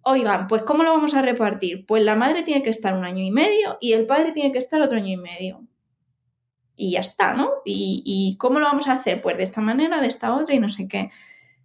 Oigan, 0.00 0.48
pues 0.48 0.62
¿cómo 0.62 0.82
lo 0.82 0.92
vamos 0.94 1.12
a 1.12 1.20
repartir? 1.20 1.84
Pues 1.84 2.02
la 2.02 2.16
madre 2.16 2.42
tiene 2.42 2.62
que 2.62 2.70
estar 2.70 2.94
un 2.94 3.04
año 3.04 3.22
y 3.22 3.30
medio 3.30 3.76
y 3.80 3.92
el 3.92 4.06
padre 4.06 4.32
tiene 4.32 4.50
que 4.50 4.58
estar 4.58 4.80
otro 4.80 4.96
año 4.96 5.12
y 5.12 5.16
medio 5.18 5.66
y 6.76 6.92
ya 6.92 7.00
está, 7.00 7.34
¿no? 7.34 7.50
Y, 7.64 8.36
cómo 8.38 8.58
lo 8.58 8.66
vamos 8.66 8.88
a 8.88 8.94
hacer? 8.94 9.20
Pues 9.22 9.36
de 9.36 9.44
esta 9.44 9.60
manera, 9.60 10.00
de 10.00 10.08
esta 10.08 10.34
otra 10.34 10.54
y 10.54 10.60
no 10.60 10.70
sé 10.70 10.88
qué. 10.88 11.10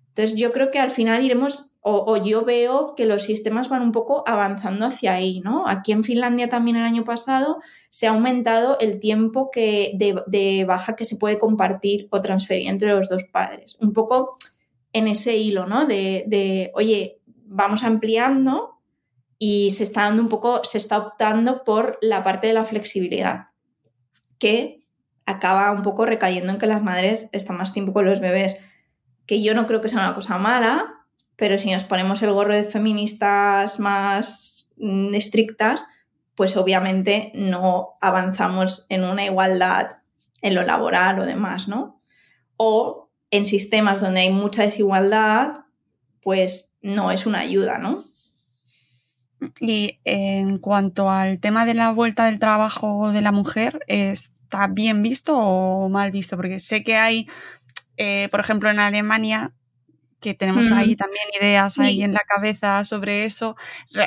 Entonces 0.09 0.37
yo 0.37 0.51
creo 0.51 0.71
que 0.71 0.79
al 0.79 0.91
final 0.91 1.23
iremos, 1.23 1.75
o, 1.81 2.17
yo 2.17 2.43
veo 2.43 2.95
que 2.95 3.05
los 3.05 3.23
sistemas 3.23 3.69
van 3.69 3.83
un 3.83 3.91
poco 3.91 4.23
avanzando 4.25 4.85
hacia 4.85 5.13
ahí, 5.13 5.41
¿no? 5.41 5.67
Aquí 5.67 5.91
en 5.91 6.03
Finlandia 6.03 6.49
también 6.49 6.77
el 6.77 6.83
año 6.83 7.03
pasado 7.03 7.59
se 7.89 8.07
ha 8.07 8.11
aumentado 8.11 8.77
el 8.79 8.99
tiempo 8.99 9.51
que, 9.51 9.93
de, 9.95 10.65
baja 10.65 10.95
que 10.95 11.05
se 11.05 11.17
puede 11.17 11.37
compartir 11.37 12.07
o 12.09 12.21
transferir 12.21 12.67
entre 12.67 12.89
los 12.89 13.09
dos 13.09 13.23
padres. 13.31 13.77
Un 13.79 13.93
poco 13.93 14.37
en 14.91 15.07
ese 15.07 15.37
hilo, 15.37 15.67
¿no? 15.67 15.85
De, 15.85 16.25
de 16.27 16.71
oye, 16.73 17.21
vamos 17.45 17.83
ampliando 17.83 18.79
y 19.39 19.71
se 19.71 19.83
está 19.83 20.03
dando 20.03 20.23
un 20.23 20.29
poco, 20.29 20.63
se 20.63 20.79
está 20.79 20.97
optando 20.97 21.63
por 21.63 21.99
la 22.01 22.23
parte 22.23 22.47
de 22.47 22.53
la 22.53 22.65
flexibilidad, 22.65 23.49
que 24.39 24.79
acaba 25.27 25.71
un 25.71 25.83
poco 25.83 26.05
recayendo 26.05 26.51
en 26.51 26.57
que 26.57 26.65
las 26.65 26.81
madres 26.81 27.29
están 27.33 27.57
más 27.57 27.73
tiempo 27.73 27.93
con 27.93 28.05
los 28.05 28.19
bebés, 28.19 28.57
que 29.27 29.43
yo 29.43 29.53
no 29.53 29.67
creo 29.67 29.81
que 29.81 29.89
sea 29.89 29.99
una 29.99 30.15
cosa 30.15 30.39
mala, 30.39 31.05
pero 31.35 31.59
si 31.59 31.69
nos 31.71 31.83
ponemos 31.83 32.23
el 32.23 32.31
gorro 32.31 32.55
de 32.55 32.63
feministas 32.63 33.79
más 33.79 34.73
mm, 34.77 35.13
estrictas, 35.13 35.85
pues 36.33 36.55
obviamente 36.55 37.31
no 37.35 37.97
avanzamos 38.01 38.87
en 38.89 39.03
una 39.03 39.25
igualdad 39.25 39.97
en 40.41 40.55
lo 40.55 40.63
laboral 40.63 41.19
o 41.19 41.25
demás, 41.25 41.67
¿no? 41.67 42.01
O 42.55 43.11
en 43.29 43.45
sistemas 43.45 43.99
donde 43.99 44.21
hay 44.21 44.29
mucha 44.29 44.63
desigualdad, 44.63 45.65
pues 46.21 46.77
no 46.81 47.11
es 47.11 47.25
una 47.25 47.39
ayuda, 47.39 47.79
¿no? 47.79 48.05
Y 49.59 49.99
en 50.05 50.57
cuanto 50.57 51.09
al 51.09 51.39
tema 51.39 51.65
de 51.65 51.73
la 51.73 51.91
vuelta 51.91 52.25
del 52.25 52.39
trabajo 52.39 53.11
de 53.11 53.21
la 53.21 53.31
mujer, 53.31 53.79
¿está 54.47 54.67
bien 54.67 55.03
visto 55.03 55.37
o 55.37 55.89
mal 55.89 56.11
visto? 56.11 56.37
Porque 56.37 56.59
sé 56.59 56.83
que 56.83 56.95
hay, 56.95 57.27
eh, 57.97 58.29
por 58.31 58.39
ejemplo, 58.39 58.71
en 58.71 58.79
Alemania, 58.79 59.51
que 60.21 60.33
tenemos 60.33 60.71
ahí 60.71 60.95
también 60.95 61.25
ideas 61.39 61.77
ahí 61.77 62.01
en 62.01 62.13
la 62.13 62.21
cabeza 62.21 62.83
sobre 62.85 63.25
eso. 63.25 63.55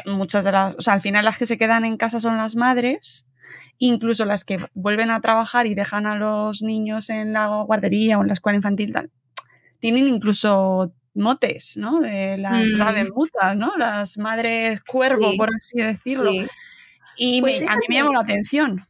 Muchas 0.07 0.45
de 0.45 0.53
las, 0.53 0.75
o 0.77 0.81
sea, 0.81 0.95
al 0.95 1.03
final 1.03 1.25
las 1.25 1.39
que 1.39 1.47
se 1.47 1.59
quedan 1.59 1.85
en 1.85 1.97
casa 1.97 2.21
son 2.21 2.37
las 2.37 2.57
madres, 2.57 3.27
incluso 3.79 4.25
las 4.25 4.45
que 4.45 4.59
vuelven 4.75 5.11
a 5.11 5.21
trabajar 5.21 5.67
y 5.67 5.75
dejan 5.75 6.07
a 6.07 6.17
los 6.17 6.63
niños 6.63 7.11
en 7.11 7.33
la 7.33 7.47
guardería 7.63 8.19
o 8.19 8.23
en 8.23 8.29
la 8.29 8.33
escuela 8.33 8.57
infantil, 8.57 8.95
tienen 9.79 10.09
incluso 10.09 10.93
motes, 11.15 11.77
¿no? 11.77 12.01
De 12.01 12.39
las 12.39 12.71
mm. 12.71 13.59
¿no? 13.59 13.77
Las 13.77 14.19
madres 14.19 14.81
cuervo, 14.83 15.37
por 15.37 15.51
así 15.55 15.79
decirlo. 15.81 16.33
Y 17.17 17.41
pues 17.41 17.63
a 17.69 17.77
mí 17.77 17.85
me 17.89 17.97
llamó 17.97 18.13
la 18.13 18.21
atención. 18.21 18.87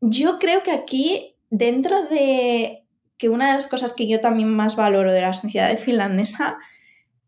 Yo 0.00 0.38
creo 0.38 0.62
que 0.62 0.72
aquí, 0.72 1.34
dentro 1.50 2.04
de 2.06 2.84
que 3.18 3.28
una 3.28 3.48
de 3.48 3.54
las 3.54 3.66
cosas 3.66 3.92
que 3.92 4.08
yo 4.08 4.20
también 4.20 4.54
más 4.54 4.76
valoro 4.76 5.12
de 5.12 5.20
la 5.20 5.32
sociedad 5.32 5.76
finlandesa 5.78 6.58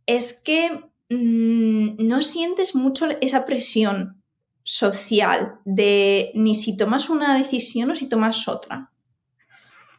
es 0.06 0.32
que 0.32 0.84
mm, 1.10 2.06
no 2.06 2.22
sientes 2.22 2.74
mucho 2.74 3.08
esa 3.20 3.44
presión 3.44 4.22
social 4.62 5.54
de 5.64 6.30
ni 6.34 6.54
si 6.54 6.76
tomas 6.76 7.08
una 7.08 7.38
decisión 7.38 7.90
o 7.90 7.96
si 7.96 8.08
tomas 8.08 8.48
otra. 8.48 8.90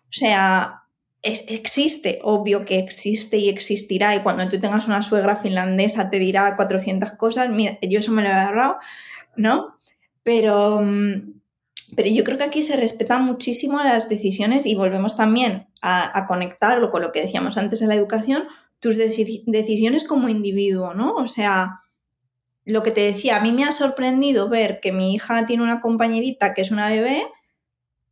O 0.03 0.11
sea, 0.11 0.83
existe, 1.21 2.19
obvio 2.23 2.65
que 2.65 2.79
existe 2.79 3.37
y 3.37 3.49
existirá, 3.49 4.15
y 4.15 4.21
cuando 4.21 4.47
tú 4.47 4.59
tengas 4.59 4.87
una 4.87 5.01
suegra 5.01 5.35
finlandesa 5.35 6.09
te 6.09 6.19
dirá 6.19 6.55
400 6.55 7.13
cosas, 7.13 7.49
mira, 7.49 7.77
yo 7.81 7.99
eso 7.99 8.11
me 8.11 8.21
lo 8.21 8.29
he 8.29 8.31
agarrado, 8.31 8.77
¿no? 9.35 9.75
Pero, 10.23 10.81
mm, 10.81 11.38
pero 11.95 12.09
yo 12.09 12.23
creo 12.23 12.37
que 12.37 12.43
aquí 12.43 12.63
se 12.63 12.75
respetan 12.75 13.23
muchísimo 13.23 13.81
las 13.81 14.09
decisiones 14.09 14.65
y 14.65 14.75
volvemos 14.75 15.17
también 15.17 15.67
a, 15.81 16.25
conectarlo 16.27 16.89
con 16.89 17.01
lo 17.01 17.11
que 17.11 17.21
decíamos 17.21 17.57
antes 17.57 17.81
en 17.81 17.89
la 17.89 17.95
educación, 17.95 18.47
tus 18.79 18.97
decisiones 18.97 20.03
como 20.03 20.29
individuo, 20.29 20.93
¿no? 20.93 21.15
O 21.15 21.27
sea, 21.27 21.79
lo 22.65 22.83
que 22.83 22.91
te 22.91 23.01
decía, 23.01 23.37
a 23.37 23.41
mí 23.41 23.51
me 23.51 23.63
ha 23.63 23.71
sorprendido 23.71 24.49
ver 24.49 24.79
que 24.79 24.91
mi 24.91 25.13
hija 25.13 25.45
tiene 25.45 25.63
una 25.63 25.81
compañerita 25.81 26.53
que 26.53 26.61
es 26.61 26.71
una 26.71 26.89
bebé, 26.89 27.27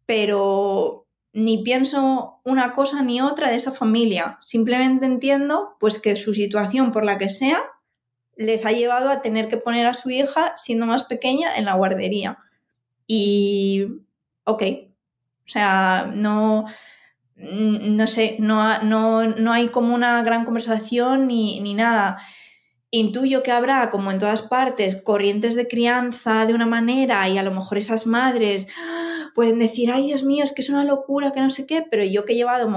pero 0.05 1.07
ni 1.33 1.59
pienso 1.59 2.39
una 2.43 2.73
cosa 2.73 3.03
ni 3.03 3.21
otra 3.21 3.49
de 3.49 3.57
esa 3.57 3.71
familia. 3.71 4.37
Simplemente 4.41 5.05
entiendo 5.05 5.75
pues 5.79 5.99
que 5.99 6.15
su 6.15 6.33
situación, 6.33 6.91
por 6.91 7.05
la 7.05 7.17
que 7.17 7.29
sea, 7.29 7.63
les 8.35 8.65
ha 8.65 8.71
llevado 8.71 9.09
a 9.09 9.21
tener 9.21 9.47
que 9.47 9.57
poner 9.57 9.85
a 9.85 9.93
su 9.93 10.09
hija, 10.09 10.53
siendo 10.57 10.85
más 10.85 11.03
pequeña, 11.03 11.55
en 11.55 11.65
la 11.65 11.75
guardería. 11.75 12.39
Y, 13.07 13.85
ok, 14.43 14.63
o 15.45 15.49
sea, 15.49 16.11
no, 16.13 16.65
no 17.35 18.07
sé, 18.07 18.35
no, 18.39 18.83
no, 18.83 19.27
no 19.27 19.53
hay 19.53 19.69
como 19.69 19.95
una 19.95 20.21
gran 20.23 20.43
conversación 20.43 21.27
ni, 21.27 21.59
ni 21.61 21.73
nada. 21.73 22.17
Intuyo 22.91 23.43
que 23.43 23.51
habrá, 23.51 23.89
como 23.89 24.11
en 24.11 24.19
todas 24.19 24.41
partes, 24.41 25.01
corrientes 25.01 25.55
de 25.55 25.67
crianza 25.67 26.45
de 26.45 26.53
una 26.53 26.65
manera 26.65 27.27
y 27.29 27.37
a 27.37 27.43
lo 27.43 27.51
mejor 27.51 27.77
esas 27.77 28.07
madres 28.07 28.67
pueden 29.35 29.59
decir, 29.59 29.91
ay 29.91 30.07
Dios 30.07 30.23
mío, 30.23 30.43
es 30.43 30.51
que 30.51 30.63
es 30.63 30.69
una 30.69 30.83
locura, 30.83 31.31
que 31.31 31.41
no 31.41 31.51
sé 31.51 31.67
qué, 31.67 31.85
pero 31.89 32.03
yo 32.03 32.25
que 32.25 32.33
he 32.33 32.35
llevado 32.35 32.67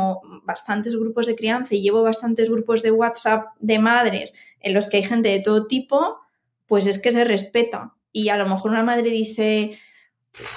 bastantes 0.44 0.94
grupos 0.94 1.26
de 1.26 1.34
crianza 1.34 1.74
y 1.74 1.80
llevo 1.80 2.02
bastantes 2.02 2.50
grupos 2.50 2.82
de 2.82 2.90
WhatsApp 2.90 3.46
de 3.60 3.78
madres 3.78 4.34
en 4.60 4.74
los 4.74 4.86
que 4.86 4.98
hay 4.98 5.02
gente 5.04 5.30
de 5.30 5.40
todo 5.40 5.66
tipo, 5.66 6.18
pues 6.66 6.86
es 6.86 7.00
que 7.00 7.12
se 7.12 7.24
respeta. 7.24 7.94
Y 8.12 8.28
a 8.28 8.36
lo 8.36 8.46
mejor 8.46 8.72
una 8.72 8.82
madre 8.82 9.08
dice, 9.10 9.78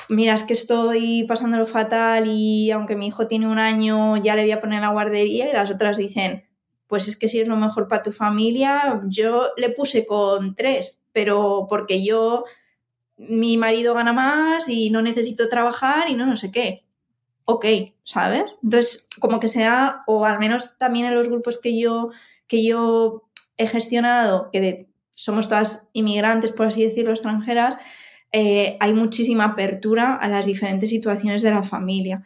mira, 0.09 0.33
es 0.33 0.43
que 0.43 0.53
estoy 0.53 1.23
pasándolo 1.25 1.65
fatal 1.67 2.27
y 2.27 2.71
aunque 2.71 2.95
mi 2.95 3.07
hijo 3.07 3.27
tiene 3.27 3.47
un 3.47 3.59
año 3.59 4.17
ya 4.17 4.35
le 4.35 4.43
voy 4.43 4.51
a 4.51 4.61
poner 4.61 4.81
la 4.81 4.89
guardería 4.89 5.49
y 5.49 5.53
las 5.53 5.69
otras 5.71 5.97
dicen, 5.97 6.45
pues 6.87 7.07
es 7.07 7.17
que 7.17 7.27
si 7.27 7.39
es 7.39 7.47
lo 7.47 7.55
mejor 7.55 7.87
para 7.87 8.03
tu 8.03 8.11
familia, 8.11 9.01
yo 9.07 9.49
le 9.57 9.69
puse 9.69 10.05
con 10.05 10.55
tres, 10.55 11.01
pero 11.11 11.65
porque 11.69 12.03
yo 12.03 12.43
mi 13.17 13.57
marido 13.57 13.93
gana 13.93 14.13
más 14.13 14.67
y 14.69 14.89
no 14.89 15.01
necesito 15.01 15.49
trabajar 15.49 16.09
y 16.09 16.15
no 16.15 16.25
no 16.25 16.35
sé 16.35 16.51
qué. 16.51 16.85
Ok, 17.45 17.65
¿sabes? 18.03 18.45
Entonces, 18.63 19.09
como 19.19 19.39
que 19.39 19.47
sea, 19.49 20.03
o 20.07 20.25
al 20.25 20.39
menos 20.39 20.77
también 20.77 21.07
en 21.07 21.15
los 21.15 21.27
grupos 21.27 21.59
que 21.59 21.77
yo, 21.77 22.11
que 22.47 22.63
yo 22.63 23.23
he 23.57 23.67
gestionado, 23.67 24.49
que 24.51 24.87
somos 25.11 25.49
todas 25.49 25.89
inmigrantes, 25.93 26.51
por 26.51 26.67
así 26.67 26.83
decirlo, 26.83 27.11
extranjeras, 27.11 27.77
eh, 28.35 28.77
hay 28.79 28.93
muchísima 28.93 29.45
apertura 29.45 30.15
a 30.15 30.27
las 30.27 30.47
diferentes 30.47 30.89
situaciones 30.89 31.43
de 31.43 31.51
la 31.51 31.61
familia. 31.61 32.25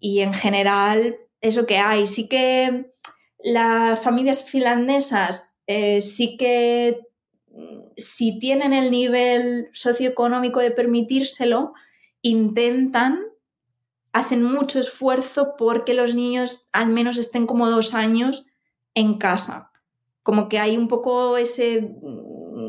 Y 0.00 0.20
en 0.20 0.34
general, 0.34 1.16
eso 1.40 1.64
que 1.64 1.78
hay. 1.78 2.08
Sí 2.08 2.28
que 2.28 2.90
las 3.38 4.00
familias 4.00 4.44
finlandesas 4.44 5.56
eh, 5.68 6.02
sí 6.02 6.36
que 6.36 6.98
si 7.96 8.40
tienen 8.40 8.72
el 8.72 8.90
nivel 8.90 9.68
socioeconómico 9.72 10.58
de 10.58 10.72
permitírselo, 10.72 11.72
intentan, 12.20 13.20
hacen 14.12 14.42
mucho 14.42 14.80
esfuerzo 14.80 15.54
porque 15.56 15.94
los 15.94 16.16
niños 16.16 16.68
al 16.72 16.88
menos 16.88 17.16
estén 17.16 17.46
como 17.46 17.70
dos 17.70 17.94
años 17.94 18.44
en 18.94 19.18
casa. 19.18 19.70
Como 20.24 20.48
que 20.48 20.58
hay 20.58 20.76
un 20.76 20.88
poco 20.88 21.36
ese 21.36 21.94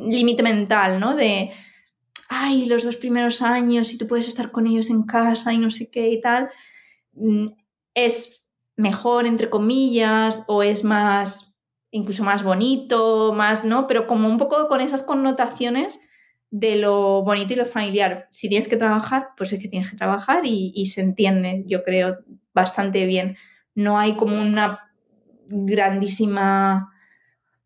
límite 0.07 0.43
mental, 0.43 0.99
¿no? 0.99 1.15
De, 1.15 1.51
ay, 2.29 2.65
los 2.65 2.83
dos 2.83 2.95
primeros 2.97 3.41
años 3.41 3.93
y 3.93 3.97
tú 3.97 4.07
puedes 4.07 4.27
estar 4.27 4.51
con 4.51 4.67
ellos 4.67 4.89
en 4.89 5.03
casa 5.03 5.53
y 5.53 5.57
no 5.57 5.69
sé 5.69 5.89
qué 5.89 6.09
y 6.09 6.21
tal, 6.21 6.49
mm, 7.13 7.47
es 7.93 8.47
mejor, 8.75 9.25
entre 9.25 9.49
comillas, 9.49 10.43
o 10.47 10.63
es 10.63 10.83
más 10.83 11.55
incluso 11.95 12.23
más 12.23 12.43
bonito, 12.43 13.33
más, 13.33 13.63
¿no? 13.63 13.87
Pero 13.87 14.05
como 14.05 14.27
un 14.27 14.37
poco 14.37 14.67
con 14.67 14.81
esas 14.81 15.01
connotaciones 15.01 15.99
de 16.51 16.75
lo 16.75 17.23
bonito 17.23 17.53
y 17.53 17.55
lo 17.55 17.65
familiar. 17.65 18.27
Si 18.31 18.49
tienes 18.49 18.67
que 18.67 18.75
trabajar, 18.75 19.29
pues 19.37 19.53
es 19.53 19.61
que 19.61 19.69
tienes 19.69 19.91
que 19.91 19.97
trabajar 19.97 20.41
y, 20.45 20.85
se 20.87 21.01
entiende, 21.01 21.63
yo 21.67 21.83
creo, 21.83 22.17
bastante 22.53 23.05
bien. 23.05 23.37
No 23.75 23.97
hay 23.97 24.15
como 24.15 24.41
una 24.41 24.91
grandísima, 25.47 26.93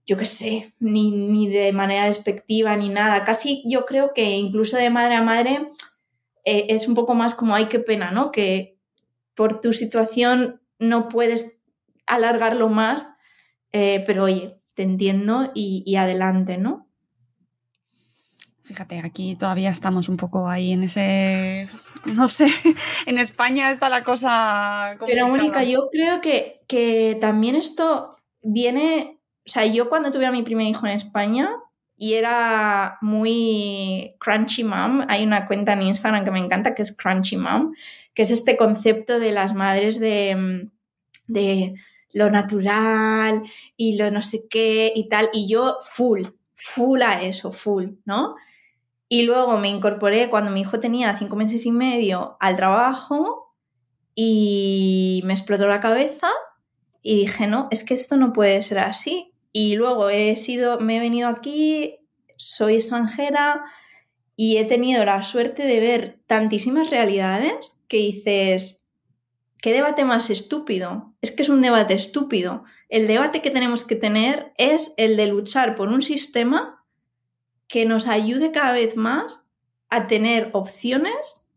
yo 0.10 0.18
qué 0.18 0.26
sé, 0.26 0.74
ni, 0.80 1.12
ni, 1.12 1.48
de 1.48 1.72
manera 1.72 2.06
despectiva 2.06 2.76
ni 2.76 2.90
nada. 2.90 3.26
Casi 3.26 3.64
yo 3.68 3.86
creo 3.86 4.14
que 4.14 4.38
incluso 4.38 4.76
de 4.78 4.90
madre 4.90 5.16
a 5.16 5.22
madre 5.22 5.70
eh, 6.46 6.66
es 6.70 6.88
un 6.88 6.96
poco 6.96 7.14
más 7.14 7.36
como, 7.36 7.54
ay, 7.54 7.66
qué 7.66 7.80
pena, 7.80 8.10
¿no? 8.10 8.32
Que 8.32 8.80
por 9.36 9.62
tu 9.62 9.72
situación 9.74 10.62
no 10.80 11.10
puedes 11.10 11.60
alargarlo 12.08 12.70
más 12.70 13.08
eh, 13.72 14.04
pero 14.06 14.24
oye, 14.24 14.60
te 14.74 14.84
entiendo 14.84 15.52
y, 15.54 15.96
adelante, 15.96 16.58
¿no? 16.58 16.88
Fíjate, 18.64 19.00
aquí 19.00 19.36
todavía 19.36 19.70
estamos 19.70 20.10
un 20.10 20.18
poco 20.18 20.48
ahí 20.48 20.72
en 20.72 20.84
ese, 20.84 21.70
no 22.06 22.28
sé, 22.28 22.48
en 23.06 23.18
España 23.18 23.72
está 23.72 23.90
la 23.90 24.04
cosa... 24.04 24.96
Pero 25.06 25.28
Mónica, 25.28 25.64
yo 25.64 25.90
creo 25.92 26.22
que, 26.22 26.62
que 26.68 27.18
también 27.20 27.56
esto 27.56 28.18
viene, 28.42 29.19
o 29.46 29.50
sea, 29.50 29.66
yo 29.66 29.90
cuando 29.90 30.12
tuve 30.12 30.26
a 30.26 30.32
mi 30.32 30.44
primer 30.44 30.68
hijo 30.68 30.86
en 30.86 30.94
España 30.94 31.50
y 31.98 32.14
era 32.14 32.98
muy 33.02 34.16
crunchy 34.20 34.64
mom, 34.64 35.06
hay 35.08 35.24
una 35.24 35.48
cuenta 35.48 35.74
en 35.74 35.84
Instagram 35.84 36.24
que 36.24 36.32
me 36.32 36.40
encanta 36.40 36.76
que 36.76 36.82
es 36.82 36.96
crunchy 36.96 37.38
mom, 37.38 37.74
que 38.14 38.24
es 38.24 38.32
este 38.32 38.58
concepto 38.58 39.20
de 39.20 39.32
las 39.32 39.54
madres 39.54 40.00
de, 40.00 40.70
de 41.28 41.76
lo 42.12 42.30
natural 42.30 43.44
y 43.76 43.98
lo 43.98 44.12
no 44.12 44.22
sé 44.22 44.48
qué 44.50 44.92
y 44.96 45.10
tal. 45.10 45.30
Y 45.34 45.48
yo 45.48 45.78
full, 45.84 46.28
full 46.56 47.02
a 47.02 47.22
eso, 47.22 47.52
full, 47.52 47.92
¿no? 48.06 48.36
Y 49.10 49.24
luego 49.24 49.58
me 49.58 49.70
incorporé 49.70 50.30
cuando 50.30 50.52
mi 50.52 50.62
hijo 50.62 50.80
tenía 50.80 51.18
cinco 51.18 51.36
meses 51.36 51.66
y 51.66 51.72
medio 51.72 52.38
al 52.40 52.56
trabajo 52.56 53.56
y 54.14 55.22
me 55.26 55.34
explotó 55.34 55.68
la 55.68 55.80
cabeza 55.80 56.30
y 57.02 57.22
dije, 57.22 57.48
no, 57.48 57.68
es 57.72 57.84
que 57.84 57.96
esto 57.96 58.18
no 58.18 58.34
puede 58.34 58.62
ser 58.62 58.80
así. 58.80 59.29
Y 59.52 59.76
luego 59.76 60.10
he 60.10 60.36
sido, 60.36 60.80
me 60.80 60.98
he 60.98 61.00
venido 61.00 61.28
aquí, 61.28 62.00
soy 62.38 62.76
extranjera 62.76 63.64
y 64.36 64.58
he 64.58 64.66
tenido 64.66 65.04
la 65.06 65.24
suerte 65.24 65.64
de 65.64 65.80
ver 65.80 66.20
tantísimas 66.28 66.90
realidades 66.90 67.82
que 67.88 67.98
dices, 67.98 68.80
¿Qué 69.62 69.74
debate 69.74 70.06
más 70.06 70.30
estúpido? 70.30 71.14
Es 71.22 71.32
que 71.32 71.44
es 71.44 71.50
un 71.50 71.62
debate 71.62 71.94
estúpido. 71.94 72.64
El 72.88 73.08
debate 73.08 73.42
que 73.42 73.52
tenemos 73.52 73.84
que 73.84 73.96
tener 73.96 74.54
es 74.58 74.94
el 74.96 75.18
de 75.18 75.28
luchar 75.28 75.76
por 75.76 75.90
un 75.90 76.02
sistema 76.02 76.86
que 77.68 77.86
nos 77.86 78.08
ayude 78.08 78.52
cada 78.52 78.72
vez 78.72 78.96
más 78.96 79.46
a 79.90 80.08
tener 80.08 80.50
opciones, 80.54 81.48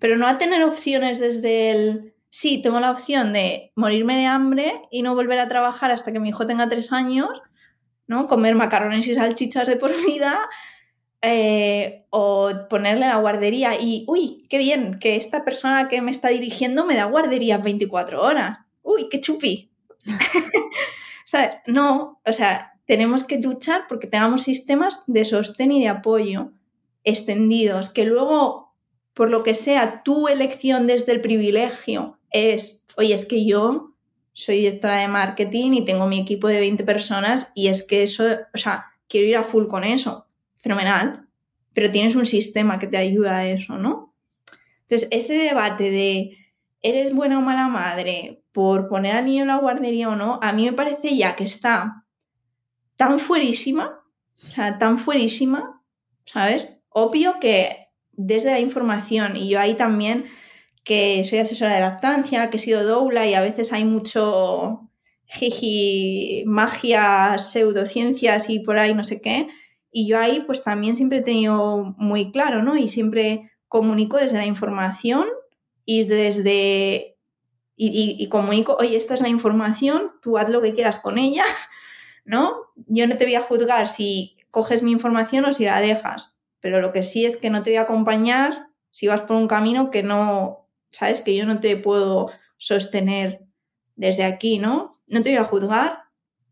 pero 0.00 0.16
no 0.16 0.26
a 0.26 0.38
tener 0.38 0.64
opciones 0.64 1.20
desde 1.20 1.70
el, 1.70 2.14
sí, 2.30 2.62
tengo 2.62 2.80
la 2.80 2.90
opción 2.90 3.32
de 3.32 3.72
morirme 3.74 4.16
de 4.16 4.26
hambre 4.26 4.82
y 4.90 5.02
no 5.02 5.14
volver 5.14 5.38
a 5.38 5.48
trabajar 5.48 5.90
hasta 5.90 6.12
que 6.12 6.20
mi 6.20 6.30
hijo 6.30 6.46
tenga 6.46 6.68
tres 6.68 6.92
años, 6.92 7.30
¿no? 8.06 8.26
Comer 8.26 8.54
macarrones 8.54 9.06
y 9.06 9.14
salchichas 9.14 9.66
de 9.66 9.76
por 9.76 9.92
vida, 10.04 10.48
eh, 11.20 12.06
o 12.10 12.50
ponerle 12.70 13.06
la 13.06 13.16
guardería 13.16 13.74
y, 13.80 14.04
uy, 14.06 14.46
qué 14.48 14.58
bien, 14.58 14.98
que 15.00 15.16
esta 15.16 15.44
persona 15.44 15.88
que 15.88 16.00
me 16.00 16.12
está 16.12 16.28
dirigiendo 16.28 16.86
me 16.86 16.94
da 16.94 17.06
guardería 17.06 17.58
24 17.58 18.22
horas. 18.22 18.58
Uy, 18.82 19.08
qué 19.10 19.20
chupi. 19.20 19.72
¿Sabes? 21.24 21.56
No, 21.66 22.20
o 22.24 22.32
sea, 22.32 22.74
tenemos 22.86 23.24
que 23.24 23.40
luchar 23.40 23.82
porque 23.88 24.06
tengamos 24.06 24.44
sistemas 24.44 25.02
de 25.08 25.24
sostén 25.24 25.72
y 25.72 25.82
de 25.82 25.88
apoyo 25.88 26.52
extendidos, 27.02 27.90
que 27.90 28.04
luego, 28.04 28.74
por 29.12 29.28
lo 29.30 29.42
que 29.42 29.54
sea, 29.54 30.04
tu 30.04 30.28
elección 30.28 30.86
desde 30.86 31.12
el 31.12 31.20
privilegio 31.20 32.17
es, 32.30 32.84
oye, 32.96 33.14
es 33.14 33.24
que 33.26 33.44
yo 33.44 33.94
soy 34.32 34.58
directora 34.58 34.96
de 34.96 35.08
marketing 35.08 35.72
y 35.72 35.84
tengo 35.84 36.06
mi 36.06 36.20
equipo 36.20 36.48
de 36.48 36.60
20 36.60 36.84
personas 36.84 37.50
y 37.54 37.68
es 37.68 37.82
que 37.82 38.02
eso, 38.02 38.24
o 38.54 38.58
sea, 38.58 38.86
quiero 39.08 39.26
ir 39.26 39.36
a 39.36 39.42
full 39.42 39.66
con 39.66 39.84
eso 39.84 40.26
fenomenal, 40.58 41.28
pero 41.72 41.90
tienes 41.90 42.14
un 42.14 42.26
sistema 42.26 42.78
que 42.78 42.86
te 42.86 42.96
ayuda 42.96 43.38
a 43.38 43.48
eso, 43.48 43.78
¿no? 43.78 44.14
Entonces, 44.82 45.08
ese 45.10 45.34
debate 45.34 45.90
de 45.90 46.36
¿eres 46.82 47.14
buena 47.14 47.38
o 47.38 47.42
mala 47.42 47.68
madre 47.68 48.42
por 48.52 48.88
poner 48.88 49.16
al 49.16 49.26
niño 49.26 49.42
en 49.42 49.48
la 49.48 49.56
guardería 49.56 50.08
o 50.08 50.16
no? 50.16 50.38
A 50.42 50.52
mí 50.52 50.64
me 50.64 50.72
parece 50.72 51.16
ya 51.16 51.36
que 51.36 51.44
está 51.44 52.04
tan 52.96 53.18
fuerísima, 53.18 54.00
o 54.36 54.46
sea, 54.46 54.78
tan 54.78 54.98
fuerísima, 54.98 55.82
¿sabes? 56.24 56.76
Obvio 56.88 57.38
que 57.40 57.88
desde 58.12 58.50
la 58.50 58.60
información, 58.60 59.36
y 59.36 59.48
yo 59.48 59.60
ahí 59.60 59.74
también 59.74 60.26
que 60.88 61.22
soy 61.24 61.40
asesora 61.40 61.74
de 61.74 61.82
lactancia, 61.82 62.48
que 62.48 62.56
he 62.56 62.60
sido 62.60 62.82
doula 62.82 63.26
y 63.26 63.34
a 63.34 63.42
veces 63.42 63.74
hay 63.74 63.84
mucho 63.84 64.88
jiji, 65.26 66.44
magia, 66.46 67.38
pseudociencias 67.38 68.48
y 68.48 68.60
por 68.60 68.78
ahí 68.78 68.94
no 68.94 69.04
sé 69.04 69.20
qué, 69.20 69.48
y 69.92 70.08
yo 70.08 70.18
ahí 70.18 70.40
pues 70.46 70.64
también 70.64 70.96
siempre 70.96 71.18
he 71.18 71.22
tenido 71.22 71.94
muy 71.98 72.32
claro, 72.32 72.62
¿no? 72.62 72.78
Y 72.78 72.88
siempre 72.88 73.52
comunico 73.68 74.16
desde 74.16 74.38
la 74.38 74.46
información 74.46 75.26
y 75.84 76.04
desde... 76.04 77.16
Y, 77.80 78.26
comunico, 78.28 78.76
oye, 78.80 78.96
esta 78.96 79.14
es 79.14 79.20
la 79.20 79.28
información, 79.28 80.10
tú 80.20 80.36
haz 80.36 80.48
lo 80.48 80.60
que 80.60 80.74
quieras 80.74 80.98
con 80.98 81.16
ella, 81.16 81.44
¿no? 82.24 82.56
Yo 82.86 83.06
no 83.06 83.16
te 83.18 83.24
voy 83.24 83.34
a 83.34 83.42
juzgar 83.42 83.88
si 83.88 84.38
coges 84.50 84.82
mi 84.82 84.90
información 84.90 85.44
o 85.44 85.52
si 85.52 85.66
la 85.66 85.80
dejas, 85.80 86.36
pero 86.60 86.80
lo 86.80 86.92
que 86.92 87.04
sí 87.04 87.26
es 87.26 87.36
que 87.36 87.50
no 87.50 87.62
te 87.62 87.70
voy 87.70 87.76
a 87.76 87.82
acompañar 87.82 88.68
si 88.90 89.06
vas 89.06 89.20
por 89.20 89.36
un 89.36 89.46
camino 89.46 89.90
que 89.90 90.02
no, 90.02 90.67
sabes, 90.90 91.20
que 91.20 91.36
yo 91.36 91.46
no 91.46 91.60
te 91.60 91.76
puedo 91.76 92.30
sostener 92.56 93.44
desde 93.96 94.24
aquí, 94.24 94.58
¿no? 94.58 95.00
No 95.06 95.22
te 95.22 95.30
voy 95.30 95.38
a 95.38 95.44
juzgar, 95.44 95.98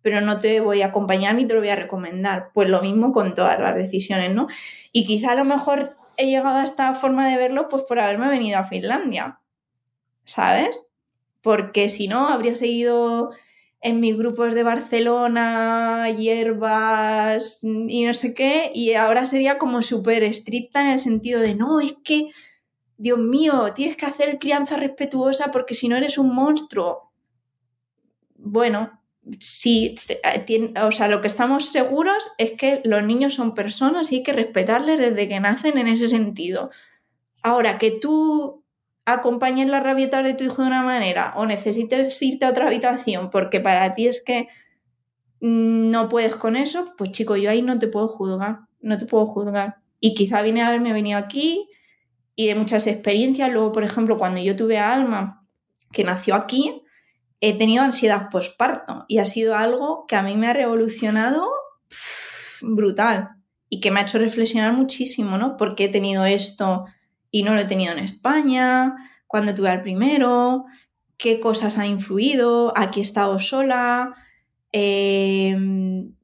pero 0.03 0.21
no 0.21 0.41
te 0.41 0.61
voy 0.61 0.83
a 0.83 0.87
acompañar 0.87 1.35
ni 1.35 1.47
te 1.47 1.55
lo 1.55 1.61
voy 1.61 1.71
a 1.71 1.77
recomendar. 1.77 2.51
Pues 2.55 2.69
lo 2.69 2.83
mismo 2.83 3.13
con 3.13 3.35
todas 3.35 3.59
las 3.59 3.75
decisiones, 3.75 4.35
¿no? 4.35 4.47
Y 4.93 5.07
quizá 5.07 5.33
a 5.33 5.35
lo 5.37 5.45
mejor 5.45 5.97
he 6.17 6.27
llegado 6.27 6.59
a 6.59 6.65
esta 6.65 6.95
forma 6.95 7.29
de 7.29 7.37
verlo 7.37 7.69
pues 7.69 7.83
por 7.85 7.99
haberme 8.01 8.29
venido 8.29 8.59
a 8.59 8.65
Finlandia, 8.65 9.41
¿sabes? 10.25 10.81
Porque 11.43 11.89
si 11.89 12.09
no, 12.09 12.29
habría 12.29 12.55
seguido 12.55 13.33
en 13.81 14.01
mis 14.01 14.17
grupos 14.17 14.55
de 14.55 14.63
Barcelona, 14.63 16.09
hierbas 16.11 17.61
y 17.63 18.05
no 18.05 18.15
sé 18.15 18.35
qué, 18.35 18.73
y 18.75 18.95
ahora 18.95 19.27
sería 19.27 19.59
como 19.59 19.83
súper 19.83 20.25
estricta 20.25 20.81
en 20.81 20.89
el 20.89 20.99
sentido 20.99 21.41
de, 21.41 21.55
no, 21.55 21.81
es 21.81 21.95
que, 22.03 22.31
Dios 22.99 23.19
mío, 23.19 23.73
tienes 23.75 23.97
que 23.97 24.07
hacer 24.07 24.39
crianza 24.39 24.77
respetuosa 24.77 25.53
porque 25.53 25.75
si 25.75 25.89
no 25.89 25.97
eres 25.97 26.19
un 26.19 26.35
monstruo. 26.35 27.13
Bueno, 28.37 29.01
sí, 29.41 29.95
eh, 30.09 30.75
o 30.83 30.93
sea, 30.93 31.09
lo 31.09 31.21
que 31.21 31.27
estamos 31.27 31.69
seguros 31.69 32.31
es 32.39 32.53
que 32.53 32.81
los 32.85 33.03
niños 33.03 33.35
son 33.35 33.55
personas 33.55 34.13
y 34.13 34.17
hay 34.17 34.23
que 34.23 34.33
respetarles 34.33 34.99
desde 34.99 35.29
que 35.29 35.41
nacen 35.41 35.79
en 35.79 35.89
ese 35.89 36.09
sentido. 36.09 36.71
Ahora, 37.43 37.79
que 37.79 37.91
tú 37.91 38.65
acompañes 39.05 39.69
las 39.69 39.83
rabietas 39.83 40.25
de 40.25 40.35
tu 40.35 40.45
hijo 40.45 40.63
de 40.63 40.69
una 40.69 40.83
manera 40.83 41.33
o 41.37 41.47
necesites 41.47 42.21
irte 42.23 42.45
a 42.45 42.51
otra 42.51 42.67
habitación 42.67 43.31
porque 43.31 43.61
para 43.61 43.95
ti 43.95 44.09
es 44.09 44.23
que 44.23 44.49
no 45.41 46.09
puedes 46.09 46.35
con 46.35 46.57
eso, 46.57 46.93
pues 46.97 47.13
chico, 47.13 47.37
yo 47.37 47.51
ahí 47.51 47.63
no 47.63 47.79
te 47.79 47.89
puedo 47.89 48.09
juzgar, 48.09 48.61
no 48.81 48.99
te 48.99 49.07
puedo 49.07 49.27
juzgar. 49.27 49.77
Y 50.01 50.15
quizá 50.15 50.43
vine 50.43 50.63
a 50.63 50.69
haberme 50.69 50.93
venido 50.93 51.19
aquí 51.19 51.69
y 52.37 52.47
de 52.47 52.55
muchas 52.55 52.87
experiencias. 52.87 53.51
Luego, 53.51 53.73
por 53.73 53.83
ejemplo, 53.83 54.19
cuando 54.19 54.39
yo 54.39 54.55
tuve 54.55 54.79
a 54.79 54.93
Alma, 54.93 55.45
que 55.91 56.05
nació 56.05 56.35
aquí, 56.35 56.83
he 57.41 57.57
tenido 57.57 57.83
ansiedad 57.83 58.29
posparto 58.31 59.05
y 59.09 59.19
ha 59.19 59.27
sido 59.27 59.57
algo 59.57 60.07
que 60.07 60.17
a 60.17 60.23
mí 60.23 60.37
me 60.37 60.49
ha 60.49 60.53
revolucionado 60.53 61.51
brutal 62.63 63.31
y 63.69 63.81
que 63.81 63.91
me 63.91 64.01
ha 64.01 64.03
hecho 64.05 64.19
reflexionar 64.19 64.73
muchísimo, 64.73 65.39
¿no? 65.39 65.57
¿Por 65.57 65.75
qué 65.75 65.85
he 65.87 65.89
tenido 65.89 66.25
esto 66.25 66.85
y 67.31 67.43
no 67.43 67.55
lo 67.55 67.61
he 67.61 67.65
tenido 67.65 67.93
en 67.93 67.99
España? 67.99 68.95
¿Cuándo 69.27 69.55
tuve 69.55 69.71
al 69.71 69.83
primero? 69.83 70.67
¿Qué 71.17 71.41
cosas 71.41 71.79
han 71.79 71.87
influido? 71.87 72.73
¿Aquí 72.77 73.01
he 73.01 73.03
estado 73.03 73.39
sola? 73.39 74.15
Em, 74.73 76.15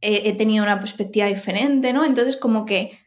he, 0.00 0.32
tenido 0.34 0.64
una 0.64 0.80
perspectiva 0.80 1.26
diferente, 1.26 1.92
¿no? 1.92 2.04
Entonces 2.04 2.36
como 2.36 2.64
que 2.66 2.98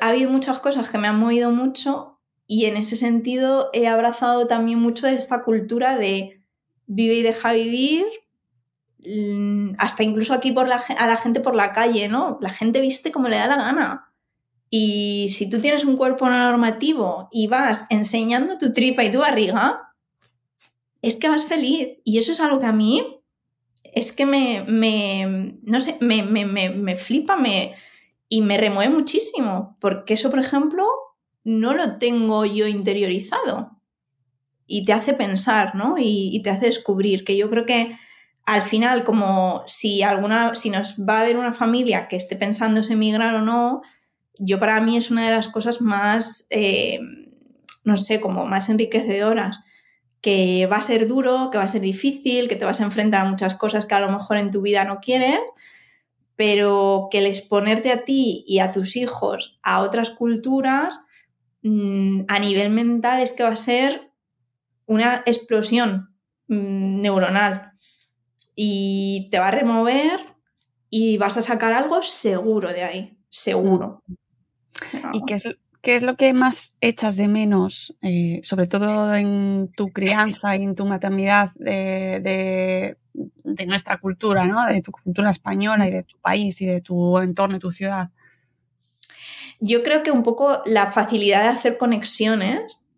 ha 0.00 0.08
habido 0.08 0.30
muchas 0.30 0.60
cosas 0.60 0.88
que 0.90 0.98
me 0.98 1.08
han 1.08 1.18
movido 1.18 1.50
mucho 1.50 2.12
y 2.46 2.66
en 2.66 2.76
ese 2.76 2.96
sentido 2.96 3.70
he 3.72 3.88
abrazado 3.88 4.46
también 4.46 4.78
mucho 4.78 5.06
de 5.06 5.14
esta 5.14 5.42
cultura 5.42 5.98
de 5.98 6.42
vive 6.86 7.14
y 7.14 7.22
deja 7.22 7.52
vivir, 7.52 8.04
mm, 9.04 9.72
hasta 9.78 10.02
incluso 10.02 10.32
aquí 10.32 10.52
por 10.52 10.68
la, 10.68 10.76
a 10.76 11.06
la 11.06 11.16
gente 11.16 11.40
por 11.40 11.54
la 11.54 11.72
calle, 11.72 12.08
¿no? 12.08 12.38
La 12.40 12.50
gente 12.50 12.80
viste 12.80 13.12
como 13.12 13.28
le 13.28 13.36
da 13.36 13.48
la 13.48 13.56
gana. 13.56 14.12
Y 14.70 15.28
si 15.30 15.48
tú 15.48 15.60
tienes 15.60 15.84
un 15.84 15.96
cuerpo 15.96 16.28
normativo 16.28 17.28
y 17.32 17.46
vas 17.48 17.86
enseñando 17.90 18.58
tu 18.58 18.72
tripa 18.72 19.04
y 19.04 19.12
tu 19.12 19.20
barriga, 19.20 19.94
es 21.02 21.16
que 21.16 21.28
vas 21.28 21.44
feliz. 21.44 21.98
Y 22.04 22.18
eso 22.18 22.32
es 22.32 22.40
algo 22.40 22.58
que 22.58 22.66
a 22.66 22.72
mí 22.72 23.22
es 23.96 24.12
que 24.12 24.26
me, 24.26 24.64
me 24.68 25.56
no 25.62 25.80
sé, 25.80 25.96
me, 26.00 26.22
me, 26.22 26.44
me, 26.44 26.96
flipa 26.96 27.36
me, 27.36 27.74
y 28.28 28.42
me 28.42 28.58
remueve 28.58 28.92
muchísimo. 28.92 29.76
Porque 29.80 30.14
eso, 30.14 30.30
por 30.30 30.38
ejemplo, 30.38 30.86
no 31.44 31.74
lo 31.74 31.98
tengo 31.98 32.44
yo 32.44 32.66
interiorizado. 32.66 33.78
Y 34.66 34.84
te 34.84 34.92
hace 34.92 35.14
pensar, 35.14 35.74
¿no? 35.74 35.94
Y, 35.98 36.40
te 36.42 36.50
hace 36.50 36.66
descubrir 36.66 37.24
que 37.24 37.36
yo 37.36 37.48
creo 37.48 37.66
que 37.66 37.96
al 38.44 38.62
final, 38.62 39.04
como 39.04 39.62
si 39.66 40.02
alguna, 40.02 40.54
si 40.54 40.70
nos 40.70 40.96
va 40.98 41.18
a 41.18 41.20
haber 41.22 41.36
una 41.36 41.52
familia 41.52 42.08
que 42.08 42.16
esté 42.16 42.36
pensando 42.36 42.80
en 42.80 42.92
emigrar 42.92 43.34
o 43.34 43.42
no, 43.42 43.82
yo 44.38 44.58
para 44.58 44.80
mí 44.80 44.96
es 44.96 45.10
una 45.10 45.24
de 45.24 45.30
las 45.30 45.48
cosas 45.48 45.80
más, 45.80 46.46
eh, 46.50 47.00
no 47.84 47.96
sé, 47.96 48.20
como 48.20 48.44
más 48.46 48.68
enriquecedoras, 48.68 49.60
que 50.20 50.66
va 50.66 50.78
a 50.78 50.82
ser 50.82 51.06
duro, 51.06 51.50
que 51.50 51.58
va 51.58 51.64
a 51.64 51.68
ser 51.68 51.80
difícil, 51.80 52.48
que 52.48 52.56
te 52.56 52.64
vas 52.64 52.80
a 52.80 52.84
enfrentar 52.84 53.24
a 53.24 53.30
muchas 53.30 53.54
cosas 53.54 53.86
que 53.86 53.94
a 53.94 54.00
lo 54.00 54.10
mejor 54.10 54.36
en 54.36 54.50
tu 54.50 54.62
vida 54.62 54.84
no 54.84 54.98
quieres, 54.98 55.40
pero 56.36 57.08
que 57.10 57.18
el 57.18 57.26
exponerte 57.26 57.90
a 57.90 58.04
ti 58.04 58.44
y 58.46 58.60
a 58.60 58.70
tus 58.70 58.96
hijos 58.96 59.58
a 59.62 59.82
otras 59.82 60.10
culturas, 60.10 61.00
mm, 61.62 62.22
a 62.28 62.38
nivel 62.38 62.70
mental 62.70 63.20
es 63.20 63.32
que 63.32 63.42
va 63.42 63.50
a 63.50 63.56
ser 63.56 64.12
una 64.86 65.22
explosión 65.26 66.14
mm, 66.48 67.00
neuronal 67.00 67.72
y 68.54 69.28
te 69.30 69.38
va 69.38 69.48
a 69.48 69.52
remover 69.52 70.20
y 70.90 71.18
vas 71.18 71.36
a 71.36 71.42
sacar 71.42 71.72
algo 71.72 72.02
seguro 72.02 72.72
de 72.72 72.82
ahí, 72.82 73.18
seguro. 73.28 74.02
¿Y 75.12 75.24
qué 75.26 75.34
es, 75.34 75.48
qué 75.86 75.94
es 75.94 76.02
lo 76.02 76.16
que 76.16 76.32
más 76.32 76.76
echas 76.80 77.14
de 77.14 77.28
menos, 77.28 77.96
eh, 78.02 78.40
sobre 78.42 78.66
todo 78.66 79.14
en 79.14 79.70
tu 79.76 79.92
crianza 79.92 80.56
y 80.56 80.64
en 80.64 80.74
tu 80.74 80.84
maternidad 80.84 81.52
de, 81.54 82.96
nuestra 83.66 83.98
cultura, 83.98 84.44
¿no? 84.44 84.66
de 84.66 84.82
tu 84.82 84.92
cultura 84.92 85.30
española 85.30 85.88
y 85.88 85.92
de 85.92 86.02
tu 86.02 86.18
país 86.18 86.60
y 86.60 86.66
de 86.66 86.80
tu 86.80 87.18
entorno 87.18 87.56
y 87.56 87.60
tu 87.60 87.72
ciudad? 87.72 88.10
Yo 89.60 89.82
creo 89.82 90.02
que 90.02 90.10
un 90.10 90.22
poco 90.22 90.62
la 90.66 90.92
facilidad 90.92 91.42
de 91.42 91.48
hacer 91.48 91.78
conexiones, 91.78 92.90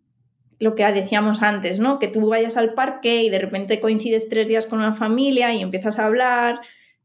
lo 0.59 0.75
que 0.75 0.85
decíamos 0.91 1.41
antes, 1.41 1.79
¿no? 1.79 1.99
Que 1.99 2.09
tú 2.09 2.27
vayas 2.27 2.57
al 2.57 2.73
parque 2.73 3.23
y 3.23 3.29
de 3.29 3.39
repente 3.39 3.79
coincides 3.79 4.27
tres 4.27 4.47
días 4.47 4.65
con 4.65 4.79
una 4.79 4.93
familia 4.93 5.53
y 5.53 5.61
empiezas 5.61 5.99
a 5.99 6.05
hablar 6.05 6.59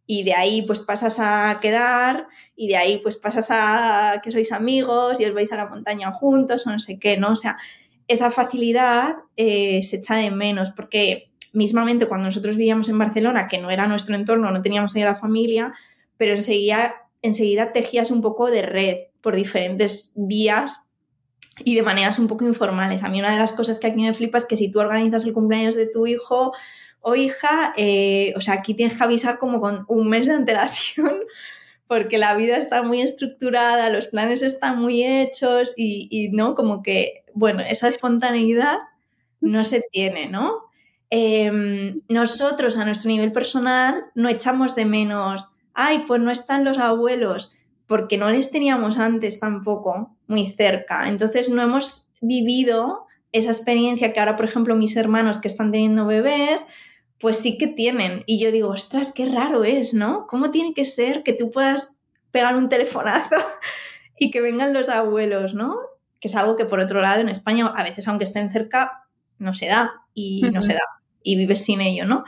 y 0.06 0.24
de 0.24 0.34
ahí 0.34 0.62
pues 0.62 0.80
pasas 0.80 1.18
a 1.20 1.56
quedar 1.62 2.26
y 2.56 2.68
de 2.68 2.76
ahí 2.76 3.00
pues 3.02 3.16
pasas 3.16 3.46
a 3.50 4.20
que 4.22 4.32
sois 4.32 4.50
amigos 4.50 5.20
y 5.20 5.24
os 5.24 5.34
vais 5.34 5.52
a 5.52 5.56
la 5.56 5.66
montaña 5.66 6.10
juntos 6.12 6.66
o 6.66 6.70
no 6.70 6.80
sé 6.80 6.98
qué, 6.98 7.16
¿no? 7.16 7.30
O 7.30 7.36
sea, 7.36 7.56
esa 8.08 8.30
facilidad 8.30 9.16
eh, 9.36 9.82
se 9.82 9.96
echa 9.96 10.16
de 10.16 10.30
menos 10.30 10.72
porque 10.72 11.32
mismamente 11.54 12.06
cuando 12.06 12.26
nosotros 12.26 12.56
vivíamos 12.56 12.88
en 12.88 12.98
Barcelona, 12.98 13.48
que 13.48 13.58
no 13.58 13.70
era 13.70 13.86
nuestro 13.86 14.14
entorno, 14.14 14.50
no 14.50 14.62
teníamos 14.62 14.94
ahí 14.94 15.02
a 15.02 15.06
la 15.06 15.14
familia, 15.14 15.72
pero 16.16 16.34
enseguida, 16.34 16.94
enseguida 17.22 17.72
tejías 17.72 18.10
un 18.10 18.20
poco 18.20 18.50
de 18.50 18.62
red 18.62 18.96
por 19.20 19.36
diferentes 19.36 20.12
vías 20.16 20.80
y 21.64 21.74
de 21.74 21.82
maneras 21.82 22.18
un 22.18 22.26
poco 22.26 22.44
informales. 22.44 23.02
A 23.02 23.08
mí 23.08 23.20
una 23.20 23.32
de 23.32 23.38
las 23.38 23.52
cosas 23.52 23.78
que 23.78 23.86
aquí 23.86 24.00
me 24.00 24.14
flipa 24.14 24.38
es 24.38 24.44
que 24.44 24.56
si 24.56 24.70
tú 24.70 24.80
organizas 24.80 25.24
el 25.24 25.32
cumpleaños 25.32 25.76
de 25.76 25.86
tu 25.86 26.06
hijo, 26.06 26.52
o 27.06 27.14
hija, 27.14 27.74
eh, 27.76 28.32
o 28.34 28.40
sea, 28.40 28.54
aquí 28.54 28.72
tienes 28.72 28.96
que 28.96 29.04
avisar 29.04 29.38
como 29.38 29.60
con 29.60 29.84
un 29.88 30.08
mes 30.08 30.26
de 30.26 30.32
antelación 30.32 31.20
porque 31.86 32.16
la 32.16 32.34
vida 32.34 32.56
está 32.56 32.82
muy 32.82 33.02
estructurada, 33.02 33.90
los 33.90 34.08
planes 34.08 34.40
están 34.40 34.80
muy 34.80 35.04
hechos 35.04 35.74
y, 35.76 36.30
no, 36.32 36.54
como 36.54 36.82
que, 36.82 37.24
bueno, 37.34 37.60
esa 37.60 37.88
espontaneidad 37.88 38.78
no 39.42 39.64
se 39.64 39.82
tiene, 39.92 40.30
¿no? 40.30 40.63
Em, 41.16 42.00
nosotros 42.08 42.76
a 42.76 42.84
nuestro 42.84 43.08
nivel 43.08 43.30
personal 43.30 44.06
no 44.16 44.28
echamos 44.28 44.74
de 44.74 44.84
menos, 44.84 45.46
ay, 45.72 46.02
pues 46.08 46.20
no 46.20 46.32
están 46.32 46.64
los 46.64 46.78
abuelos, 46.78 47.52
porque 47.86 48.18
no 48.18 48.30
les 48.30 48.50
teníamos 48.50 48.98
antes 48.98 49.38
tampoco 49.38 50.16
muy 50.26 50.50
cerca. 50.50 51.08
Entonces 51.08 51.50
no 51.50 51.62
hemos 51.62 52.08
vivido 52.20 53.06
esa 53.30 53.52
experiencia 53.52 54.12
que 54.12 54.18
ahora, 54.18 54.34
por 54.34 54.46
ejemplo, 54.46 54.74
mis 54.74 54.96
hermanos 54.96 55.38
que 55.38 55.46
están 55.46 55.70
teniendo 55.70 56.04
bebés, 56.04 56.64
pues 57.20 57.36
sí 57.36 57.58
que 57.58 57.68
tienen. 57.68 58.24
Y 58.26 58.40
yo 58.40 58.50
digo, 58.50 58.70
ostras, 58.70 59.12
qué 59.14 59.26
raro 59.26 59.62
es, 59.62 59.94
¿no? 59.94 60.26
¿Cómo 60.26 60.50
tiene 60.50 60.74
que 60.74 60.84
ser 60.84 61.22
que 61.22 61.32
tú 61.32 61.52
puedas 61.52 61.96
pegar 62.32 62.56
un 62.56 62.68
telefonazo 62.68 63.36
y 64.18 64.32
que 64.32 64.40
vengan 64.40 64.72
los 64.72 64.88
abuelos, 64.88 65.54
¿no? 65.54 65.78
Que 66.18 66.26
es 66.26 66.34
algo 66.34 66.56
que 66.56 66.64
por 66.64 66.80
otro 66.80 67.00
lado 67.00 67.20
en 67.20 67.28
España 67.28 67.68
a 67.68 67.84
veces 67.84 68.08
aunque 68.08 68.24
estén 68.24 68.50
cerca 68.50 69.06
no 69.38 69.54
se 69.54 69.66
da 69.68 69.92
y 70.12 70.42
no 70.52 70.64
se 70.64 70.74
da 70.74 70.80
y 71.24 71.34
vives 71.34 71.64
sin 71.64 71.80
ello, 71.80 72.06
¿no? 72.06 72.22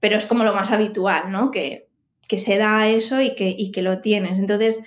Pero 0.00 0.18
es 0.18 0.26
como 0.26 0.44
lo 0.44 0.52
más 0.52 0.70
habitual, 0.70 1.32
¿no? 1.32 1.50
Que, 1.50 1.88
que 2.28 2.38
se 2.38 2.58
da 2.58 2.88
eso 2.88 3.22
y 3.22 3.34
que, 3.34 3.54
y 3.56 3.72
que 3.72 3.80
lo 3.80 4.02
tienes. 4.02 4.38
Entonces 4.38 4.82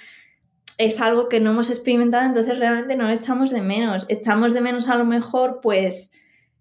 es 0.78 1.02
algo 1.02 1.30
que 1.30 1.40
no 1.40 1.52
hemos 1.52 1.72
experimentado, 1.72 2.26
entonces 2.26 2.60
realmente 2.60 2.96
no 2.96 3.10
echamos 3.10 3.50
de 3.50 3.62
menos. 3.62 4.06
Echamos 4.10 4.54
de 4.54 4.62
menos 4.62 4.88
a 4.88 4.96
lo 4.98 5.06
mejor 5.06 5.60
pues 5.64 6.12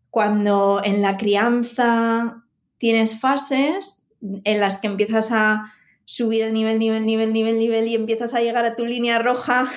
cuando 0.09 0.81
en 0.83 1.03
la 1.03 1.19
crianza 1.19 2.45
tienes 2.79 3.21
fases 3.21 4.07
en 4.23 4.61
las 4.61 4.79
que 4.79 4.87
empiezas 4.87 5.33
a 5.33 5.75
subir 6.05 6.43
el 6.43 6.53
nivel, 6.53 6.79
nivel, 6.79 7.05
nivel, 7.07 7.33
nivel, 7.33 7.59
nivel 7.59 7.89
y 7.89 7.95
empiezas 7.95 8.35
a 8.35 8.41
llegar 8.41 8.65
a 8.65 8.77
tu 8.77 8.85
línea 8.85 9.19
roja, 9.19 9.73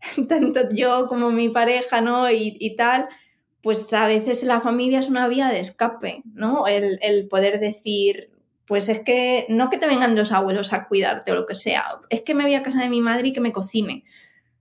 tanto 0.28 0.68
yo 0.72 1.08
como 1.08 1.30
mi 1.30 1.48
pareja, 1.48 2.00
¿no? 2.00 2.30
Y, 2.30 2.74
tal, 2.76 3.08
pues 3.62 3.92
a 3.92 4.06
veces 4.06 4.42
la 4.44 4.60
familia 4.60 4.98
es 4.98 5.08
una 5.08 5.28
vía 5.28 5.48
de 5.48 5.60
escape, 5.60 6.22
¿no? 6.34 6.66
El, 6.66 7.28
poder 7.28 7.60
decir, 7.60 8.30
pues 8.66 8.88
es 8.88 9.00
que 9.00 9.46
no 9.48 9.70
que 9.70 9.78
te 9.78 9.86
vengan 9.86 10.16
los 10.16 10.32
abuelos 10.32 10.72
a 10.72 10.86
cuidarte 10.86 11.32
o 11.32 11.34
lo 11.34 11.46
que 11.46 11.54
sea, 11.54 11.98
es 12.10 12.22
que 12.22 12.34
me 12.34 12.44
voy 12.44 12.54
a 12.54 12.62
casa 12.62 12.80
de 12.80 12.88
mi 12.88 13.00
madre 13.00 13.28
y 13.28 13.32
que 13.32 13.40
me 13.40 13.52
cocine. 13.52 14.04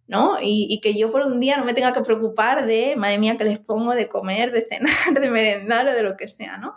¿no? 0.10 0.38
Y, 0.42 0.68
y, 0.70 0.80
que 0.80 0.98
yo 0.98 1.12
por 1.12 1.24
un 1.24 1.42
día 1.42 1.58
no 1.58 1.66
me 1.66 1.74
tenga 1.74 1.94
que 1.94 2.00
preocupar 2.00 2.66
de, 2.66 2.96
madre 2.96 3.18
mía, 3.18 3.36
que 3.36 3.44
les 3.44 3.60
pongo 3.60 3.94
de 3.94 4.08
comer, 4.08 4.54
de 4.54 4.66
cenar, 4.66 5.22
de 5.22 5.30
merendar 5.30 5.86
o 5.86 5.94
de 5.94 6.02
lo 6.02 6.16
que 6.16 6.30
sea, 6.30 6.58
¿no? 6.58 6.76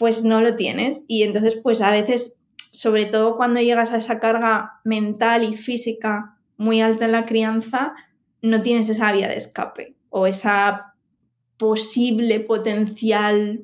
pues 0.00 0.24
no 0.24 0.40
lo 0.40 0.56
tienes. 0.56 1.04
Y 1.08 1.24
entonces, 1.24 1.60
pues 1.62 1.82
a 1.82 1.90
veces, 1.90 2.40
sobre 2.56 3.04
todo 3.04 3.36
cuando 3.36 3.60
llegas 3.60 3.92
a 3.92 3.98
esa 3.98 4.18
carga 4.18 4.80
mental 4.82 5.44
y 5.44 5.58
física 5.58 6.38
muy 6.56 6.80
alta 6.80 7.04
en 7.04 7.12
la 7.12 7.26
crianza, 7.26 7.92
no 8.40 8.62
tienes 8.62 8.88
esa 8.88 9.12
vía 9.12 9.28
de 9.28 9.36
escape 9.36 9.94
o 10.08 10.26
esa 10.26 10.89
posible 11.60 12.40
potencial, 12.40 13.60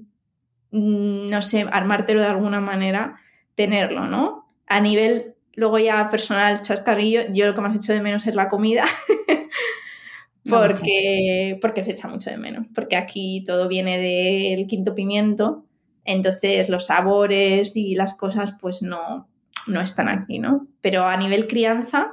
mm, 0.70 1.28
no 1.28 1.42
sé, 1.42 1.66
armártelo 1.72 2.20
de 2.20 2.28
alguna 2.28 2.60
manera, 2.60 3.18
tenerlo, 3.56 4.06
¿no? 4.06 4.52
A 4.68 4.80
nivel, 4.80 5.34
luego 5.54 5.80
ya 5.80 6.08
personal, 6.08 6.62
chascarrillo, 6.62 7.22
yo 7.32 7.46
lo 7.46 7.54
que 7.54 7.60
más 7.62 7.74
hecho 7.74 7.92
de 7.92 8.00
menos 8.00 8.26
es 8.28 8.36
la 8.36 8.48
comida. 8.48 8.84
porque, 10.48 11.58
porque 11.60 11.82
se 11.82 11.92
echa 11.92 12.06
mucho 12.06 12.30
de 12.30 12.36
menos, 12.36 12.66
porque 12.74 12.94
aquí 12.94 13.42
todo 13.44 13.66
viene 13.66 13.98
del 13.98 14.68
quinto 14.68 14.94
pimiento 14.94 15.66
entonces 16.06 16.68
los 16.68 16.86
sabores 16.86 17.76
y 17.76 17.94
las 17.94 18.14
cosas 18.14 18.54
pues 18.60 18.80
no, 18.80 19.28
no 19.66 19.80
están 19.80 20.08
aquí, 20.08 20.38
¿no? 20.38 20.66
Pero 20.80 21.04
a 21.04 21.16
nivel 21.16 21.48
crianza, 21.48 22.12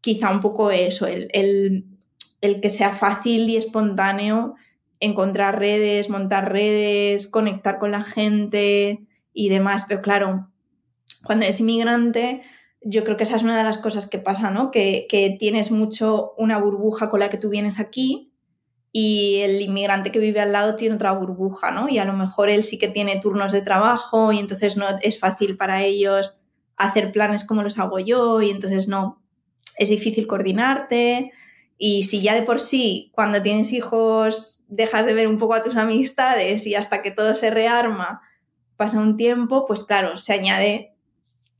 quizá 0.00 0.30
un 0.30 0.40
poco 0.40 0.70
eso, 0.70 1.06
el, 1.06 1.30
el, 2.40 2.60
que 2.60 2.70
sea 2.70 2.90
fácil 2.90 3.48
y 3.48 3.56
espontáneo 3.56 4.56
encontrar 5.00 5.58
redes, 5.58 6.10
montar 6.10 6.52
redes, 6.52 7.26
conectar 7.26 7.78
con 7.78 7.90
la 7.90 8.02
gente 8.02 9.06
y 9.32 9.48
demás. 9.48 9.86
Pero 9.88 10.00
claro, 10.00 10.50
cuando 11.24 11.44
eres 11.44 11.60
inmigrante, 11.60 12.42
yo 12.82 13.04
creo 13.04 13.16
que 13.16 13.24
esa 13.24 13.36
es 13.36 13.42
una 13.42 13.56
de 13.56 13.64
las 13.64 13.78
cosas 13.78 14.08
que 14.08 14.18
pasa, 14.18 14.50
¿no? 14.50 14.70
Que, 14.70 15.06
que, 15.08 15.36
tienes 15.38 15.70
mucho 15.70 16.32
una 16.38 16.58
burbuja 16.58 17.10
con 17.10 17.20
la 17.20 17.28
que 17.28 17.38
tú 17.38 17.48
vienes 17.48 17.80
aquí 17.80 18.32
y 18.92 19.40
el 19.40 19.60
inmigrante 19.60 20.10
que 20.10 20.18
vive 20.18 20.40
al 20.40 20.52
lado 20.52 20.76
tiene 20.76 20.94
otra 20.94 21.12
burbuja, 21.12 21.70
¿no? 21.70 21.88
Y 21.88 21.98
a 21.98 22.04
lo 22.04 22.14
mejor 22.14 22.48
él 22.48 22.64
sí 22.64 22.78
que 22.78 22.88
tiene 22.88 23.20
turnos 23.20 23.52
de 23.52 23.62
trabajo 23.62 24.32
y 24.32 24.38
entonces 24.38 24.76
no 24.76 24.86
es 25.02 25.18
fácil 25.18 25.56
para 25.56 25.82
ellos 25.82 26.40
hacer 26.76 27.12
planes 27.12 27.44
como 27.44 27.62
los 27.62 27.78
hago 27.78 27.98
yo 27.98 28.40
y 28.40 28.50
entonces 28.50 28.88
no, 28.88 29.20
es 29.76 29.88
difícil 29.88 30.26
coordinarte. 30.26 31.32
Y 31.78 32.02
si 32.02 32.20
ya 32.20 32.34
de 32.34 32.42
por 32.42 32.60
sí, 32.60 33.10
cuando 33.14 33.40
tienes 33.40 33.72
hijos, 33.72 34.64
dejas 34.66 35.06
de 35.06 35.14
ver 35.14 35.28
un 35.28 35.38
poco 35.38 35.54
a 35.54 35.62
tus 35.62 35.76
amistades 35.76 36.66
y 36.66 36.74
hasta 36.74 37.02
que 37.02 37.12
todo 37.12 37.36
se 37.36 37.50
rearma, 37.50 38.20
pasa 38.76 38.98
un 38.98 39.16
tiempo, 39.16 39.64
pues 39.66 39.84
claro, 39.84 40.16
se 40.16 40.32
añade 40.32 40.92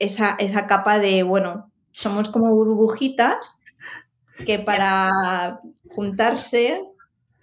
esa, 0.01 0.37
esa 0.41 0.67
capa 0.67 0.99
de, 0.99 1.23
bueno, 1.23 1.71
somos 1.93 2.29
como 2.29 2.51
burbujitas 2.51 3.37
que 4.45 4.59
para 4.59 5.61
juntarse, 5.91 6.83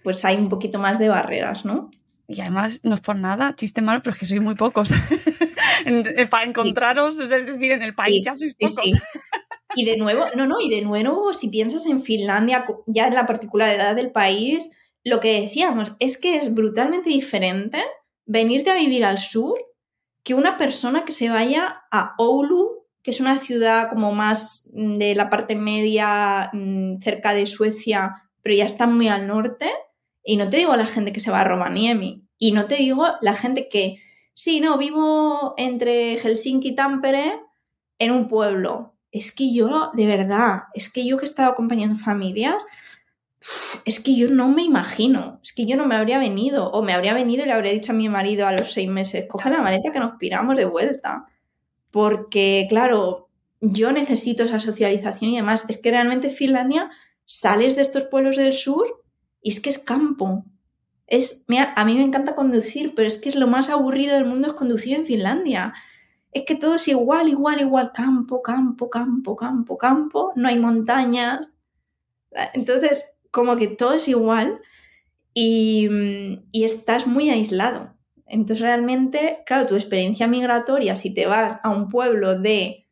pues 0.02 0.24
hay 0.24 0.36
un 0.36 0.48
poquito 0.48 0.78
más 0.78 0.98
de 0.98 1.08
barreras, 1.08 1.64
¿no? 1.64 1.90
Y 2.28 2.40
además, 2.40 2.80
no 2.82 2.94
es 2.94 3.00
por 3.00 3.16
nada, 3.16 3.54
chiste 3.54 3.82
malo, 3.82 4.02
pero 4.02 4.14
es 4.14 4.18
que 4.18 4.26
soy 4.26 4.40
muy 4.40 4.54
pocos. 4.54 4.90
Para 6.30 6.44
encontraros, 6.44 7.20
es 7.20 7.30
decir, 7.30 7.72
en 7.72 7.82
el 7.82 7.94
país 7.94 8.24
ya 8.24 8.34
sois 8.34 8.54
pocos. 8.54 8.84
Y 9.74 9.84
de 9.84 9.96
nuevo, 9.96 10.24
no, 10.36 10.46
no, 10.46 10.60
y 10.60 10.70
de 10.70 10.82
nuevo, 10.82 11.32
si 11.32 11.48
piensas 11.48 11.86
en 11.86 12.02
Finlandia, 12.02 12.64
ya 12.86 13.08
en 13.08 13.14
la 13.14 13.26
particularidad 13.26 13.96
del 13.96 14.12
país, 14.12 14.70
lo 15.04 15.20
que 15.20 15.40
decíamos 15.40 15.96
es 15.98 16.18
que 16.18 16.36
es 16.36 16.54
brutalmente 16.54 17.10
diferente 17.10 17.82
venirte 18.24 18.70
a 18.70 18.76
vivir 18.76 19.04
al 19.04 19.18
sur 19.18 19.58
que 20.22 20.34
una 20.34 20.58
persona 20.58 21.04
que 21.04 21.12
se 21.12 21.28
vaya 21.28 21.84
a 21.92 22.14
Oulu, 22.18 22.86
que 23.02 23.12
es 23.12 23.20
una 23.20 23.38
ciudad 23.38 23.88
como 23.88 24.12
más 24.12 24.68
de 24.72 25.14
la 25.14 25.30
parte 25.30 25.54
media 25.54 26.50
mm, 26.52 26.98
cerca 26.98 27.32
de 27.34 27.46
Suecia, 27.46 28.24
pero 28.42 28.56
ya 28.56 28.64
está 28.64 28.88
muy 28.88 29.08
al 29.08 29.28
norte. 29.28 29.70
Y 30.24 30.36
no 30.36 30.50
te 30.50 30.56
digo 30.56 30.74
la 30.74 30.86
gente 30.86 31.12
que 31.12 31.20
se 31.20 31.30
va 31.30 31.42
a 31.42 31.44
Rovaniemi, 31.44 32.26
y 32.38 32.52
no 32.52 32.66
te 32.66 32.74
digo 32.74 33.06
la 33.20 33.34
gente 33.34 33.68
que, 33.68 34.02
sí, 34.34 34.60
no, 34.60 34.76
vivo 34.76 35.54
entre 35.56 36.16
Helsinki 36.16 36.70
y 36.70 36.74
Tampere 36.74 37.40
en 38.00 38.10
un 38.10 38.26
pueblo 38.26 38.95
es 39.12 39.32
que 39.32 39.52
yo, 39.52 39.90
de 39.94 40.06
verdad, 40.06 40.64
es 40.74 40.92
que 40.92 41.06
yo 41.06 41.16
que 41.16 41.24
he 41.24 41.28
estado 41.28 41.50
acompañando 41.50 41.96
familias, 41.96 42.64
es 43.84 44.00
que 44.00 44.16
yo 44.16 44.28
no 44.30 44.48
me 44.48 44.62
imagino, 44.62 45.40
es 45.42 45.52
que 45.52 45.66
yo 45.66 45.76
no 45.76 45.86
me 45.86 45.94
habría 45.94 46.18
venido, 46.18 46.70
o 46.70 46.82
me 46.82 46.92
habría 46.92 47.14
venido 47.14 47.44
y 47.44 47.46
le 47.46 47.52
habría 47.52 47.72
dicho 47.72 47.92
a 47.92 47.94
mi 47.94 48.08
marido 48.08 48.46
a 48.46 48.52
los 48.52 48.72
seis 48.72 48.88
meses, 48.88 49.26
coge 49.28 49.50
la 49.50 49.62
maleta 49.62 49.92
que 49.92 50.00
nos 50.00 50.16
piramos 50.18 50.56
de 50.56 50.64
vuelta. 50.64 51.26
Porque, 51.90 52.66
claro, 52.68 53.28
yo 53.60 53.92
necesito 53.92 54.44
esa 54.44 54.60
socialización 54.60 55.30
y 55.30 55.36
además 55.36 55.64
es 55.68 55.80
que 55.80 55.90
realmente 55.90 56.30
Finlandia 56.30 56.90
sales 57.24 57.76
de 57.76 57.82
estos 57.82 58.04
pueblos 58.04 58.36
del 58.36 58.52
sur 58.52 59.02
y 59.40 59.50
es 59.50 59.60
que 59.60 59.70
es 59.70 59.78
campo. 59.78 60.44
Es, 61.06 61.44
mira, 61.48 61.72
a 61.76 61.84
mí 61.84 61.94
me 61.94 62.02
encanta 62.02 62.34
conducir, 62.34 62.94
pero 62.94 63.06
es 63.06 63.20
que 63.20 63.28
es 63.28 63.36
lo 63.36 63.46
más 63.46 63.68
aburrido 63.68 64.14
del 64.14 64.24
mundo 64.24 64.48
es 64.48 64.54
conducir 64.54 64.96
en 64.96 65.06
Finlandia 65.06 65.74
es 66.36 66.42
que 66.42 66.54
todo 66.54 66.74
es 66.74 66.86
igual, 66.86 67.30
igual, 67.30 67.62
igual, 67.62 67.92
campo, 67.94 68.42
campo, 68.42 68.90
campo, 68.90 69.36
campo, 69.36 69.78
campo, 69.78 70.32
no 70.36 70.48
hay 70.48 70.58
montañas. 70.58 71.58
Entonces, 72.52 73.16
como 73.30 73.56
que 73.56 73.68
todo 73.68 73.94
es 73.94 74.06
igual 74.06 74.60
y, 75.32 75.88
estás 76.52 77.06
muy 77.06 77.30
aislado. 77.30 77.94
Entonces, 78.26 78.60
realmente, 78.60 79.44
claro, 79.46 79.66
tu 79.66 79.76
experiencia 79.76 80.26
migratoria, 80.26 80.94
si 80.94 81.14
te 81.14 81.24
vas 81.24 81.58
a 81.62 81.70
un 81.70 81.88
pueblo 81.88 82.38
de 82.38 82.86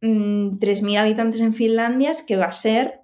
3.000 0.00 0.82
mm, 0.82 0.96
habitantes 0.98 1.40
en 1.40 1.54
Finlandia, 1.54 2.12
es 2.12 2.22
que 2.22 2.36
va 2.36 2.46
a 2.46 2.52
ser 2.52 3.00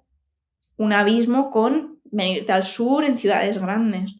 un 0.77 0.93
abismo 0.93 1.51
con 1.51 1.99
venirte 2.05 2.53
al 2.53 2.63
sur 2.63 3.03
en 3.03 3.17
ciudades 3.17 3.57
grandes. 3.57 4.18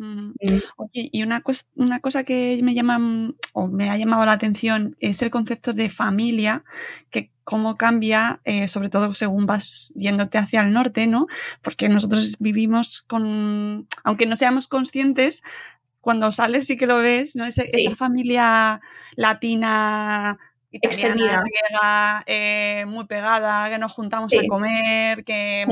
Mm. 0.00 0.32
Oye, 0.76 1.10
y 1.12 1.22
una, 1.22 1.42
una 1.74 2.00
cosa 2.00 2.24
que 2.24 2.58
me 2.62 2.72
llama 2.72 3.34
o 3.52 3.68
me 3.68 3.90
ha 3.90 3.98
llamado 3.98 4.24
la 4.24 4.32
atención 4.32 4.96
es 4.98 5.20
el 5.20 5.30
concepto 5.30 5.74
de 5.74 5.90
familia, 5.90 6.64
que 7.10 7.30
cómo 7.44 7.76
cambia, 7.76 8.40
eh, 8.44 8.66
sobre 8.66 8.88
todo 8.88 9.12
según 9.12 9.44
vas 9.44 9.92
yéndote 9.96 10.38
hacia 10.38 10.62
el 10.62 10.72
norte, 10.72 11.06
¿no? 11.06 11.26
Porque 11.60 11.90
nosotros 11.90 12.36
vivimos 12.38 13.02
con, 13.02 13.86
aunque 14.02 14.24
no 14.24 14.36
seamos 14.36 14.68
conscientes, 14.68 15.42
cuando 16.00 16.32
sales 16.32 16.66
sí 16.66 16.78
que 16.78 16.86
lo 16.86 16.96
ves, 16.96 17.36
¿no? 17.36 17.44
Esa, 17.44 17.64
familia 17.94 18.80
latina, 19.16 20.38
italiana, 20.70 21.42
griega, 21.42 22.22
eh, 22.24 22.86
muy 22.86 23.04
pegada, 23.04 23.68
que 23.68 23.76
nos 23.76 23.92
juntamos 23.92 24.32
a 24.32 24.46
comer, 24.48 25.24
que 25.24 25.66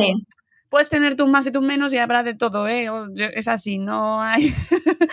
puedes 0.68 0.88
tener 0.88 1.16
tus 1.16 1.28
más 1.28 1.46
y 1.46 1.52
tus 1.52 1.62
menos 1.62 1.92
y 1.92 1.98
habrá 1.98 2.22
de 2.22 2.34
todo, 2.34 2.68
¿eh? 2.68 2.88
Es 3.34 3.48
así, 3.48 3.78
no 3.78 4.22
hay. 4.22 4.54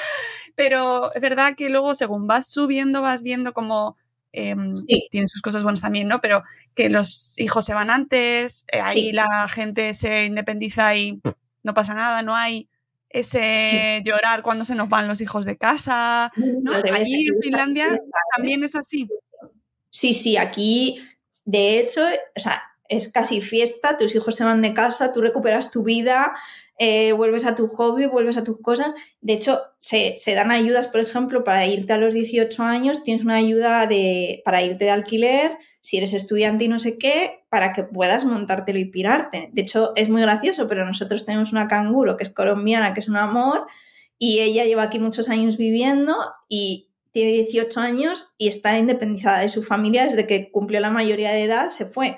Pero 0.56 1.14
es 1.14 1.22
verdad 1.22 1.56
que 1.56 1.70
luego, 1.70 1.95
según 1.95 2.28
vas 2.28 2.49
subiendo, 2.49 3.01
vas 3.01 3.22
viendo 3.22 3.53
como. 3.53 3.97
Em, 4.38 4.74
tiene 5.10 5.28
sus 5.28 5.41
cosas 5.41 5.64
buenas 5.64 5.82
también, 5.82 6.10
¿no? 6.10 6.20
Pero 6.20 6.43
que 6.74 6.89
los 6.89 7.39
hijos 7.39 7.64
se 7.64 7.74
van 7.74 7.89
antes, 7.89 8.66
eh, 8.70 8.82
ahí 8.82 9.14
la 9.14 9.47
gente 9.47 9.93
se 9.93 10.26
independiza 10.26 10.93
y 10.93 11.22
no 11.64 11.74
pasa 11.74 11.93
nada, 11.93 12.22
no 12.22 12.36
hay 12.36 12.68
ese 13.10 14.01
llorar 14.03 14.43
cuando 14.43 14.66
se 14.66 14.76
nos 14.76 14.89
van 14.89 15.08
los 15.08 15.22
hijos 15.22 15.45
de 15.45 15.58
casa. 15.58 16.34
¿no? 16.36 16.74
Allí 16.74 17.26
en 17.28 17.41
Finlandia 17.41 17.95
también 18.36 18.64
es 18.66 18.76
así. 18.76 19.08
Sí, 19.89 20.14
sí, 20.14 20.36
aquí, 20.36 21.01
de 21.45 21.80
hecho, 21.80 22.01
o 22.36 22.39
sea, 22.39 22.62
es 22.90 23.12
casi 23.12 23.42
fiesta, 23.42 23.98
tus 23.98 24.16
hijos 24.16 24.36
se 24.36 24.44
van 24.44 24.62
de 24.62 24.74
casa, 24.74 25.12
tú 25.12 25.22
recuperas 25.22 25.72
tu 25.72 25.84
vida, 25.84 26.34
eh, 26.78 27.14
vuelves 27.14 27.46
a 27.46 27.56
tu 27.56 27.68
hobby, 27.68 28.06
vuelves 28.06 28.38
a 28.38 28.44
tus 28.44 28.60
cosas. 28.60 28.94
De 29.22 29.34
hecho, 29.34 29.62
se, 29.78 30.16
dan 30.28 30.52
ayudas, 30.52 30.88
por 30.88 31.00
ejemplo, 31.00 31.44
para 31.44 31.66
irte 31.66 31.94
a 31.94 31.98
los 31.98 32.14
18 32.14 32.64
años, 32.64 33.04
tienes 33.04 33.24
una 33.24 33.36
ayuda 33.36 33.88
de, 33.88 34.42
para 34.44 34.62
irte 34.62 34.86
de 34.86 34.92
alquiler, 34.92 35.58
si 35.82 35.98
eres 35.98 36.14
estudiante 36.14 36.66
y 36.66 36.68
no 36.68 36.80
sé 36.80 36.98
qué, 36.98 37.46
para 37.50 37.72
que 37.72 37.84
puedas 37.84 38.26
montártelo 38.26 38.80
y 38.80 38.86
pirarte. 38.86 39.50
De 39.54 39.62
hecho, 39.62 39.94
es 39.96 40.10
muy 40.10 40.22
gracioso, 40.22 40.68
pero 40.68 40.86
nosotros 40.86 41.26
tenemos 41.26 41.52
una 41.52 41.68
canguro 41.68 42.18
que 42.18 42.24
es 42.24 42.30
colombiana, 42.30 42.94
que 42.94 43.00
es 43.00 43.08
un 43.08 43.18
amor, 43.18 43.68
y 44.18 44.40
ella 44.40 44.66
lleva 44.66 44.84
aquí 44.84 45.00
muchos 45.00 45.30
años 45.30 45.58
viviendo 45.58 46.16
y 46.50 46.90
tiene 47.12 47.32
18 47.32 47.80
años 47.80 48.34
y 48.38 48.50
está 48.50 48.78
independizada 48.78 49.40
de 49.40 49.50
su 49.50 49.64
familia 49.64 50.06
desde 50.06 50.28
que 50.28 50.52
cumplió 50.52 50.82
la 50.82 50.90
mayoría 50.90 51.32
de 51.32 51.44
edad, 51.44 51.70
se 51.70 51.86
fue. 51.86 52.18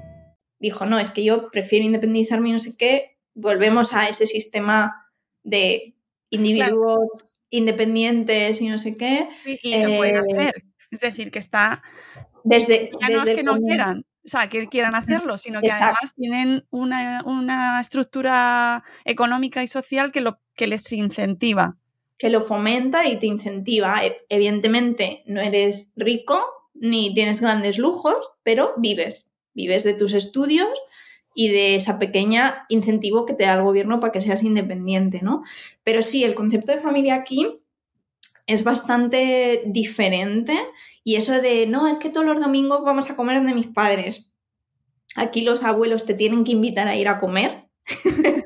dijo, 0.61 0.85
no, 0.85 0.99
es 0.99 1.09
que 1.09 1.23
yo 1.23 1.49
prefiero 1.49 1.85
independizarme 1.85 2.49
y 2.49 2.51
no 2.53 2.59
sé 2.59 2.77
qué, 2.77 3.17
volvemos 3.33 3.93
a 3.93 4.07
ese 4.07 4.27
sistema 4.27 5.07
de 5.43 5.95
individuos 6.29 7.09
independientes 7.49 8.61
y 8.61 8.69
no 8.69 8.77
sé 8.77 8.95
qué. 8.95 9.27
y 9.45 9.83
lo 9.83 9.97
pueden 9.97 10.15
eh, 10.15 10.19
hacer. 10.19 10.63
Es 10.91 10.99
decir, 10.99 11.31
que 11.31 11.39
está... 11.39 11.81
Desde, 12.43 12.91
ya 12.99 13.09
no 13.09 13.23
es 13.23 13.35
que 13.35 13.43
no 13.43 13.57
quieran, 13.57 14.05
o 14.25 14.27
sea, 14.27 14.49
que 14.49 14.67
quieran 14.67 14.95
hacerlo, 14.95 15.37
sino 15.37 15.61
que 15.61 15.71
además 15.71 16.13
tienen 16.15 16.65
una, 16.71 17.79
estructura 17.79 18.83
económica 19.05 19.63
y 19.63 19.67
social 19.67 20.11
que, 20.11 20.21
lo, 20.21 20.39
que 20.55 20.67
les 20.67 20.91
incentiva. 20.91 21.77
Que 22.17 22.29
lo 22.29 22.41
fomenta 22.41 23.07
y 23.07 23.17
te 23.17 23.27
incentiva. 23.27 24.03
E, 24.03 24.25
evidentemente 24.29 25.23
no 25.25 25.41
eres 25.41 25.93
rico 25.95 26.43
ni 26.73 27.13
tienes 27.13 27.41
grandes 27.41 27.77
lujos, 27.77 28.33
pero 28.43 28.73
vives 28.77 29.30
vives 29.53 29.83
de 29.83 29.93
tus 29.93 30.13
estudios 30.13 30.69
y 31.33 31.49
de 31.49 31.75
esa 31.75 31.99
pequeña 31.99 32.65
incentivo 32.69 33.25
que 33.25 33.33
te 33.33 33.45
da 33.45 33.53
el 33.53 33.63
gobierno 33.63 33.99
para 33.99 34.11
que 34.11 34.21
seas 34.21 34.43
independiente, 34.43 35.21
¿no? 35.21 35.43
Pero 35.83 36.03
sí, 36.03 36.23
el 36.23 36.35
concepto 36.35 36.71
de 36.71 36.79
familia 36.79 37.15
aquí 37.15 37.61
es 38.47 38.63
bastante 38.63 39.63
diferente 39.65 40.57
y 41.03 41.15
eso 41.15 41.41
de, 41.41 41.67
no, 41.67 41.87
es 41.87 41.97
que 41.97 42.09
todos 42.09 42.25
los 42.25 42.39
domingos 42.41 42.83
vamos 42.83 43.09
a 43.09 43.15
comer 43.15 43.41
de 43.41 43.53
mis 43.53 43.67
padres. 43.67 44.29
Aquí 45.15 45.41
los 45.41 45.63
abuelos 45.63 46.05
te 46.05 46.13
tienen 46.13 46.43
que 46.43 46.51
invitar 46.51 46.87
a 46.87 46.95
ir 46.95 47.07
a 47.07 47.17
comer, 47.17 47.69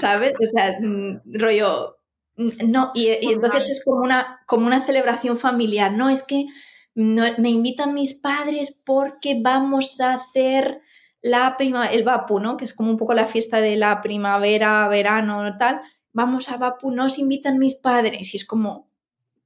¿sabes? 0.00 0.34
O 0.42 0.46
sea, 0.46 0.78
mm, 0.80 1.20
rollo, 1.34 1.98
mm, 2.36 2.70
no, 2.70 2.92
y, 2.94 3.08
y 3.20 3.32
entonces 3.32 3.68
es 3.70 3.84
como 3.84 4.00
una, 4.02 4.40
como 4.46 4.66
una 4.66 4.84
celebración 4.84 5.38
familiar, 5.38 5.92
¿no? 5.92 6.08
Es 6.08 6.22
que 6.22 6.46
me 6.94 7.50
invitan 7.50 7.94
mis 7.94 8.14
padres 8.14 8.82
porque 8.84 9.38
vamos 9.40 10.00
a 10.00 10.14
hacer 10.14 10.80
la 11.22 11.56
prima, 11.56 11.86
el 11.86 12.04
Vapu, 12.04 12.40
¿no? 12.40 12.56
Que 12.56 12.64
es 12.64 12.74
como 12.74 12.90
un 12.90 12.96
poco 12.96 13.14
la 13.14 13.26
fiesta 13.26 13.60
de 13.60 13.76
la 13.76 14.00
primavera, 14.00 14.88
verano, 14.88 15.56
tal. 15.58 15.80
Vamos 16.12 16.50
a 16.50 16.56
Vapu, 16.56 16.90
nos 16.90 17.18
invitan 17.18 17.58
mis 17.58 17.74
padres. 17.74 18.32
Y 18.34 18.36
es 18.36 18.44
como, 18.46 18.88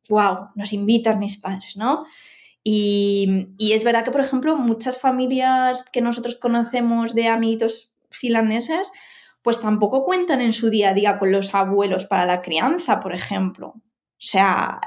wow, 0.08 0.50
nos 0.54 0.72
invitan 0.72 1.18
mis 1.18 1.38
padres, 1.38 1.76
¿no? 1.76 2.06
Y, 2.62 3.48
y, 3.58 3.72
es 3.72 3.84
verdad 3.84 4.04
que, 4.04 4.10
por 4.10 4.22
ejemplo, 4.22 4.56
muchas 4.56 4.98
familias 4.98 5.84
que 5.92 6.00
nosotros 6.00 6.36
conocemos 6.36 7.14
de 7.14 7.28
amiguitos 7.28 7.94
finlandeses, 8.10 8.90
pues 9.42 9.60
tampoco 9.60 10.04
cuentan 10.04 10.40
en 10.40 10.54
su 10.54 10.70
día 10.70 10.90
a 10.90 10.94
día 10.94 11.18
con 11.18 11.30
los 11.30 11.54
abuelos 11.54 12.06
para 12.06 12.24
la 12.24 12.40
crianza, 12.40 13.00
por 13.00 13.14
ejemplo. 13.14 13.74
O 13.76 13.82
sea, 14.16 14.80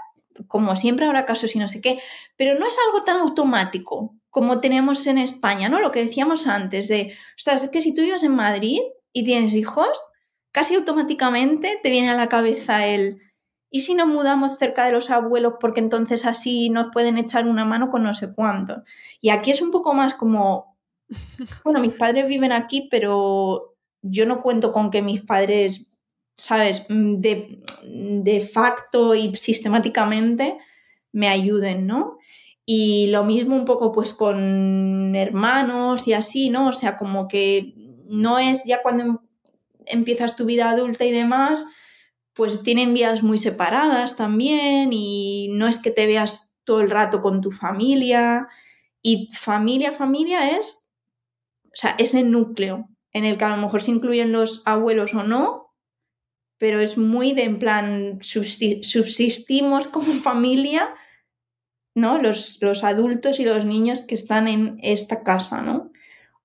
como 0.48 0.76
siempre 0.76 1.06
habrá 1.06 1.26
casos 1.26 1.56
y 1.56 1.60
no 1.60 1.68
sé 1.68 1.82
qué, 1.82 2.00
pero 2.36 2.58
no 2.58 2.68
es 2.68 2.78
algo 2.88 3.04
tan 3.04 3.18
automático 3.18 4.18
como 4.30 4.60
tenemos 4.60 5.08
en 5.08 5.18
España, 5.18 5.68
¿no? 5.68 5.80
Lo 5.80 5.92
que 5.92 6.06
decíamos 6.06 6.46
antes 6.46 6.88
de, 6.88 7.12
ostras, 7.36 7.64
es 7.64 7.72
que 7.72 7.82
si 7.82 7.96
tú 7.96 8.04
vives 8.04 8.22
en 8.22 8.36
Madrid 8.36 8.80
y 9.12 9.24
tienes 9.24 9.56
hijos, 9.56 9.90
casi 10.52 10.76
automáticamente 10.76 11.80
te 11.82 11.90
viene 11.90 12.12
a 12.12 12.16
la 12.16 12.30
cabeza 12.30 12.86
el, 12.86 13.20
¿y 13.72 13.82
si 13.82 13.96
nos 13.96 14.08
mudamos 14.08 14.60
cerca 14.60 14.86
de 14.86 14.92
los 14.92 15.10
abuelos 15.10 15.54
porque 15.60 15.80
entonces 15.80 16.26
así 16.26 16.70
nos 16.70 16.88
pueden 16.94 17.18
echar 17.18 17.48
una 17.48 17.66
mano 17.66 17.90
con 17.90 18.04
no 18.04 18.14
sé 18.14 18.34
cuántos? 18.34 18.84
Y 19.22 19.30
aquí 19.30 19.50
es 19.50 19.62
un 19.62 19.72
poco 19.72 19.94
más 19.94 20.14
como, 20.14 20.78
bueno, 21.64 21.80
mis 21.80 21.94
padres 21.94 22.28
viven 22.28 22.52
aquí, 22.52 22.88
pero 22.92 23.76
yo 24.04 24.26
no 24.26 24.42
cuento 24.42 24.72
con 24.72 24.92
que 24.92 25.02
mis 25.02 25.22
padres, 25.22 25.86
¿sabes?, 26.38 26.84
de, 26.90 27.60
de 27.84 28.42
facto 28.42 29.16
y 29.16 29.36
sistemáticamente 29.36 30.58
me 31.12 31.28
ayuden, 31.28 31.88
¿no? 31.88 32.18
Y 32.66 33.08
lo 33.08 33.24
mismo 33.24 33.56
un 33.56 33.66
poco 33.66 33.92
pues 33.92 34.14
con 34.14 35.16
hermanos 35.16 36.08
y 36.08 36.14
así, 36.14 36.50
¿no? 36.50 36.68
O 36.68 36.74
sea, 36.74 36.98
como 36.98 37.28
que 37.28 37.74
no 38.08 38.40
es 38.40 38.66
ya 38.66 38.82
cuando 38.82 39.24
empiezas 39.86 40.36
tu 40.36 40.46
vida 40.46 40.70
adulta 40.70 41.06
y 41.06 41.12
demás, 41.12 41.66
pues 42.34 42.62
tienen 42.64 42.94
vidas 42.94 43.24
muy 43.24 43.38
separadas 43.38 44.16
también 44.16 44.92
y 44.94 45.48
no 45.52 45.68
es 45.68 45.80
que 45.80 45.92
te 45.92 46.06
veas 46.06 46.58
todo 46.66 46.82
el 46.82 46.92
rato 46.92 47.22
con 47.22 47.42
tu 47.42 47.52
familia. 47.52 48.48
Y 49.02 49.30
familia, 49.34 49.92
familia 49.92 50.52
es, 50.58 50.92
o 51.66 51.70
sea, 51.74 51.96
ese 51.98 52.24
núcleo 52.24 52.90
en 53.14 53.26
el 53.26 53.38
que 53.38 53.46
a 53.46 53.56
lo 53.56 53.62
mejor 53.62 53.82
se 53.82 53.92
incluyen 53.92 54.32
los 54.32 54.68
abuelos 54.68 55.14
o 55.14 55.24
no, 55.24 55.67
pero 56.58 56.80
es 56.80 56.98
muy 56.98 57.34
de 57.34 57.44
en 57.44 57.60
plan, 57.60 58.20
subsistimos 58.22 59.88
como 59.88 60.14
familia, 60.24 60.90
¿no? 61.96 62.20
Los, 62.22 62.62
los 62.62 62.84
adultos 62.84 63.40
y 63.40 63.46
los 63.46 63.66
niños 63.66 64.02
que 64.02 64.16
están 64.16 64.48
en 64.48 64.78
esta 64.82 65.24
casa, 65.24 65.62
¿no? 65.62 65.92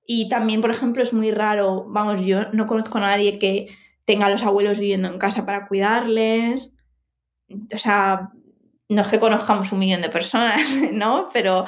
Y 0.07 0.29
también, 0.29 0.61
por 0.61 0.71
ejemplo, 0.71 1.03
es 1.03 1.13
muy 1.13 1.31
raro, 1.31 1.87
vamos, 1.89 2.25
yo 2.25 2.51
no 2.53 2.67
conozco 2.67 2.99
a 2.99 3.03
nadie 3.03 3.39
que 3.39 3.69
tenga 4.05 4.27
a 4.27 4.31
los 4.31 4.43
abuelos 4.43 4.79
viviendo 4.79 5.09
en 5.09 5.19
casa 5.19 5.47
para 5.47 5.69
cuidarles. 5.69 6.75
O 7.73 7.79
sea, 7.79 8.31
no 8.89 9.03
es 9.03 9.09
que 9.09 9.21
conozcamos 9.21 9.73
un 9.73 9.79
millón 9.79 10.03
de 10.03 10.09
personas, 10.09 10.77
¿no? 10.93 11.29
Pero 11.33 11.67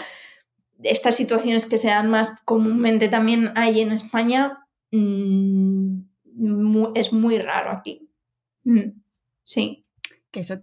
estas 0.83 1.15
situaciones 1.15 1.67
que 1.67 1.79
se 1.79 1.89
dan 1.89 2.11
más 2.11 2.41
comúnmente 2.45 3.09
también 3.09 3.53
hay 3.55 3.81
en 3.81 3.93
España, 3.93 4.67
mmm, 4.91 6.01
es 6.95 7.13
muy 7.13 7.39
raro 7.39 7.71
aquí. 7.71 8.11
Mm, 8.65 9.01
sí. 9.43 9.85
Que 10.31 10.41
eso 10.41 10.63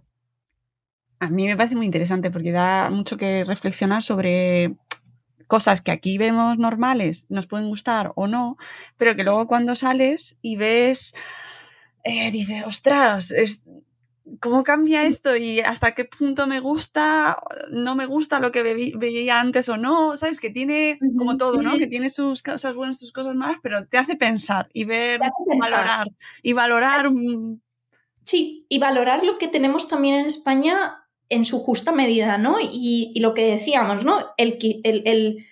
a 1.22 1.28
mí 1.28 1.46
me 1.46 1.56
parece 1.56 1.76
muy 1.76 1.86
interesante 1.86 2.32
porque 2.32 2.50
da 2.50 2.90
mucho 2.90 3.16
que 3.16 3.44
reflexionar 3.44 4.02
sobre 4.02 4.74
cosas 5.46 5.80
que 5.80 5.92
aquí 5.92 6.18
vemos 6.18 6.58
normales, 6.58 7.26
nos 7.28 7.46
pueden 7.46 7.68
gustar 7.68 8.10
o 8.16 8.26
no, 8.26 8.56
pero 8.96 9.14
que 9.14 9.22
luego 9.22 9.46
cuando 9.46 9.76
sales 9.76 10.36
y 10.42 10.56
ves, 10.56 11.14
eh, 12.02 12.32
dices, 12.32 12.64
ostras, 12.66 13.32
¿cómo 14.40 14.64
cambia 14.64 15.04
esto? 15.04 15.36
¿Y 15.36 15.60
hasta 15.60 15.94
qué 15.94 16.06
punto 16.06 16.48
me 16.48 16.58
gusta, 16.58 17.36
no 17.70 17.94
me 17.94 18.06
gusta 18.06 18.40
lo 18.40 18.50
que 18.50 18.64
veía 18.96 19.40
antes 19.40 19.68
o 19.68 19.76
no? 19.76 20.16
¿Sabes? 20.16 20.40
Que 20.40 20.50
tiene, 20.50 20.98
como 21.16 21.36
todo, 21.36 21.62
¿no? 21.62 21.78
Que 21.78 21.86
tiene 21.86 22.10
sus 22.10 22.42
cosas 22.42 22.74
buenas, 22.74 22.98
sus 22.98 23.12
cosas 23.12 23.36
malas, 23.36 23.58
pero 23.62 23.86
te 23.86 23.96
hace 23.96 24.16
pensar 24.16 24.68
y 24.72 24.86
ver, 24.86 25.20
valorar. 25.60 26.08
Y 26.42 26.52
valorar. 26.52 27.08
Sí, 28.24 28.66
y 28.68 28.78
valorar 28.78 29.24
lo 29.24 29.38
que 29.38 29.48
tenemos 29.48 29.88
también 29.88 30.14
en 30.14 30.26
España 30.26 31.02
en 31.28 31.44
su 31.44 31.60
justa 31.60 31.92
medida, 31.92 32.36
¿no? 32.36 32.56
Y, 32.60 33.18
lo 33.20 33.32
que 33.32 33.50
decíamos, 33.50 34.04
¿no? 34.04 34.18
El, 34.36 34.58
el, 34.84 35.46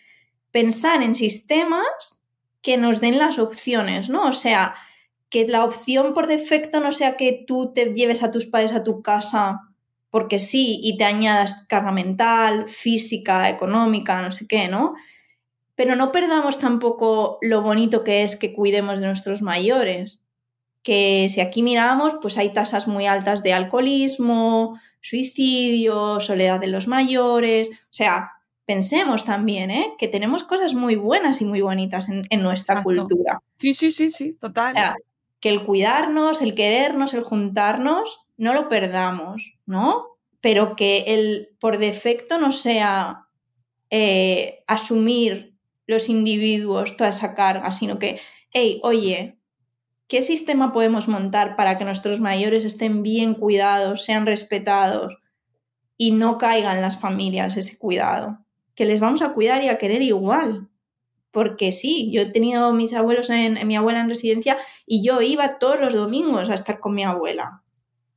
pensar 0.51 1.03
en 1.03 1.14
sistemas 1.14 2.27
que 2.61 2.77
nos 2.77 3.01
den 3.01 3.18
las 3.18 3.39
opciones, 3.39 4.11
¿no? 4.11 4.29
O 4.29 4.33
sea, 4.33 4.75
que 5.31 5.49
la 5.49 5.64
opción 5.64 6.12
por 6.12 6.27
defecto 6.27 6.81
no 6.81 6.93
sea 6.93 7.16
que 7.16 7.45
tú 7.47 7.73
te 7.73 7.95
lleves 7.95 8.23
a 8.23 8.31
tus 8.31 8.47
padres 8.47 8.73
a 8.73 8.85
tu 8.85 9.01
casa 9.01 9.61
porque 10.11 10.41
sí 10.41 10.81
y 10.83 10.99
te 10.99 11.05
añadas 11.05 11.66
carga 11.68 11.93
mental, 11.93 12.68
física, 12.68 13.49
económica, 13.49 14.21
no 14.21 14.33
sé 14.33 14.47
qué, 14.47 14.68
¿no? 14.68 14.95
Pero 15.77 15.97
no 15.97 16.12
perdamos 16.12 16.59
tampoco 16.59 17.39
lo 17.41 17.62
bonito 17.62 18.05
que 18.05 18.23
es 18.23 18.37
que 18.37 18.53
cuidemos 18.53 19.01
de 19.01 19.07
nuestros 19.07 19.41
mayores. 19.41 20.20
Que 20.83 21.28
si 21.31 21.41
aquí 21.41 21.62
miramos, 21.62 22.14
pues 22.22 22.39
hay 22.39 22.53
tasas 22.53 22.89
muy 22.89 23.07
altas 23.07 23.43
de 23.43 23.53
alcoholismo, 23.53 24.81
suicidio, 25.01 26.20
soledad 26.20 26.61
de 26.61 26.68
los 26.68 26.89
mayores. 26.89 27.68
O 27.68 27.93
sea, 27.93 28.33
pensemos 28.64 29.24
también 29.24 29.70
¿eh? 29.70 29.95
que 29.99 30.09
tenemos 30.09 30.45
cosas 30.45 30.74
muy 30.74 30.97
buenas 30.97 31.41
y 31.41 31.45
muy 31.45 31.61
bonitas 31.61 32.09
en, 32.09 32.43
nuestra 32.43 32.83
cultura. 32.83 33.41
Sí, 33.57 33.74
sí, 33.74 33.91
sí, 33.91 34.11
sí, 34.11 34.35
total. 34.35 34.70
O 34.70 34.72
sea, 34.72 34.97
que 35.41 35.49
el 35.49 35.64
cuidarnos, 35.64 36.41
el 36.43 36.55
querernos, 36.55 37.14
el 37.14 37.22
juntarnos, 37.22 38.26
no 38.37 38.55
lo 38.55 38.68
perdamos, 38.68 39.55
¿no? 39.66 40.07
Pero 40.41 40.76
que 40.76 41.05
el 41.09 41.49
por 41.59 41.78
defecto 41.78 42.39
no 42.39 42.53
sea 42.53 43.26
eh, 43.91 44.62
asumir 44.66 45.57
los 45.87 46.09
individuos 46.09 46.97
toda 46.97 47.11
esa 47.11 47.35
carga, 47.35 47.72
sino 47.72 47.99
que, 47.99 48.20
hey, 48.53 48.81
oye, 48.85 49.39
¿Qué 50.11 50.22
sistema 50.22 50.72
podemos 50.72 51.06
montar 51.06 51.54
para 51.54 51.78
que 51.78 51.84
nuestros 51.84 52.18
mayores 52.18 52.64
estén 52.64 53.04
bien 53.04 53.32
cuidados, 53.32 54.04
sean 54.04 54.26
respetados 54.26 55.16
y 55.96 56.11
no 56.11 56.36
caigan 56.36 56.80
las 56.80 56.98
familias 56.98 57.56
ese 57.56 57.78
cuidado? 57.78 58.44
Que 58.74 58.86
les 58.86 58.98
vamos 58.98 59.22
a 59.22 59.32
cuidar 59.34 59.62
y 59.62 59.68
a 59.68 59.78
querer 59.78 60.02
igual. 60.02 60.68
Porque 61.30 61.70
sí, 61.70 62.11
yo 62.11 62.22
he 62.22 62.26
tenido 62.26 62.72
mis 62.72 62.92
abuelos 62.92 63.30
en, 63.30 63.64
mi 63.68 63.76
abuela 63.76 64.00
en 64.00 64.08
residencia 64.08 64.58
y 64.84 65.04
yo 65.04 65.22
iba 65.22 65.58
todos 65.61 65.78
los 65.78 65.94
domingos 65.94 66.50
a 66.50 66.54
estar 66.54 66.80
con 66.80 66.92
mi 66.96 67.04
abuela. 67.04 67.62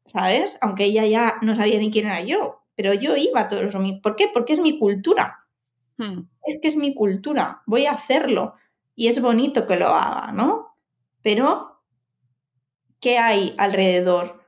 ¿Sabes? 0.08 0.58
Aunque 0.62 0.86
ella 0.86 1.06
ya 1.06 1.36
no 1.44 1.54
sabía 1.54 1.78
ni 1.78 1.92
quién 1.92 2.08
era 2.08 2.24
yo, 2.24 2.64
pero 2.74 2.96
yo 2.96 3.16
iba 3.16 3.48
todos 3.48 3.66
los 3.66 3.74
domingos. 3.76 4.02
¿Por 4.02 4.16
qué? 4.16 4.32
Porque 4.34 4.54
es 4.54 4.60
mi 4.60 4.80
cultura. 4.80 5.46
Hmm. 5.98 6.22
Es 6.44 6.58
que 6.60 6.70
es 6.70 6.76
mi 6.76 6.96
cultura. 6.96 7.62
Voy 7.68 7.86
a 7.86 7.92
hacerlo. 7.92 8.56
Y 8.96 9.10
es 9.10 9.22
bonito 9.22 9.68
que 9.68 9.76
lo 9.76 9.90
haga, 9.90 10.32
¿no? 10.32 10.76
Pero 11.22 11.73
qué 13.04 13.18
hay 13.18 13.54
alrededor 13.58 14.48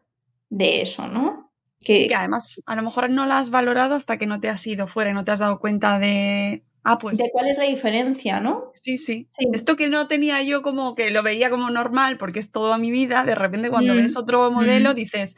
de 0.49 0.81
eso, 0.81 1.07
¿no? 1.09 1.51
Que, 1.81 2.09
además 2.15 2.63
a 2.65 2.75
lo 2.75 2.81
mejor 2.81 3.11
no 3.11 3.27
la 3.27 3.37
has 3.37 3.51
valorado 3.51 3.93
hasta 3.93 4.17
que 4.17 4.25
no 4.25 4.39
te 4.39 4.49
has 4.49 4.65
ido 4.65 4.87
fuera 4.87 5.11
y 5.11 5.13
no 5.13 5.23
te 5.23 5.31
has 5.31 5.39
dado 5.39 5.59
cuenta 5.59 5.99
de, 5.99 6.63
Ah, 6.87 6.99
pues. 6.99 7.17
De 7.17 7.31
cuál 7.31 7.49
es 7.49 7.57
la 7.57 7.65
diferencia, 7.65 8.39
¿no? 8.39 8.69
Sí, 8.73 8.99
sí, 8.99 9.27
Esto 9.51 9.75
que 9.75 9.89
no 9.89 10.07
tenía 10.07 10.43
yo 10.43 10.61
como 10.61 10.93
que 10.93 11.09
lo 11.09 11.23
veía 11.23 11.49
como 11.49 11.71
normal 11.71 12.19
porque 12.19 12.39
es 12.39 12.51
toda 12.51 12.77
mi 12.77 12.91
vida, 12.91 13.23
de 13.23 13.33
repente 13.33 13.71
cuando 13.71 13.95
mm, 13.95 13.97
ves 13.97 14.15
otro 14.15 14.51
modelo 14.51 14.91
mm. 14.91 14.95
dices. 14.95 15.35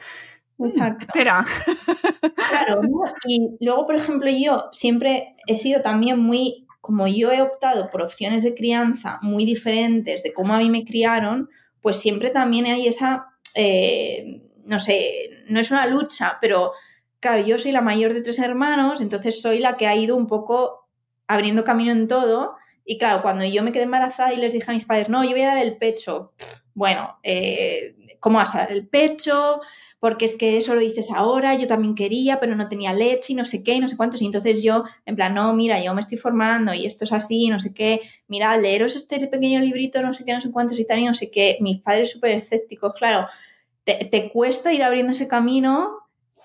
Mm, 0.58 0.66
Exacto. 0.66 1.06
Espera. 1.06 1.46
Claro, 2.50 2.82
¿no? 2.84 3.00
y 3.26 3.56
luego, 3.62 3.86
por 3.86 3.96
ejemplo, 3.96 4.30
yo 4.30 4.68
siempre 4.74 5.36
he 5.48 5.58
sido 5.58 5.82
también 5.82 6.20
muy, 6.20 6.68
como 6.82 7.08
yo 7.08 7.32
he 7.32 7.42
optado 7.42 7.90
por 7.92 8.02
opciones 8.02 8.44
de 8.44 8.54
crianza 8.54 9.20
muy 9.22 9.46
diferentes 9.46 10.24
de 10.24 10.34
cómo 10.34 10.54
a 10.54 10.60
mí 10.60 10.70
me 10.70 10.84
criaron, 10.84 11.50
pues 11.82 11.98
siempre 11.98 12.30
también 12.30 12.66
hay 12.66 12.88
esa, 12.88 13.28
eh, 13.56 14.42
no 14.66 14.80
sé, 14.80 15.44
no 15.48 15.60
es 15.60 15.72
una 15.72 15.86
lucha, 15.86 16.38
pero 16.42 16.74
claro, 17.20 17.46
yo 17.46 17.58
soy 17.58 17.72
la 17.72 17.82
mayor 17.82 18.14
de 18.14 18.22
tres 18.22 18.40
hermanos, 18.40 19.02
entonces 19.02 19.42
soy 19.42 19.60
la 19.60 19.78
que 19.78 19.88
ha 19.88 19.96
ido 19.96 20.16
un 20.16 20.28
poco 20.28 20.88
abriendo 21.28 21.64
camino 21.64 21.92
en 21.92 22.08
todo. 22.08 22.56
Y 22.86 22.98
claro, 22.98 23.22
cuando 23.22 23.44
yo 23.44 23.64
me 23.64 23.72
quedé 23.72 23.84
embarazada 23.84 24.34
y 24.34 24.38
les 24.38 24.54
dije 24.54 24.72
a 24.72 24.74
mis 24.74 24.86
padres, 24.86 25.10
no, 25.10 25.24
yo 25.24 25.32
voy 25.32 25.42
a 25.42 25.48
dar 25.48 25.58
el 25.58 25.78
pecho, 25.78 26.34
bueno, 26.74 27.20
eh, 27.24 27.96
¿cómo 28.20 28.38
vas 28.38 28.56
a 28.56 28.60
dar 28.60 28.72
el 28.72 28.88
pecho? 28.88 29.62
Porque 30.08 30.24
es 30.24 30.38
que 30.38 30.56
eso 30.56 30.74
lo 30.74 30.80
dices 30.80 31.10
ahora, 31.14 31.56
yo 31.56 31.68
también 31.68 31.94
quería, 31.94 32.40
pero 32.40 32.56
no 32.56 32.70
tenía 32.70 32.94
leche 32.94 33.34
y 33.34 33.36
no 33.36 33.44
sé 33.44 33.62
qué 33.62 33.74
y 33.74 33.82
no 33.82 33.90
sé 33.90 33.98
cuántos. 33.98 34.22
Y 34.22 34.26
entonces 34.26 34.64
yo, 34.64 34.86
en 35.06 35.18
plan, 35.18 35.34
no, 35.34 35.54
mira, 35.54 35.84
yo 35.84 35.94
me 35.94 36.00
estoy 36.00 36.18
formando 36.18 36.74
y 36.74 36.86
esto 36.86 37.04
es 37.04 37.12
así, 37.12 37.50
no 37.50 37.60
sé 37.60 37.74
qué, 37.74 38.00
mira, 38.30 38.56
leeros 38.56 38.96
este 38.96 39.28
pequeño 39.28 39.60
librito, 39.60 40.02
no 40.02 40.14
sé 40.14 40.24
qué, 40.24 40.32
no 40.32 40.40
sé 40.40 40.50
cuántos 40.50 40.80
y 40.80 40.86
tal, 40.86 41.00
y 41.00 41.06
no 41.08 41.14
sé 41.14 41.30
qué. 41.30 41.58
Mis 41.60 41.82
padres 41.82 42.10
súper 42.10 42.32
escépticos, 42.32 42.94
claro, 42.94 43.28
te, 43.84 44.32
cuesta 44.32 44.72
ir 44.72 44.82
abriendo 44.82 45.12
ese 45.12 45.28
camino 45.28 45.98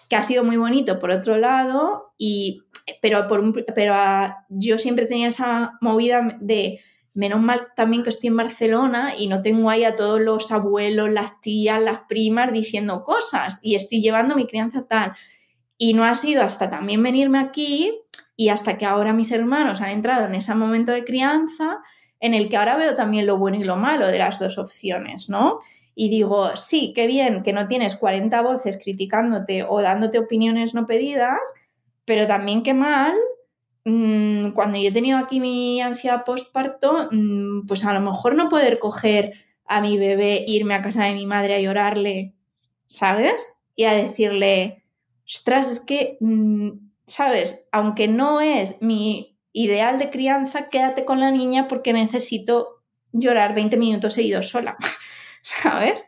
que 0.09 0.17
ha 0.17 0.25
sido 0.25 0.43
muy 0.43 0.57
bonito 0.57 0.99
por 0.99 1.13
otro 1.13 1.37
lado, 1.37 2.15
y, 2.19 2.65
pero, 3.01 3.29
por 3.29 3.65
pero 3.77 3.95
yo 4.49 4.77
siempre 4.77 5.07
tenía 5.07 5.29
esa 5.29 5.75
movida 5.81 6.37
de 6.41 6.81
menos 7.15 7.41
mal 7.41 7.69
también 7.77 8.03
que 8.03 8.09
estoy 8.09 8.29
en 8.29 8.37
Barcelona 8.37 9.13
y 9.19 9.27
no 9.27 9.43
tengo 9.43 9.69
ahí 9.69 9.85
a 9.85 9.97
todos 9.97 10.21
los 10.21 10.51
abuelos, 10.51 11.11
las 11.11 11.41
tías, 11.41 11.81
las 11.81 12.01
primas 12.09 12.53
diciendo 12.53 13.05
cosas 13.05 13.59
y 13.63 13.75
estoy 13.75 14.01
llevando 14.01 14.35
mi 14.35 14.47
crianza 14.47 14.87
tal. 14.87 15.13
Y 15.77 15.95
no 15.95 16.05
ha 16.05 16.15
sido 16.15 16.43
hasta 16.43 16.71
también 16.71 17.03
venirme 17.03 17.39
aquí 17.39 17.93
y 18.37 18.49
hasta 18.49 18.79
que 18.79 18.87
ahora 18.87 19.13
mis 19.13 19.31
hermanos 19.31 19.81
han 19.81 19.91
entrado 19.91 20.27
en 20.27 20.35
ese 20.35 20.55
momento 20.55 20.93
de 20.93 21.05
crianza 21.05 21.81
en 22.21 22.35
el 22.35 22.49
que 22.49 22.57
ahora 22.57 22.77
veo 22.77 22.95
también 22.95 23.27
lo 23.27 23.37
bueno 23.37 23.59
y 23.59 23.65
lo 23.65 23.77
malo 23.77 24.07
de 24.07 24.19
las 24.19 24.39
dos 24.39 24.57
opciones, 24.57 25.29
¿no? 25.29 25.61
Y 25.95 26.09
digo, 26.09 26.57
sí, 26.57 26.93
qué 26.95 27.07
bien 27.07 27.43
que 27.43 27.53
no 27.53 27.69
tienes 27.69 27.97
40 27.97 28.41
voces 28.43 28.79
criticándote 28.83 29.65
o 29.69 29.83
dándote 29.83 30.19
opiniones 30.19 30.73
no 30.73 30.87
pedidas, 30.87 31.41
pero 32.05 32.27
también 32.27 32.63
qué 32.63 32.75
mal 32.75 33.15
Mm, 33.85 34.51
cuando 34.53 34.79
yo 34.79 34.89
he 34.89 34.93
tenido 34.93 35.19
aquí 35.19 35.41
mi 35.41 35.81
ansiedad 35.81 36.25
postparto, 36.25 37.09
mm, 37.11 37.67
pues 37.67 37.85
a 37.85 37.93
lo 37.93 38.01
mejor 38.01 38.37
no 38.37 38.49
poder 38.49 38.79
coger 38.79 39.35
a 39.67 39.81
mi 39.81 39.99
bebé, 39.99 40.45
irme 40.47 40.75
a 40.75 40.83
casa 40.83 41.05
de 41.05 41.15
mi 41.15 41.27
madre 41.27 41.57
a 41.57 41.61
llorarle, 41.61 42.35
¿sabes? 42.89 43.63
Y 43.75 43.85
a 43.85 43.93
decirle, 43.93 44.85
ostras, 45.27 45.69
es 45.69 45.81
que, 45.81 46.17
mm, 46.21 46.71
¿sabes? 47.07 47.67
Aunque 47.73 48.09
no 48.09 48.41
es 48.41 48.81
mi 48.83 49.39
ideal 49.53 49.99
de 49.99 50.11
crianza, 50.11 50.69
quédate 50.69 51.05
con 51.05 51.21
la 51.21 51.31
niña 51.31 51.69
porque 51.69 51.93
necesito 51.93 52.83
llorar 53.13 53.55
20 53.55 53.77
minutos 53.77 54.15
seguidos 54.15 54.49
sola, 54.49 54.77
¿sabes? 55.43 56.05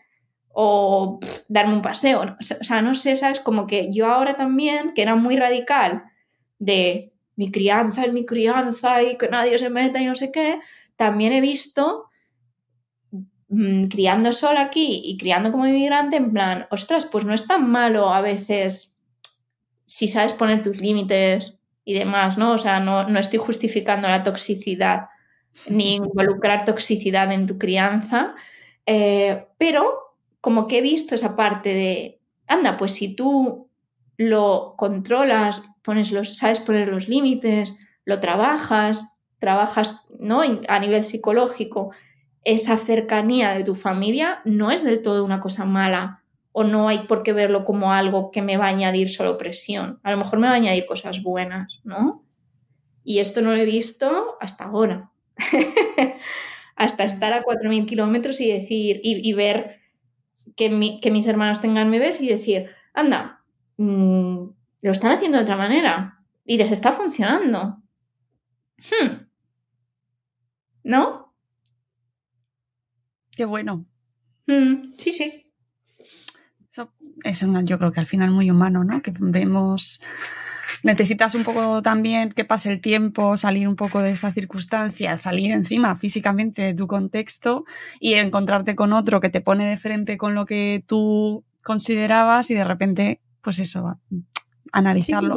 O 0.51 1.18
darme 1.49 1.75
un 1.75 1.83
paseo. 1.83 2.37
O 2.41 2.64
sea, 2.64 2.83
no 2.83 2.95
sé, 2.95 3.16
¿sabes? 3.16 3.41
Como 3.41 3.66
que 3.66 3.93
yo 3.93 4.07
ahora 4.07 4.35
también, 4.35 4.93
que 4.95 5.03
era 5.03 5.16
muy 5.16 5.37
radical 5.37 6.05
de 6.59 7.14
mi 7.37 7.51
crianza 7.51 8.05
es 8.05 8.12
mi 8.12 8.24
crianza 8.24 9.03
y 9.03 9.16
que 9.16 9.28
nadie 9.28 9.59
se 9.59 9.70
meta 9.70 10.01
y 10.01 10.07
no 10.07 10.14
sé 10.14 10.30
qué, 10.30 10.61
también 10.97 11.32
he 11.32 11.41
visto 11.41 12.07
mm, 13.49 13.87
criando 13.87 14.32
sola 14.32 14.62
aquí 14.62 15.03
y 15.05 15.18
criando 15.18 15.51
como 15.51 15.66
inmigrante 15.66 16.16
en 16.16 16.32
plan, 16.32 16.66
ostras, 16.70 17.07
pues 17.07 17.24
no 17.24 17.35
es 17.35 17.47
tan 17.47 17.70
malo 17.70 18.11
a 18.11 18.20
veces 18.20 19.01
si 19.85 20.09
sabes 20.09 20.32
poner 20.32 20.62
tus 20.62 20.78
límites 20.78 21.55
y 21.85 21.95
demás, 21.95 22.39
¿no? 22.39 22.53
O 22.53 22.59
sea, 22.59 22.80
no, 22.80 23.05
no 23.05 23.18
estoy 23.18 23.39
justificando 23.39 24.09
la 24.09 24.24
toxicidad 24.24 25.09
ni 25.68 25.97
involucrar 25.97 26.64
toxicidad 26.64 27.32
en 27.32 27.47
tu 27.47 27.59
crianza, 27.59 28.35
eh, 28.87 29.47
pero 29.59 30.16
como 30.41 30.66
que 30.66 30.78
he 30.78 30.82
visto 30.82 31.14
esa 31.14 31.37
parte 31.37 31.74
de, 31.74 32.20
anda, 32.47 32.76
pues 32.76 32.93
si 32.93 33.14
tú 33.14 33.70
lo 34.16 34.74
controlas, 34.76 35.62
pones 35.85 36.11
los, 36.11 36.37
sabes 36.37 36.59
poner 36.59 36.89
los 36.89 37.09
límites, 37.09 37.76
lo 38.05 38.18
trabajas, 38.20 39.07
trabajas 39.39 40.03
¿no? 40.18 40.43
a 40.68 40.78
nivel 40.78 41.05
psicológico, 41.05 41.91
esa 42.45 42.76
cercanía 42.76 43.55
de 43.55 43.64
tu 43.64 43.74
familia 43.74 44.41
no 44.45 44.70
es 44.70 44.82
del 44.85 45.03
todo 45.03 45.24
una 45.24 45.41
cosa 45.41 45.64
mala 45.64 46.22
o 46.53 46.64
no 46.64 46.89
hay 46.89 47.01
por 47.01 47.22
qué 47.22 47.32
verlo 47.32 47.64
como 47.64 47.93
algo 47.93 48.30
que 48.30 48.43
me 48.43 48.57
va 48.57 48.66
a 48.66 48.68
añadir 48.68 49.11
solo 49.11 49.39
presión. 49.39 49.99
A 50.03 50.12
lo 50.12 50.18
mejor 50.18 50.39
me 50.39 50.47
va 50.47 50.53
a 50.53 50.57
añadir 50.57 50.87
cosas 50.87 51.22
buenas, 51.22 51.80
¿no? 51.82 52.24
Y 53.03 53.18
esto 53.18 53.43
no 53.43 53.51
lo 53.51 53.57
he 53.57 53.64
visto 53.64 54.37
hasta 54.41 54.64
ahora. 54.64 55.11
hasta 56.76 57.05
estar 57.05 57.32
a 57.32 57.43
4.000 57.43 57.87
kilómetros 57.87 58.41
y 58.41 58.51
decir, 58.51 59.01
y, 59.03 59.32
ver 59.32 59.80
que, 60.57 61.01
que, 61.03 61.11
mis 61.11 61.26
hermanos 61.26 61.61
tengan 61.61 61.91
bebés 61.91 62.20
y 62.20 62.28
decir, 62.28 62.70
anda, 62.93 63.43
mmm, 63.76 64.47
lo 64.85 64.93
están 64.93 65.12
haciendo 65.12 65.39
de 65.39 65.45
otra 65.45 65.57
manera 65.57 66.20
y 66.45 66.59
les 66.59 66.70
está 66.70 66.93
funcionando. 66.93 67.82
Hmm. 68.78 69.24
¿No? 70.82 71.35
Qué 73.30 73.47
bueno. 73.47 73.87
Hmm, 74.47 74.93
sí, 74.99 75.12
sí. 75.12 75.51
Eso 76.68 76.93
es 77.24 77.64
yo 77.64 77.78
creo 77.78 77.93
que 77.93 78.01
al 78.01 78.07
final 78.07 78.30
muy 78.30 78.51
humano, 78.51 78.85
¿no? 78.85 79.01
Que 79.01 79.14
vemos 79.18 80.03
necesitas 80.82 81.35
un 81.35 81.45
poco 81.45 81.80
también 81.80 82.28
que 82.28 82.45
pase 82.45 82.70
el 82.70 82.82
tiempo, 82.82 83.39
salir 83.39 83.66
un 83.66 83.76
poco 83.76 84.03
de 84.03 84.11
esa 84.11 84.35
circunstancia, 84.35 85.16
salir 85.16 85.51
encima 85.53 85.97
físicamente 85.97 86.61
de 86.61 86.74
tu 86.74 86.87
contexto 86.87 87.64
y 88.01 88.14
encontrarte 88.14 88.76
con 88.76 88.93
otro 88.93 89.20
que 89.20 89.30
te 89.30 89.41
pone 89.41 89.66
de 89.66 89.78
frente 89.78 90.18
con 90.18 90.35
lo 90.35 90.45
que 90.45 90.85
tú 90.87 91.43
considerabas 91.62 92.51
y 92.51 92.55
de 92.55 92.64
repente, 92.64 93.22
pues 93.41 93.61
eso, 93.61 93.99
analizarlo. 94.75 95.35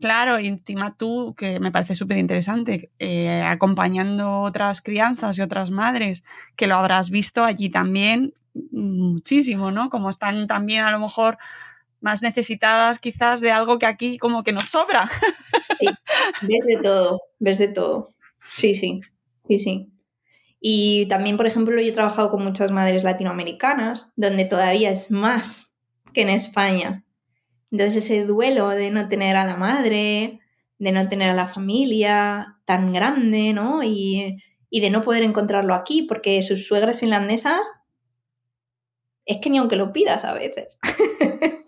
claro, 0.00 0.38
y 0.38 0.46
encima 0.46 0.94
tú, 0.96 1.34
que 1.36 1.58
me 1.60 1.72
parece 1.72 1.94
súper 1.94 2.18
interesante, 2.18 2.90
eh, 2.98 3.42
acompañando 3.42 4.42
otras 4.42 4.80
crianzas 4.80 5.36
y 5.38 5.42
otras 5.42 5.70
madres, 5.70 6.24
que 6.56 6.66
lo 6.66 6.76
habrás 6.76 7.10
visto 7.10 7.44
allí 7.44 7.68
también 7.68 8.32
muchísimo, 8.70 9.70
¿no? 9.70 9.90
Como 9.90 10.10
están 10.10 10.46
también 10.46 10.84
a 10.84 10.92
lo 10.92 11.00
mejor 11.00 11.38
más 12.00 12.22
necesitadas 12.22 12.98
quizás 13.00 13.40
de 13.40 13.50
algo 13.50 13.78
que 13.78 13.86
aquí 13.86 14.18
como 14.18 14.44
que 14.44 14.52
nos 14.52 14.68
sobra. 14.68 15.10
Sí, 15.78 15.86
ves 16.42 16.64
de 16.66 16.76
todo, 16.82 17.20
ves 17.38 17.58
de 17.58 17.68
todo. 17.68 18.08
Sí, 18.46 18.74
sí, 18.74 19.00
sí, 19.46 19.58
sí. 19.58 19.92
Y 20.60 21.06
también, 21.06 21.36
por 21.36 21.46
ejemplo, 21.46 21.80
yo 21.80 21.88
he 21.88 21.92
trabajado 21.92 22.30
con 22.30 22.42
muchas 22.42 22.72
madres 22.72 23.04
latinoamericanas, 23.04 24.12
donde 24.16 24.44
todavía 24.44 24.90
es 24.90 25.10
más 25.10 25.76
que 26.12 26.22
en 26.22 26.30
España. 26.30 27.04
Entonces 27.70 28.04
ese 28.04 28.24
duelo 28.24 28.68
de 28.70 28.90
no 28.90 29.08
tener 29.08 29.36
a 29.36 29.44
la 29.44 29.56
madre, 29.56 30.40
de 30.78 30.92
no 30.92 31.08
tener 31.08 31.30
a 31.30 31.34
la 31.34 31.46
familia 31.46 32.58
tan 32.64 32.92
grande, 32.92 33.52
¿no? 33.52 33.82
Y, 33.82 34.42
de 34.70 34.90
no 34.90 35.02
poder 35.02 35.22
encontrarlo 35.22 35.74
aquí, 35.74 36.02
porque 36.02 36.42
sus 36.42 36.66
suegras 36.66 37.00
finlandesas 37.00 37.66
es 39.24 39.38
que 39.38 39.50
ni 39.50 39.58
aunque 39.58 39.76
lo 39.76 39.92
pidas 39.92 40.24
a 40.24 40.34
veces. 40.34 40.78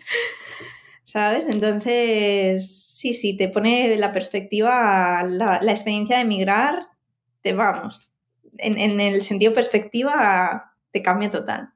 ¿Sabes? 1.05 1.47
Entonces, 1.47 2.95
sí, 2.97 3.15
sí, 3.15 3.37
te 3.37 3.49
pone 3.49 3.97
la 3.97 4.13
perspectiva, 4.13 5.23
la, 5.25 5.57
experiencia 5.57 6.17
de 6.17 6.23
emigrar, 6.23 6.87
te 7.41 7.53
vamos. 7.53 8.09
En, 8.59 8.79
en 8.79 9.01
el 9.01 9.23
sentido 9.23 9.53
perspectiva, 9.53 10.75
te 10.93 11.03
cambia 11.03 11.31
total. 11.31 11.73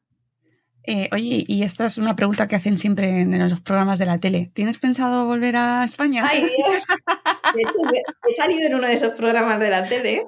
Eh, 0.86 1.08
oye, 1.12 1.44
y 1.48 1.62
esta 1.62 1.86
es 1.86 1.96
una 1.96 2.14
pregunta 2.14 2.46
que 2.46 2.56
hacen 2.56 2.76
siempre 2.76 3.22
en, 3.22 3.48
los 3.48 3.60
programas 3.60 3.98
de 3.98 4.06
la 4.06 4.18
tele. 4.18 4.50
¿Tienes 4.52 4.78
pensado 4.78 5.24
volver 5.24 5.56
a 5.56 5.82
España? 5.82 6.26
Ay, 6.28 6.42
Dios. 6.42 6.84
De 7.54 7.62
hecho, 7.62 8.04
he 8.28 8.32
salido 8.32 8.66
en 8.66 8.74
uno 8.74 8.88
de 8.88 8.94
esos 8.94 9.12
programas 9.12 9.60
de 9.60 9.70
la 9.70 9.88
tele. 9.88 10.26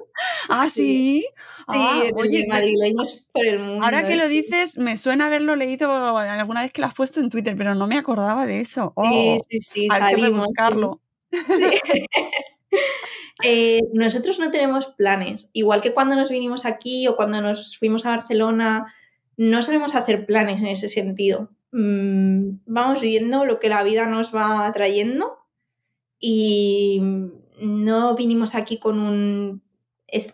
Ah, 0.49 0.69
sí. 0.69 1.27
Sí, 1.69 1.77
ah, 1.79 2.03
oye, 2.15 2.45
madrileños 2.47 3.25
por 3.33 3.45
el 3.45 3.59
mundo. 3.59 3.83
Ahora 3.83 4.07
que 4.07 4.15
lo 4.15 4.27
dices, 4.29 4.77
me 4.77 4.95
suena 4.95 5.25
haberlo 5.25 5.57
leído 5.57 6.17
alguna 6.17 6.61
vez 6.61 6.71
que 6.71 6.81
lo 6.81 6.87
has 6.87 6.93
puesto 6.93 7.19
en 7.19 7.29
Twitter, 7.29 7.55
pero 7.57 7.75
no 7.75 7.87
me 7.87 7.97
acordaba 7.97 8.45
de 8.45 8.61
eso. 8.61 8.93
sí, 8.95 9.03
oh, 9.03 9.37
sí, 9.49 9.59
sí. 9.59 9.87
Hay 9.91 10.15
que 10.15 10.29
buscarlo. 10.29 11.01
Eh, 13.43 13.81
nosotros 13.93 14.39
no 14.39 14.49
tenemos 14.49 14.87
planes. 14.97 15.51
Igual 15.53 15.81
que 15.81 15.93
cuando 15.93 16.15
nos 16.15 16.31
vinimos 16.31 16.65
aquí 16.65 17.07
o 17.07 17.15
cuando 17.15 17.39
nos 17.39 17.77
fuimos 17.77 18.03
a 18.03 18.17
Barcelona 18.17 18.91
no 19.37 19.61
sabemos 19.61 19.95
hacer 19.95 20.25
planes 20.25 20.59
en 20.59 20.67
ese 20.67 20.89
sentido. 20.89 21.51
Mm, 21.71 22.59
vamos 22.65 23.01
viendo 23.01 23.45
lo 23.45 23.59
que 23.59 23.69
la 23.69 23.83
vida 23.83 24.07
nos 24.07 24.33
va 24.33 24.69
trayendo 24.73 25.37
y 26.19 26.99
no 27.61 28.15
vinimos 28.15 28.55
aquí 28.55 28.77
con 28.79 28.99
un... 28.99 29.63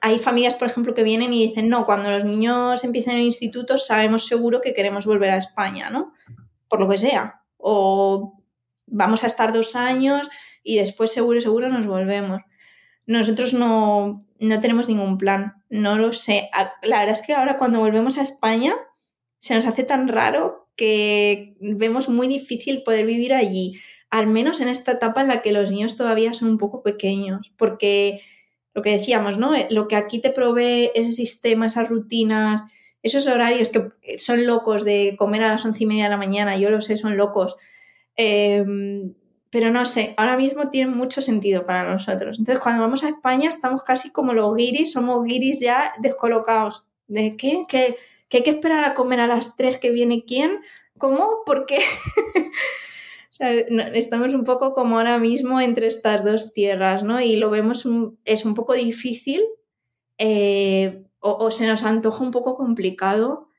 Hay 0.01 0.19
familias, 0.19 0.55
por 0.55 0.67
ejemplo, 0.67 0.93
que 0.93 1.03
vienen 1.03 1.33
y 1.33 1.47
dicen, 1.47 1.67
no, 1.67 1.85
cuando 1.85 2.11
los 2.11 2.23
niños 2.23 2.83
empiecen 2.83 3.15
el 3.15 3.23
instituto 3.23 3.77
sabemos 3.77 4.27
seguro 4.27 4.61
que 4.61 4.73
queremos 4.73 5.05
volver 5.05 5.31
a 5.31 5.37
España, 5.37 5.89
¿no? 5.89 6.13
Por 6.69 6.79
lo 6.79 6.87
que 6.87 6.99
sea. 6.99 7.41
O 7.57 8.39
vamos 8.85 9.23
a 9.23 9.27
estar 9.27 9.51
dos 9.51 9.75
años 9.75 10.29
y 10.63 10.77
después 10.77 11.11
seguro, 11.11 11.41
seguro 11.41 11.69
nos 11.69 11.87
volvemos. 11.87 12.41
Nosotros 13.07 13.53
no, 13.53 14.23
no 14.39 14.59
tenemos 14.61 14.87
ningún 14.87 15.17
plan, 15.17 15.63
no 15.69 15.97
lo 15.97 16.13
sé. 16.13 16.49
La 16.83 16.99
verdad 16.99 17.19
es 17.19 17.25
que 17.25 17.33
ahora 17.33 17.57
cuando 17.57 17.79
volvemos 17.79 18.17
a 18.17 18.21
España 18.21 18.75
se 19.43 19.53
nos 19.55 19.65
hace 19.65 19.83
tan 19.83 20.07
raro 20.07 20.69
que 20.77 21.57
vemos 21.59 22.07
muy 22.07 22.29
difícil 22.29 22.81
poder 22.81 23.05
vivir 23.05 23.33
allí, 23.33 23.77
al 24.09 24.27
menos 24.27 24.61
en 24.61 24.69
esta 24.69 24.93
etapa 24.93 25.19
en 25.19 25.27
la 25.27 25.41
que 25.41 25.51
los 25.51 25.69
niños 25.69 25.97
todavía 25.97 26.33
son 26.33 26.47
un 26.47 26.57
poco 26.57 26.81
pequeños, 26.81 27.51
porque 27.57 28.21
lo 28.73 28.81
que 28.81 28.91
decíamos, 28.91 29.37
¿no? 29.37 29.51
Lo 29.69 29.89
que 29.89 29.97
aquí 29.97 30.19
te 30.19 30.29
provee 30.29 30.91
ese 30.95 31.11
sistema, 31.11 31.65
esas 31.65 31.89
rutinas, 31.89 32.61
esos 33.01 33.27
horarios 33.27 33.67
que 33.67 34.17
son 34.17 34.45
locos 34.45 34.85
de 34.85 35.17
comer 35.19 35.43
a 35.43 35.49
las 35.49 35.65
once 35.65 35.83
y 35.83 35.87
media 35.87 36.05
de 36.05 36.11
la 36.11 36.17
mañana, 36.17 36.55
yo 36.55 36.69
lo 36.69 36.79
sé, 36.79 36.95
son 36.95 37.17
locos. 37.17 37.57
Em, 38.15 39.13
pero 39.49 39.71
no 39.71 39.85
sé, 39.85 40.13
ahora 40.15 40.37
mismo 40.37 40.69
tienen 40.69 40.95
mucho 40.95 41.21
sentido 41.21 41.65
para 41.65 41.91
nosotros. 41.91 42.39
Entonces, 42.39 42.63
cuando 42.63 42.81
vamos 42.81 43.03
a 43.03 43.09
España, 43.09 43.49
estamos 43.49 43.83
casi 43.83 44.09
como 44.09 44.33
los 44.33 44.55
guiris, 44.55 44.93
somos 44.93 45.25
guiris 45.25 45.59
ya 45.59 45.91
descolocados. 45.99 46.87
¿De 47.07 47.35
qué? 47.35 47.65
¿Qué? 47.67 47.97
Que 48.33 48.37
hay 48.37 48.43
que 48.43 48.49
esperar 48.49 48.83
a 48.83 48.95
comer 48.95 49.19
a 49.19 49.27
las 49.27 49.55
3 49.57 49.77
que 49.77 49.91
viene 49.91 50.25
quién, 50.25 50.61
¿cómo? 50.97 51.43
¿Por 51.45 51.67
qué? 51.67 51.83
estamos 53.93 54.33
un 54.33 54.43
poco 54.43 54.73
como 54.73 54.97
ahora 54.97 55.19
mismo 55.19 55.61
entre 55.61 55.85
estas 55.85 56.25
dos 56.25 56.51
tierras, 56.51 57.03
¿no? 57.03 57.21
Y 57.21 57.35
lo 57.35 57.51
vemos, 57.51 57.87
es 58.25 58.45
un 58.45 58.55
poco 58.55 58.73
difícil 58.73 59.43
eh, 60.17 61.05
o, 61.19 61.37
o 61.45 61.51
se 61.51 61.67
nos 61.67 61.83
antoja 61.83 62.23
un 62.23 62.31
poco 62.31 62.55
complicado 62.55 63.49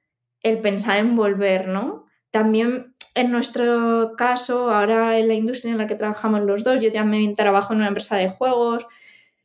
el 0.42 0.58
pensar 0.58 0.98
en 0.98 1.14
volver, 1.14 1.68
¿no? 1.68 2.06
También 2.32 2.96
en 3.14 3.30
nuestro 3.30 4.14
caso, 4.16 4.72
ahora 4.72 5.18
en 5.18 5.28
la 5.28 5.34
industria 5.34 5.70
en 5.70 5.78
la 5.78 5.86
que 5.86 5.94
trabajamos 5.94 6.40
los 6.40 6.64
dos, 6.64 6.82
yo 6.82 6.92
también 6.92 7.36
trabajo 7.36 7.74
en 7.74 7.78
una 7.78 7.88
empresa 7.88 8.16
de 8.16 8.28
juegos, 8.28 8.88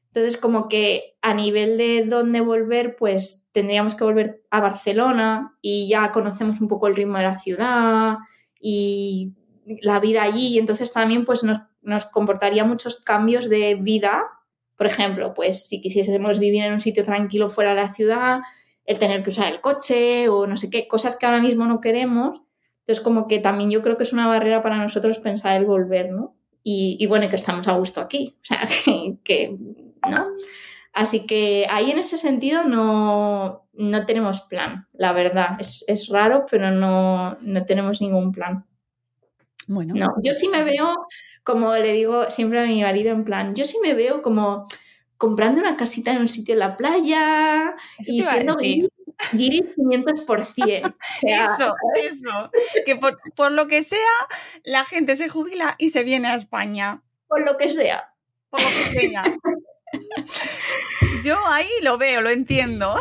entonces 0.09 0.37
como 0.37 0.67
que 0.67 1.15
a 1.21 1.33
nivel 1.33 1.77
de 1.77 2.03
dónde 2.05 2.41
volver, 2.41 2.95
pues 2.95 3.49
tendríamos 3.51 3.93
que 3.93 4.03
volver 4.03 4.43
a 4.49 4.59
Barcelona 4.59 5.55
y 5.61 5.87
ya 5.87 6.11
conocemos 6.11 6.59
un 6.59 6.67
poco 6.67 6.87
el 6.87 6.95
ritmo 6.95 7.17
de 7.17 7.23
la 7.23 7.39
ciudad 7.39 8.17
y 8.59 9.33
la 9.81 9.99
vida 9.99 10.23
allí, 10.23 10.47
y 10.47 10.59
entonces 10.59 10.91
también 10.91 11.25
pues 11.25 11.43
nos, 11.43 11.59
nos 11.81 12.05
comportaría 12.05 12.65
muchos 12.65 13.01
cambios 13.01 13.49
de 13.49 13.75
vida. 13.75 14.25
Por 14.75 14.87
ejemplo, 14.87 15.33
pues 15.35 15.67
si 15.67 15.79
quisiésemos 15.79 16.39
vivir 16.39 16.63
en 16.63 16.73
un 16.73 16.79
sitio 16.79 17.05
tranquilo 17.05 17.51
fuera 17.51 17.71
de 17.71 17.75
la 17.75 17.93
ciudad, 17.93 18.39
el 18.85 18.97
tener 18.97 19.21
que 19.21 19.29
usar 19.29 19.51
el 19.51 19.61
coche 19.61 20.27
o 20.29 20.47
no 20.47 20.57
sé 20.57 20.71
qué, 20.71 20.87
cosas 20.87 21.15
que 21.15 21.27
ahora 21.27 21.41
mismo 21.41 21.65
no 21.67 21.81
queremos. 21.81 22.41
Entonces, 22.79 23.03
como 23.03 23.27
que 23.27 23.37
también 23.37 23.69
yo 23.69 23.83
creo 23.83 23.97
que 23.97 24.03
es 24.03 24.13
una 24.13 24.25
barrera 24.25 24.63
para 24.63 24.77
nosotros 24.77 25.19
pensar 25.19 25.57
el 25.57 25.65
volver, 25.65 26.11
¿no? 26.11 26.35
Y, 26.63 26.97
y 26.99 27.05
bueno, 27.05 27.29
que 27.29 27.35
estamos 27.35 27.67
a 27.67 27.73
gusto 27.73 28.01
aquí, 28.01 28.35
o 28.41 28.45
sea, 28.45 28.67
que, 28.85 29.17
que, 29.23 29.57
¿no? 30.07 30.27
Así 30.93 31.25
que 31.25 31.65
ahí 31.69 31.91
en 31.91 31.99
ese 31.99 32.17
sentido 32.17 32.65
no, 32.65 33.67
no 33.73 34.05
tenemos 34.05 34.41
plan, 34.41 34.87
la 34.93 35.13
verdad. 35.13 35.57
Es, 35.59 35.85
es 35.87 36.07
raro, 36.09 36.45
pero 36.49 36.71
no, 36.71 37.35
no, 37.41 37.65
tenemos 37.65 38.01
ningún 38.01 38.31
plan. 38.31 38.65
Bueno. 39.67 39.93
No, 39.95 40.07
yo 40.23 40.33
sí 40.33 40.49
me 40.49 40.63
veo, 40.63 40.93
como 41.43 41.73
le 41.75 41.93
digo 41.93 42.29
siempre 42.29 42.59
a 42.59 42.65
mi 42.65 42.81
marido, 42.81 43.11
en 43.11 43.23
plan, 43.23 43.55
yo 43.55 43.65
sí 43.65 43.77
me 43.81 43.93
veo 43.93 44.21
como 44.21 44.65
comprando 45.17 45.61
una 45.61 45.77
casita 45.77 46.11
en 46.11 46.19
un 46.19 46.27
sitio 46.27 46.53
en 46.53 46.59
la 46.59 46.77
playa 46.77 47.75
Eso 47.99 48.11
y 48.11 48.21
siendo 48.21 48.57
guiri 48.57 49.61
500%. 49.77 50.95
O 50.95 51.19
sea, 51.19 51.53
Eso, 51.53 51.75
eso. 51.95 52.51
Que 52.85 52.95
por, 52.95 53.19
por 53.35 53.51
lo 53.51 53.67
que 53.67 53.83
sea, 53.83 53.99
la 54.63 54.85
gente 54.85 55.15
se 55.15 55.29
jubila 55.29 55.75
y 55.77 55.89
se 55.89 56.03
viene 56.03 56.29
a 56.29 56.35
España. 56.35 57.03
por 57.27 57.45
lo 57.45 57.57
que 57.57 57.69
sea. 57.69 58.13
Por 58.49 58.61
lo 58.61 58.67
que 58.67 58.99
sea. 58.99 59.23
Yo 61.23 61.37
ahí 61.47 61.69
lo 61.81 61.97
veo, 61.97 62.21
lo 62.21 62.29
entiendo. 62.29 62.95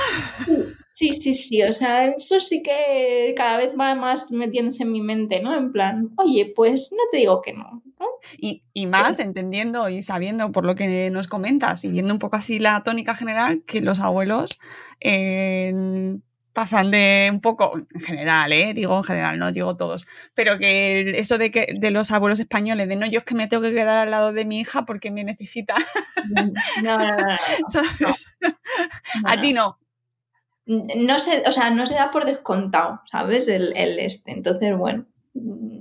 Sí, 0.93 1.12
sí, 1.15 1.36
sí, 1.36 1.62
o 1.62 1.73
sea, 1.73 2.07
eso 2.07 2.40
sí 2.40 2.61
que 2.61 3.32
cada 3.36 3.59
vez 3.59 3.70
va 3.78 3.95
más 3.95 4.32
metiéndose 4.32 4.82
en 4.82 4.90
mi 4.90 5.01
mente, 5.01 5.40
¿no? 5.40 5.57
En 5.57 5.70
plan, 5.70 6.11
oye, 6.16 6.53
pues 6.57 6.90
no 6.90 6.99
te 7.12 7.19
digo 7.19 7.40
que 7.40 7.53
no. 7.53 7.85
¿no? 8.01 8.07
Y, 8.36 8.65
y 8.73 8.86
más 8.86 9.20
entendiendo 9.20 9.89
y 9.89 10.03
sabiendo 10.03 10.51
por 10.51 10.65
lo 10.65 10.74
que 10.74 11.09
nos 11.12 11.28
comentas 11.28 11.85
y 11.85 11.93
viendo 11.93 12.12
un 12.12 12.19
poco 12.19 12.35
así 12.35 12.59
la 12.59 12.82
tónica 12.82 13.15
general 13.15 13.62
que 13.65 13.81
los 13.81 14.01
abuelos 14.01 14.59
eh, 15.01 16.19
pasan 16.59 16.91
de 16.91 17.31
un 17.33 17.41
poco, 17.41 17.79
en 17.95 18.01
general, 18.01 18.53
¿eh? 18.53 18.75
digo 18.75 18.97
en 18.97 19.05
general, 19.05 19.39
no 19.39 19.53
digo 19.53 19.77
todos, 19.77 20.09
pero 20.35 20.59
que 20.59 21.13
eso 21.17 21.39
de 21.39 21.53
que 21.53 21.77
de 21.79 21.93
los 21.93 22.11
abuelos 22.11 22.41
españoles, 22.41 22.89
de 22.89 22.97
no, 22.97 23.07
yo 23.07 23.21
es 23.21 23.25
que 23.25 23.37
me 23.37 23.47
tengo 23.47 23.63
que 23.63 23.73
quedar 23.73 23.97
al 23.97 24.11
lado 24.11 24.33
de 24.33 24.45
mi 24.45 24.59
hija 24.59 24.85
porque 24.85 25.13
me 25.13 25.23
necesita, 25.23 25.77
No, 26.83 26.99
no, 26.99 27.17
no, 27.77 27.83
no. 28.01 28.13
A 29.25 29.41
ti 29.41 29.53
no. 29.53 29.79
No 30.67 31.21
se, 31.21 31.45
o 31.47 31.53
sea, 31.53 31.71
no 31.71 31.87
se 31.87 31.95
da 31.95 32.11
por 32.11 32.25
descontado, 32.25 33.03
¿sabes? 33.09 33.47
El, 33.47 33.73
el 33.77 34.01
este. 34.01 34.33
Entonces, 34.33 34.77
bueno. 34.77 35.07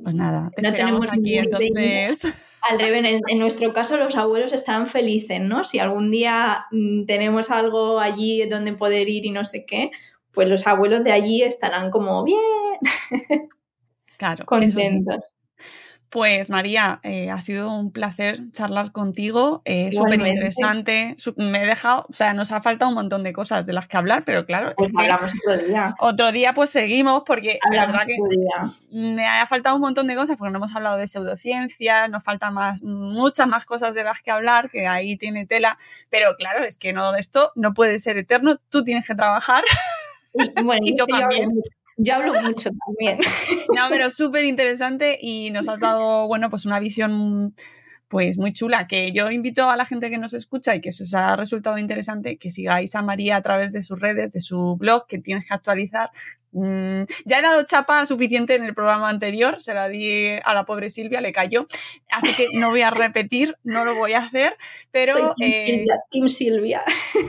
Pues 0.04 0.14
nada, 0.14 0.52
te 0.56 0.62
No 0.62 0.74
tenemos 0.74 1.08
aquí 1.12 1.40
entonces. 1.40 2.24
Al 2.70 2.80
revés, 2.80 3.04
en, 3.04 3.22
en 3.28 3.40
nuestro 3.40 3.74
caso 3.74 3.98
los 3.98 4.16
abuelos 4.16 4.54
estarán 4.54 4.86
felices, 4.86 5.42
¿no? 5.42 5.64
Si 5.66 5.80
algún 5.80 6.12
día 6.12 6.68
mm, 6.72 7.06
tenemos 7.06 7.50
algo 7.50 8.00
allí 8.00 8.46
donde 8.46 8.74
poder 8.74 9.10
ir 9.10 9.26
y 9.26 9.32
no 9.32 9.44
sé 9.44 9.66
qué, 9.66 9.90
pues 10.38 10.48
los 10.48 10.68
abuelos 10.68 11.04
de 11.04 11.12
allí 11.12 11.42
estarán 11.42 11.90
como 11.90 12.24
bien 12.24 12.40
Claro, 14.18 14.44
sí. 14.44 14.46
contentos. 14.46 15.18
Pues 16.10 16.50
María, 16.50 17.02
eh, 17.04 17.30
ha 17.30 17.42
sido 17.42 17.70
un 17.70 17.92
placer 17.92 18.40
charlar 18.54 18.94
contigo, 18.94 19.62
eh, 19.66 19.90
súper 19.92 20.22
interesante. 20.26 21.18
Me 21.36 21.64
he 21.64 21.66
dejado, 21.66 22.06
o 22.10 22.14
sea, 22.14 22.34
nos 22.34 22.54
ha 22.54 22.62
faltado 22.62 22.88
un 22.90 22.96
montón 22.96 23.24
de 23.24 23.34
cosas 23.34 23.66
de 23.66 23.74
las 23.74 23.88
que 23.90 23.98
hablar, 23.98 24.24
pero 24.26 24.46
claro, 24.46 24.74
Pues 24.78 24.90
hablamos 24.98 25.34
otro 25.46 25.66
día. 25.68 25.96
otro 26.00 26.32
día 26.32 26.54
pues 26.54 26.70
seguimos 26.70 27.24
porque 27.26 27.60
la 27.72 27.88
verdad 27.88 28.04
que 28.08 28.16
día. 28.30 28.72
me 28.90 29.28
ha 29.28 29.46
faltado 29.48 29.76
un 29.76 29.82
montón 29.82 30.08
de 30.08 30.16
cosas 30.16 30.38
porque 30.38 30.52
no 30.54 30.60
hemos 30.60 30.74
hablado 30.78 30.96
de 30.96 31.10
pseudociencias, 31.10 32.10
nos 32.10 32.24
faltan 32.24 32.54
más, 32.54 32.82
muchas 32.84 33.48
más 33.48 33.66
cosas 33.66 33.94
de 33.94 34.06
las 34.06 34.22
que 34.22 34.32
hablar, 34.32 34.70
que 34.70 34.88
ahí 34.88 35.18
tiene 35.18 35.46
tela, 35.46 35.78
pero 36.10 36.38
claro, 36.38 36.64
es 36.64 36.78
que 36.78 36.94
no, 36.94 37.16
esto 37.16 37.52
no 37.56 37.74
puede 37.74 38.00
ser 38.00 38.18
eterno, 38.18 38.60
tú 38.70 38.86
tienes 38.86 39.06
que 39.06 39.14
trabajar. 39.16 39.64
Y, 40.34 40.64
bueno, 40.64 40.82
Y 40.84 40.96
yo 40.98 41.06
hablo. 41.14 41.52
Yo 41.98 42.14
hablo 42.14 42.42
mucho 42.42 42.70
también. 42.86 43.18
No, 43.76 43.90
pero 43.90 44.10
súper 44.10 44.46
interesante 44.46 45.18
y 45.20 45.50
nos 45.52 45.68
has 45.68 45.80
dado, 45.80 46.28
bueno, 46.28 46.50
pues 46.50 46.66
una 46.66 46.80
visión 46.80 47.54
pues 48.08 48.38
muy 48.38 48.54
chula, 48.54 48.88
que 48.88 49.12
yo 49.12 49.30
invito 49.32 49.70
a 49.70 49.76
la 49.76 49.86
gente 49.86 50.10
que 50.10 50.18
nos 50.18 50.34
escucha 50.34 50.74
y 50.76 50.80
que 50.80 50.90
eso 50.90 51.04
os 51.04 51.14
ha 51.14 51.36
resultado 51.36 51.78
interesante, 51.78 52.38
que 52.38 52.52
sigáis 52.52 52.96
a 52.96 53.02
María 53.02 53.36
a 53.36 53.42
través 53.42 53.74
de 53.74 53.82
sus 53.82 54.00
redes, 54.00 54.32
de 54.32 54.40
su 54.40 54.78
blog, 54.78 55.08
que 55.08 55.18
tienes 55.18 55.48
que 55.48 55.54
actualizar. 55.54 56.10
Mm, 56.52 57.04
ya 57.26 57.40
he 57.40 57.42
dado 57.42 57.64
chapa 57.66 58.06
suficiente 58.06 58.56
en 58.56 58.64
el 58.64 58.74
programa 58.74 59.10
anterior, 59.10 59.62
se 59.62 59.74
la 59.74 59.90
di 59.90 60.30
a 60.44 60.54
la 60.54 60.66
pobre 60.66 60.90
Silvia, 60.90 61.22
le 61.22 61.32
cayó, 61.32 61.68
así 62.10 62.34
que 62.34 62.48
no 62.54 62.70
voy 62.70 62.82
a 62.82 62.90
repetir, 62.90 63.58
no 63.64 63.86
lo 63.86 63.96
voy 63.96 64.14
a 64.14 64.20
hacer, 64.20 64.58
pero... 64.92 65.16
Soy 65.18 65.32
Team 65.38 65.52
eh, 65.52 65.66
Silvia. 65.66 65.96
Team 66.10 66.30
Silvia. 66.30 66.82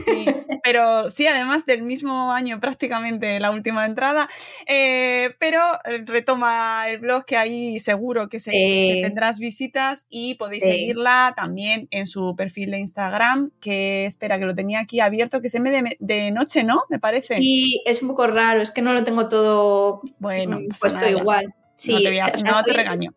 Sí, 0.07 0.27
pero 0.63 1.11
sí, 1.11 1.27
además 1.27 1.67
del 1.67 1.83
mismo 1.83 2.33
año 2.33 2.61
prácticamente 2.61 3.41
la 3.41 3.51
última 3.51 3.85
entrada, 3.87 4.29
eh, 4.67 5.35
pero 5.39 5.61
retoma 6.07 6.89
el 6.89 6.99
blog 6.99 7.25
que 7.25 7.37
ahí 7.37 7.81
seguro 7.81 8.29
que, 8.29 8.41
se, 8.41 8.53
Sí. 8.53 8.59
que 8.95 9.01
tendrás 9.03 9.39
visitas 9.39 10.07
y 10.09 10.35
podéis 10.37 10.63
Sí. 10.65 10.71
seguirla 10.71 11.35
también 11.37 11.89
en 11.91 12.07
su 12.07 12.35
perfil 12.37 12.71
de 12.71 12.79
Instagram, 12.79 13.51
que 13.61 14.07
espera 14.07 14.39
que 14.39 14.47
lo 14.47 14.55
tenía 14.55 14.81
aquí 14.81 15.01
abierto, 15.01 15.41
que 15.41 15.49
se 15.49 15.61
me 15.61 15.71
de, 15.71 15.97
de 15.99 16.31
noche, 16.31 16.65
¿no? 16.65 16.85
Me 16.89 16.99
parece. 16.99 17.35
Sí, 17.35 17.83
es 17.85 18.01
un 18.03 18.09
poco 18.09 18.27
raro, 18.27 18.63
es 18.63 18.71
que 18.71 18.83
no 18.83 18.93
lo 18.93 19.05
tengo 19.09 19.29
todo 19.29 20.03
Bueno, 20.19 20.61
mm, 20.61 20.69
puesto 20.81 20.99
nada. 21.01 21.11
igual. 21.11 21.53
Sí, 21.77 21.93
no 21.93 21.99
te, 22.01 22.09
voy 22.09 22.19
a- 22.19 22.27
o 22.27 22.39
sea, 22.39 22.51
no 22.51 22.59
te 22.63 22.71
soy- 22.71 22.77
regaño. 22.77 23.11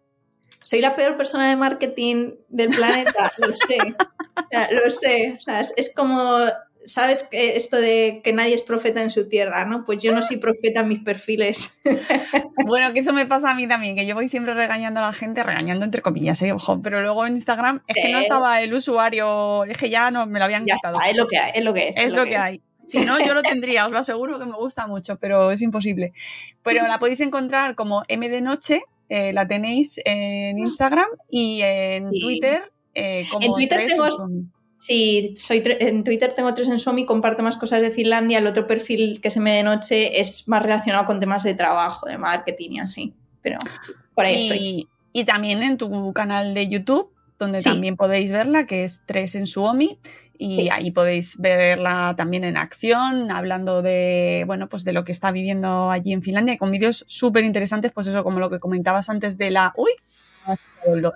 soy 0.62 0.82
la 0.82 0.96
peor 0.96 1.18
persona 1.18 1.50
de 1.50 1.56
marketing 1.56 2.32
del 2.50 2.70
planeta, 2.70 3.32
lo 3.40 3.56
sé. 3.58 3.78
O 4.36 4.48
sea, 4.50 4.70
lo 4.72 4.92
sé. 4.92 5.36
O 5.38 5.42
sea, 5.42 5.60
es, 5.62 5.74
es 5.76 5.94
como, 5.94 6.38
¿sabes? 6.86 7.28
que 7.30 7.56
Esto 7.58 7.78
de 7.78 8.22
que 8.24 8.32
nadie 8.34 8.54
es 8.56 8.62
profeta 8.62 9.02
en 9.02 9.12
su 9.12 9.28
tierra, 9.28 9.66
¿no? 9.66 9.86
Pues 9.86 10.00
yo 10.04 10.14
no 10.14 10.22
soy 10.22 10.38
profeta 10.38 10.82
en 10.82 10.88
mis 10.90 11.00
perfiles. 11.00 11.80
Bueno, 12.64 12.94
que 12.94 13.00
eso 13.00 13.12
me 13.12 13.26
pasa 13.26 13.52
a 13.52 13.56
mí 13.56 13.68
también, 13.68 13.96
que 13.96 14.06
yo 14.06 14.14
voy 14.16 14.30
siempre 14.30 14.54
regañando 14.54 15.00
a 15.00 15.04
la 15.08 15.14
gente, 15.14 15.42
regañando 15.44 15.84
entre 15.84 16.02
comillas, 16.02 16.42
¿eh? 16.44 16.52
ojo, 16.54 16.80
pero 16.82 17.02
luego 17.02 17.26
en 17.26 17.36
Instagram 17.36 17.82
es 17.88 17.96
que 18.02 18.12
no 18.12 18.20
estaba 18.20 18.62
el 18.62 18.74
usuario, 18.74 19.66
es 19.66 19.78
que 19.78 19.90
ya 19.90 20.12
no 20.12 20.26
me 20.28 20.38
lo 20.40 20.46
habían 20.46 20.66
Ya 20.66 20.76
quitado. 20.76 20.96
está, 20.98 21.10
es 21.10 21.18
lo 21.18 21.28
que 21.28 21.38
hay, 21.40 21.52
es 21.56 21.64
lo 21.64 21.74
que 21.74 21.90
es. 21.90 21.98
Es 21.98 22.14
lo 22.14 22.24
que 22.24 22.38
hay. 22.38 22.62
Si 22.92 23.06
no, 23.06 23.20
yo 23.26 23.34
lo 23.34 23.42
tendría, 23.42 23.86
os 23.86 23.92
lo 23.92 24.00
aseguro 24.00 24.38
que 24.40 24.46
me 24.46 24.56
gusta 24.56 24.88
mucho, 24.88 25.18
pero 25.18 25.52
es 25.52 25.62
imposible. 25.62 26.14
Pero 26.64 26.86
la 26.88 27.00
podéis 27.00 27.20
encontrar 27.22 27.76
como 27.76 28.04
M 28.08 28.28
de 28.30 28.42
Noche, 28.42 28.82
eh, 29.10 29.34
la 29.34 29.48
tenéis 29.48 30.00
en 30.06 30.60
Instagram 30.60 31.08
y 31.30 31.62
en 31.64 32.10
Sí. 32.12 32.22
Twitter 32.22 32.72
eh, 32.94 33.26
como 33.32 33.46
En 33.46 33.54
Twitter 33.54 33.78
Tres 33.80 33.92
tengo-. 33.98 34.30
Sí, 34.76 35.36
soy 35.38 35.62
en 35.66 36.04
Twitter 36.04 36.34
tengo 36.36 36.54
tres 36.56 36.68
en 36.68 36.80
Somi, 36.80 37.06
comparto 37.06 37.44
más 37.44 37.56
cosas 37.58 37.82
de 37.82 37.92
Finlandia. 37.92 38.40
El 38.40 38.48
otro 38.48 38.66
perfil 38.66 39.22
que 39.22 39.30
se 39.30 39.40
me 39.40 39.54
de 39.54 39.62
noche 39.64 40.20
es 40.20 40.48
más 40.48 40.64
relacionado 40.64 41.06
con 41.06 41.20
temas 41.20 41.44
de 41.44 41.54
trabajo, 41.54 42.08
de 42.08 42.18
marketing 42.18 42.72
y 42.72 42.80
así. 42.80 43.14
Pero 43.44 43.60
por 44.16 44.26
ahí 44.26 44.50
estoy. 44.50 44.58
y, 44.60 44.88
y 45.14 45.24
también 45.26 45.62
en 45.62 45.78
tu 45.78 46.12
canal 46.14 46.54
de 46.56 46.68
YouTube, 46.68 47.12
donde 47.38 47.60
Sí. 47.60 47.70
también 47.70 47.96
podéis 47.96 48.32
verla, 48.32 48.66
que 48.66 48.84
es 48.84 49.04
Tres 49.06 49.36
en 49.36 49.46
Suomi, 49.46 50.00
y 50.44 50.56
Sí. 50.62 50.70
ahí 50.72 50.90
podéis 50.90 51.38
verla 51.38 52.16
también 52.18 52.44
en 52.44 52.58
acción, 52.58 53.30
hablando 53.30 53.84
de, 53.84 54.44
bueno, 54.48 54.68
pues 54.70 54.84
de 54.84 54.92
lo 54.92 55.04
que 55.06 55.12
está 55.12 55.32
viviendo 55.32 55.92
allí 55.92 56.14
en 56.14 56.24
Finlandia, 56.24 56.56
y 56.56 56.58
con 56.58 56.72
vídeos 56.72 57.06
súper 57.08 57.44
interesantes, 57.44 57.92
pues 57.92 58.08
eso, 58.08 58.24
como 58.24 58.40
lo 58.40 58.50
que 58.50 58.60
comentabas 58.60 59.10
antes 59.12 59.38
de 59.38 59.52
la... 59.52 59.72
¡Uy! 59.78 59.92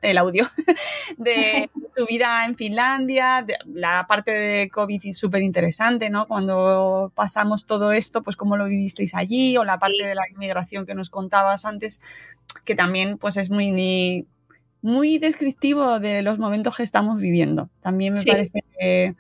el 0.03 0.17
audio 0.19 0.47
de 1.17 1.71
tu 1.95 2.05
vida 2.05 2.45
en 2.45 2.55
Finlandia, 2.55 3.43
de 3.43 3.55
la 3.65 4.05
parte 4.07 4.29
de 4.29 4.69
COVID 4.69 5.01
súper 5.13 5.41
interesante, 5.41 6.11
¿no? 6.11 6.27
Cuando 6.27 7.11
pasamos 7.15 7.65
todo 7.65 7.91
esto, 7.91 8.21
pues 8.21 8.35
cómo 8.35 8.57
lo 8.57 8.65
vivisteis 8.65 9.15
allí, 9.15 9.57
o 9.57 9.63
la 9.63 9.77
parte 9.77 9.97
Sí. 9.97 10.03
de 10.05 10.13
la 10.13 10.29
inmigración 10.29 10.85
que 10.85 10.93
nos 10.93 11.09
contabas 11.09 11.65
antes, 11.65 11.99
que 12.63 12.75
también 12.75 13.17
pues 13.17 13.37
es 13.37 13.49
muy, 13.49 13.71
muy 14.85 15.17
descriptivo 15.17 15.99
de 15.99 16.21
los 16.21 16.37
momentos 16.37 16.77
que 16.77 16.83
estamos 16.83 17.17
viviendo. 17.17 17.69
También 17.81 18.13
me 18.13 18.19
Sí. 18.19 18.29
parece 18.29 18.63
que, 18.79 19.15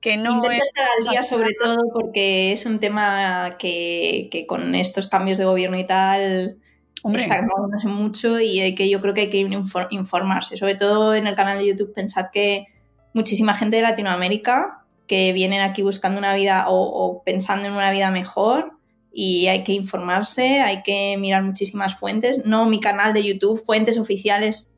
que 0.00 0.16
no 0.16 0.36
Intento 0.36 0.50
es... 0.50 0.62
estar 0.64 0.86
al 0.98 1.10
día 1.10 1.22
sobre 1.22 1.54
todo 1.54 1.76
porque 1.92 2.52
es 2.52 2.66
un 2.66 2.80
tema 2.80 3.56
que, 3.58 4.28
que 4.30 4.46
con 4.46 4.74
estos 4.74 5.06
cambios 5.06 5.38
de 5.38 5.44
gobierno 5.44 5.78
y 5.78 5.84
tal 5.84 6.56
Hombre, 7.02 7.22
está 7.22 7.40
moviéndose 7.42 7.86
mucho 7.88 8.40
y 8.40 8.58
hay 8.60 8.74
que, 8.74 8.88
yo 8.88 9.00
creo 9.00 9.14
que 9.14 9.20
hay 9.22 9.30
que 9.30 9.40
infor- 9.46 9.86
informarse. 9.90 10.56
Sobre 10.56 10.74
todo 10.74 11.14
en 11.14 11.26
el 11.28 11.36
canal 11.36 11.58
de 11.58 11.66
YouTube, 11.68 11.92
pensad 11.94 12.26
que 12.32 12.66
muchísima 13.12 13.54
gente 13.54 13.76
de 13.76 13.82
Latinoamérica 13.82 14.82
que 15.06 15.32
vienen 15.32 15.60
aquí 15.60 15.82
buscando 15.82 16.18
una 16.18 16.34
vida 16.34 16.68
o, 16.68 16.80
o 16.82 17.22
pensando 17.22 17.68
en 17.68 17.74
una 17.74 17.92
vida 17.92 18.10
mejor 18.10 18.72
y 19.12 19.46
hay 19.46 19.62
que 19.62 19.72
informarse, 19.72 20.60
hay 20.60 20.82
que 20.82 21.16
mirar 21.16 21.44
muchísimas 21.44 21.94
fuentes, 21.96 22.44
no 22.44 22.66
mi 22.66 22.80
canal 22.80 23.14
de 23.14 23.22
YouTube, 23.22 23.62
fuentes 23.64 23.98
oficiales, 23.98 24.72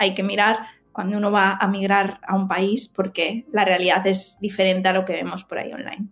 hay 0.00 0.14
que 0.14 0.22
mirar 0.22 0.66
cuando 0.92 1.18
uno 1.18 1.30
va 1.30 1.56
a 1.60 1.68
migrar 1.68 2.20
a 2.26 2.34
un 2.34 2.48
país 2.48 2.88
porque 2.88 3.46
la 3.52 3.64
realidad 3.64 4.04
es 4.06 4.38
diferente 4.40 4.88
a 4.88 4.92
lo 4.92 5.04
que 5.04 5.12
vemos 5.12 5.44
por 5.44 5.58
ahí 5.58 5.72
online. 5.72 6.08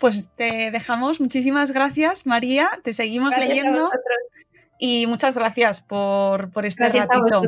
Pues 0.00 0.30
te 0.34 0.70
dejamos. 0.70 1.20
Muchísimas 1.20 1.70
gracias, 1.72 2.26
María. 2.26 2.80
Te 2.82 2.94
seguimos 2.94 3.36
leyendo. 3.36 3.90
Y 4.78 5.06
muchas 5.06 5.34
gracias 5.34 5.80
por, 5.80 6.50
por 6.50 6.64
este 6.64 6.88
ratito. 6.88 7.42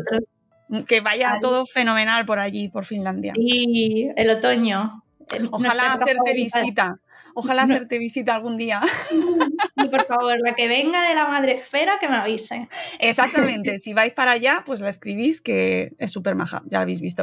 Que 0.86 1.00
vaya 1.00 1.38
todo 1.40 1.66
fenomenal 1.66 2.26
por 2.26 2.38
allí, 2.38 2.68
por 2.68 2.84
Finlandia. 2.84 3.32
Y 3.36 4.10
el 4.16 4.30
otoño. 4.30 5.02
Ojalá 5.50 5.94
hacerte 5.94 6.34
visita. 6.34 6.98
Ojalá 7.34 7.62
hacerte 7.62 7.98
visita 7.98 8.34
algún 8.34 8.56
día. 8.56 8.80
Sí, 9.76 9.88
por 9.88 10.06
favor, 10.06 10.38
la 10.42 10.54
que 10.54 10.68
venga 10.68 11.06
de 11.06 11.14
la 11.14 11.28
madre 11.28 11.52
esfera 11.52 11.98
que 12.00 12.08
me 12.08 12.16
avise. 12.16 12.68
Exactamente, 12.98 13.78
si 13.78 13.92
vais 13.92 14.12
para 14.12 14.32
allá, 14.32 14.62
pues 14.64 14.80
la 14.80 14.88
escribís 14.88 15.42
que 15.42 15.92
es 15.98 16.10
súper 16.10 16.34
maja, 16.34 16.62
ya 16.66 16.78
lo 16.78 16.82
habéis 16.82 17.02
visto. 17.02 17.22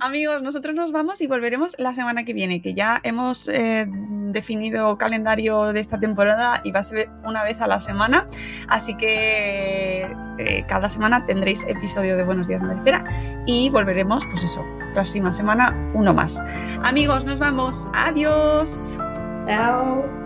Amigos, 0.00 0.42
nosotros 0.42 0.74
nos 0.74 0.90
vamos 0.90 1.20
y 1.20 1.28
volveremos 1.28 1.76
la 1.78 1.94
semana 1.94 2.24
que 2.24 2.32
viene, 2.32 2.60
que 2.60 2.74
ya 2.74 3.00
hemos 3.04 3.46
eh, 3.48 3.86
definido 3.88 4.98
calendario 4.98 5.72
de 5.72 5.78
esta 5.78 6.00
temporada 6.00 6.60
y 6.64 6.72
va 6.72 6.80
a 6.80 6.84
ser 6.84 7.08
una 7.24 7.44
vez 7.44 7.60
a 7.60 7.68
la 7.68 7.80
semana, 7.80 8.26
así 8.68 8.96
que 8.96 10.10
eh, 10.38 10.64
cada 10.66 10.90
semana 10.90 11.24
tendréis 11.24 11.62
episodio 11.68 12.16
de 12.16 12.24
Buenos 12.24 12.48
Días 12.48 12.60
Madre 12.60 12.78
Esfera 12.78 13.04
y 13.46 13.70
volveremos, 13.70 14.26
pues 14.26 14.42
eso, 14.42 14.64
próxima 14.92 15.30
semana 15.30 15.72
uno 15.94 16.12
más. 16.14 16.42
Amigos, 16.82 17.24
nos 17.24 17.38
vamos. 17.38 17.86
Adiós. 17.92 18.98
Ciao. 19.46 20.19